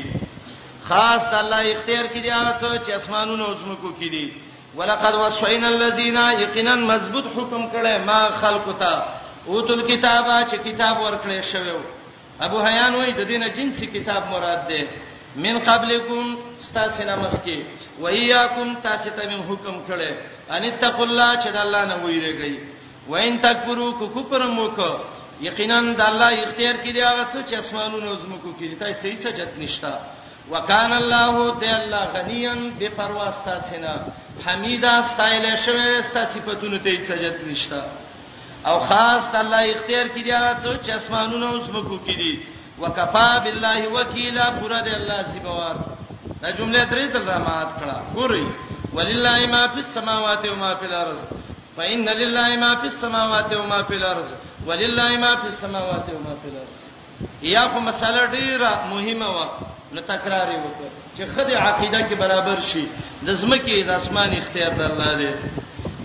[0.89, 4.33] خاص الله اختیار کړي هغه څه چې اسمانونو او زمکو کې دي
[4.77, 8.93] ولقد وصينا الذين يقينا مضبوط حکم کړي ما خلقتا
[9.47, 11.77] اوتل کتابا چې کتاب ورکړې شوی
[12.45, 14.81] ابو حیان وای د دینه جنسي کتاب مراد ده
[15.45, 16.23] من قبلکم
[16.63, 17.59] استاسنا مخکی
[18.01, 20.11] و ایاکم تاسو ته من حکم کړي
[20.57, 22.53] ان تقوا الله چې د الله نه ویریږي
[23.11, 24.91] و ان تکفروا کو کفر موکو
[25.47, 29.93] یقینا د الله اختیار کړي هغه څه چې اسمانونو زمکو کړي تاسو صحیح سجت نشتا
[30.51, 33.93] وکان الله د الله غنیان بے پروا استاسنا
[34.45, 37.79] حمیدا استایل شوه استا صفاتونو ته سجت نشتا
[38.65, 42.31] او خاص الله اختیار کړی هغه څو چې اسمانونو او زمکو کې دي
[42.81, 45.75] وکفا بالله وکیلا پورا دی الله سیبوار
[46.41, 48.45] دا جمله درې ځله مات کړه ګورئ
[48.95, 51.19] ولله ما فی السماوات و ما فی الارض
[51.77, 54.29] فإن لله ما فی السماوات و ما فی الارض
[54.67, 56.81] ولله ما فی السماوات و ما فی الارض
[57.55, 59.41] یا خو مسله ډیره مهمه و
[59.93, 62.87] نو تکرار وکړه چې خدای عقیده کې برابر شي
[63.25, 65.31] د زمکه د اسمان اختیار د الله دی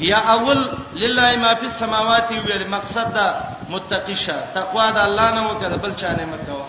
[0.07, 0.61] یا اول
[1.03, 3.27] لله ما فی السماوات ویل مقصد دا
[3.71, 6.67] متقی شه تقوا دا الله نه وکړه بل چا نه مکوا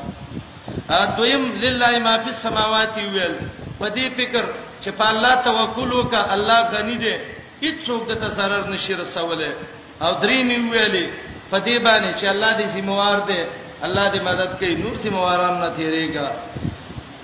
[1.17, 3.33] دویم لله ما فی السماوات ویل
[3.79, 4.45] په دې فکر
[4.83, 7.15] چې په الله توکل وکړه الله غنی دی
[7.61, 9.53] هیڅوک د تسرر نشي رسوله
[10.01, 11.05] او درې می ویلې
[11.51, 13.45] په دې باندې چې الله دې سیموار دی
[13.83, 16.29] الله دې مدد کوي نور سیمواران نه تیریږي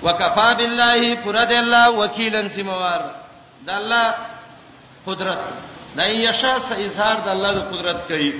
[0.02, 3.00] وکفا بالله پر دې الله وکیلن سیموار
[3.66, 4.14] د الله
[5.06, 5.40] قدرت
[5.96, 8.32] دا یشا س اظهار د الله د قدرت کوي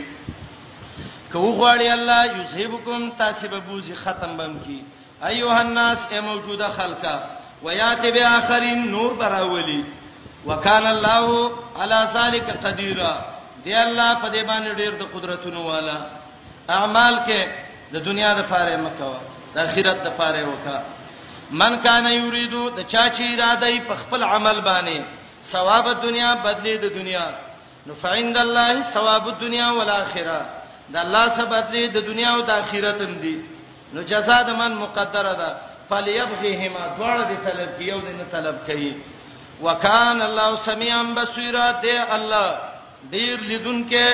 [1.32, 4.80] کو غواړي الله یذهبکم تاسب بوزي ختم بم کی
[5.30, 7.16] ایها الناس ای موجوده خلقا
[7.64, 9.84] ویات باخرین نور براولی
[10.48, 11.50] وکال الله
[11.82, 13.00] علی ذلک قدیر
[13.64, 15.98] دی الله په دې باندې ډیر د قدرتونو والا
[16.68, 17.40] اعمال کې
[17.92, 19.18] د دنیا د فارې مکوا
[19.54, 20.78] د آخرت د فارې وکا
[21.50, 25.00] من کان یریدو د چا چی اراده په خپل عمل باندې
[25.52, 27.26] ثواب د دنیا بدلی د دنیا
[27.86, 30.38] نو فعند الله ثواب الدنيا والاخره
[30.94, 33.36] د الله ثبت دی د دنیا او د اخرت هم دی
[33.94, 35.48] نو جزاء د من مقدره ده
[35.90, 38.92] فليبغيهما دواړه دي طلب کې یو نه طلب کوي
[39.64, 42.46] وکان الله سميعا بصيرا ته الله
[43.14, 44.04] ډیر لیدونکې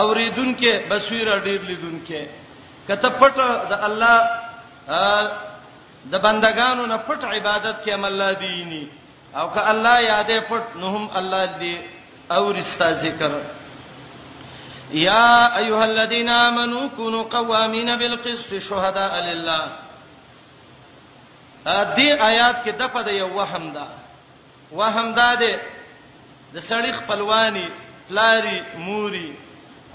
[0.00, 2.20] اوریدونکې بصیرا ډیر لیدونکې
[2.88, 3.34] کته پټ
[3.70, 4.16] د الله
[6.12, 8.84] د بندگانو نه پټ عبادت کې عمل لادینی
[9.38, 11.76] او که الله یادې پټ نو هم الله دې
[12.32, 13.32] او رستا ذکر
[14.92, 19.62] یا ایها الذين امنوا كونوا قوامین بالقسط شهداء لله
[21.66, 23.86] ا دې آیات کې د په د یو وهم ده
[24.72, 25.34] وهم ده
[26.54, 27.64] د سړی خپلوانی
[28.10, 29.32] پلاری موري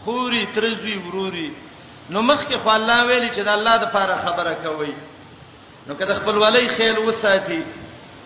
[0.06, 1.48] خوري ترزوی وروري
[2.10, 4.94] نو مخکې خو الله ویلي چې د الله د پاره خبره کوي
[5.88, 7.62] نو کله خپلوالۍ خیال وساتي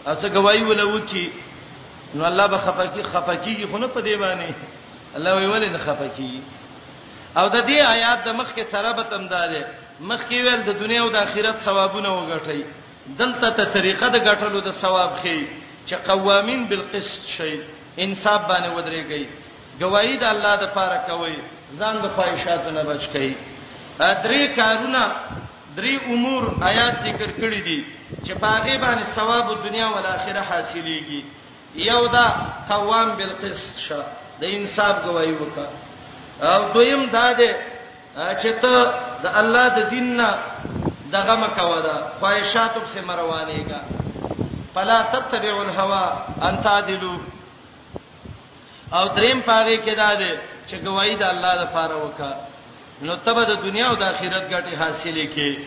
[0.08, 1.26] او څه گواہی ولوکي
[2.16, 4.54] نو الله به خفقي خفقي خو نه پدې باندې
[5.16, 6.42] الله وی ولې نه خفقي
[7.38, 9.66] او د دې آیات د مخ کې سره به تم داله
[10.00, 12.64] مخ کې ویل د دنیا او د آخرت ثوابونه وګټي
[13.18, 15.48] دلته ته طریقه د ګټلو د ثواب خي
[15.88, 17.60] چې قوامین بالقسط شي
[17.98, 19.26] انصاف باندې ودرېږي
[19.82, 21.36] گواہی د الله د پاره کوي
[21.72, 23.34] ځان د فایشاتو نه بچ کړي
[24.00, 25.12] درې کارونه
[25.78, 27.84] درې امور آیات ذکر کړې دي
[28.26, 31.24] چې پاغه باندې ثواب د دنیا او آخرت حاصلېږي
[31.76, 32.34] یو دا
[32.70, 34.04] قوام بالقسط شه
[34.40, 35.68] د انصاف گواہی وکړه
[36.42, 37.56] او دویم دا ده
[38.42, 38.94] چې ته
[39.24, 40.38] د الله د دین نه
[41.12, 43.82] دغه مکوا ده خواهشاتوب سے مروانېګا
[44.74, 46.08] فلا تتبعوا الهوى
[46.44, 47.18] ان تعدلوا
[48.94, 50.38] او دریم پاره کې دا ده
[50.68, 52.34] چې گواہی د الله لپاره وکړه
[53.02, 55.60] نو تبه د دنیا او د آخرت ګټه حاصلې کې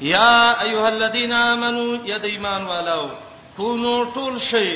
[0.00, 3.10] یا ایها الذین آمنو یا د ایمان والو
[3.56, 4.68] کونو ټول شي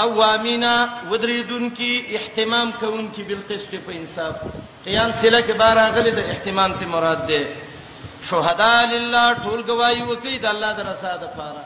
[0.00, 0.74] قوامینا
[1.10, 4.34] ودریدونکي اهتمام کوونکي بالقسط په انصاف
[4.84, 7.40] قیام سله کې بار اغلی د اهتمام ته مراد ده
[8.30, 11.62] شهدا لله ټول گواہی وکي د الله د رضا د پاره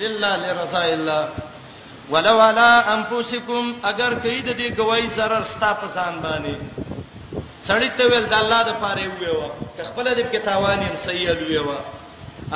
[0.00, 1.28] لله لرضا الله
[2.14, 6.54] ولو علی انفسکم اگر کوي د دې گواہی zarar ستا په ځان باندې
[7.66, 9.50] سړی ته ول د الله د پاره ویو
[9.88, 11.74] خپل دې کې تاوان یې سیل ویو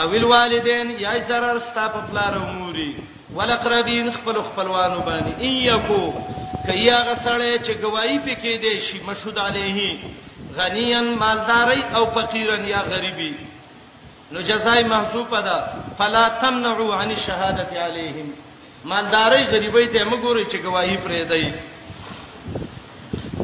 [0.02, 2.90] او الوالدین یا zarar ستا په پلار اموري
[3.36, 6.02] ولقربین خپل خپلوانو باندې ایکو
[6.66, 9.78] کیا غسړې چې گواہی پکې دې شي مشهود علیه
[10.56, 13.32] غنیان مالداري او فقیرن یا غریبي
[14.32, 15.58] نو جزای محذوفه ده
[15.98, 18.28] فلا تمنعوا عن الشهادت علیهم
[18.92, 21.46] مالداري غریبي ته مګوري چې گواہی پرې دی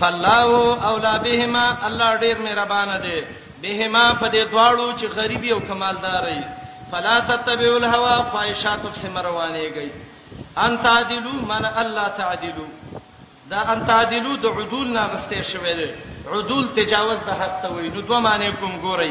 [0.01, 0.49] فالله
[0.91, 3.23] اولا بهما الله ډیر مهربان دی
[3.63, 6.41] بهما په دې دواړو چې غریبي او کمالداري
[6.93, 9.91] فلا تتبعوا الهوى فایشات په مروانه گئی
[10.67, 12.67] انت عدلو من الله تعدلو
[13.51, 15.89] دا انت عدلو د عدول ناغسته شوی دی
[16.35, 19.11] عدول تجاوز د حق ته وینو دوه معنی کوم ګورئ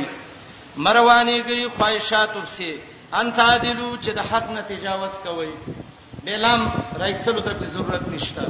[0.77, 2.75] مروانه گئی فایشات په
[3.21, 5.51] انت عدلو چې د حق نه تجاوز کوي
[6.23, 6.65] بلم
[6.99, 8.43] رئیسلو ته به ضرورت نشته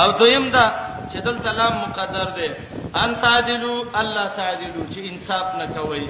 [0.00, 0.66] او دویم دا
[1.12, 2.50] چې دلته لام مقدر دی
[3.04, 6.06] انت عدلو الله تعدلو چې انصاف نه کوي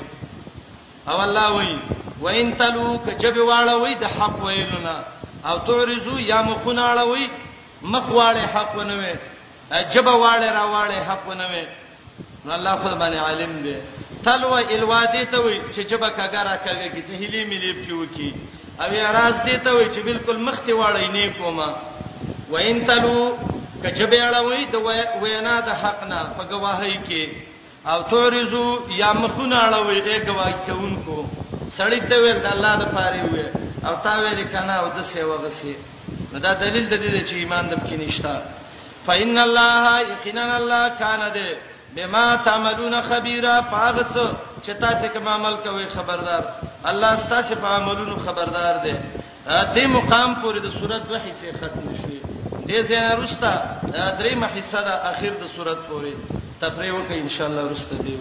[1.10, 1.78] او الله وای
[2.20, 4.94] وان تلو کجب واړوي د حق ویلونه
[5.48, 7.26] او تعرضو یا مخونه اړوي
[7.92, 9.14] مخ واړې حق ونه وي
[9.92, 11.64] جب واړې را واړې حق ونه وي
[12.44, 13.76] نو الله خو باندې عالم دی
[14.24, 18.30] تلو الوادی ته وای چې جب کګرا کګه کی چې هلي ملي کیوکی
[18.82, 21.68] او یا راز دی ته وای چې بالکل مخ ته واړې نه کومه
[22.50, 23.38] وان تلو
[23.82, 24.76] کجب اړوي د
[25.22, 27.45] وینا د حقنا په گواهی کې
[27.92, 28.66] او تعرضو
[29.00, 31.16] یا مخونه اړوي اې گواهی کوونکو
[31.78, 33.44] سړی ته ویل د الله د پاره وي
[33.86, 35.74] او تا ویل کنا او د سیوا غسي
[36.32, 38.34] نو دا دلیل د دې چې ایمان دم کې نشتا
[39.06, 41.48] فإِنَّ اللَّهَ يَقِينًا اللَّهُ كَانَ دَ
[41.98, 44.14] بما تعملون خبيرا پاغس
[44.64, 46.42] چې تاسو کوم عمل کوي خبردار
[46.90, 48.94] الله تاسو په عملونو خبردار دی
[49.46, 52.35] دې مقام پورې د صورت دوه حصے ختم شوه
[52.68, 53.52] دې زنه رښتا
[54.18, 56.12] درې مخې صدا اخر د صورت پورې
[56.60, 58.14] تفریح وکړي ان شاء الله رښتا دی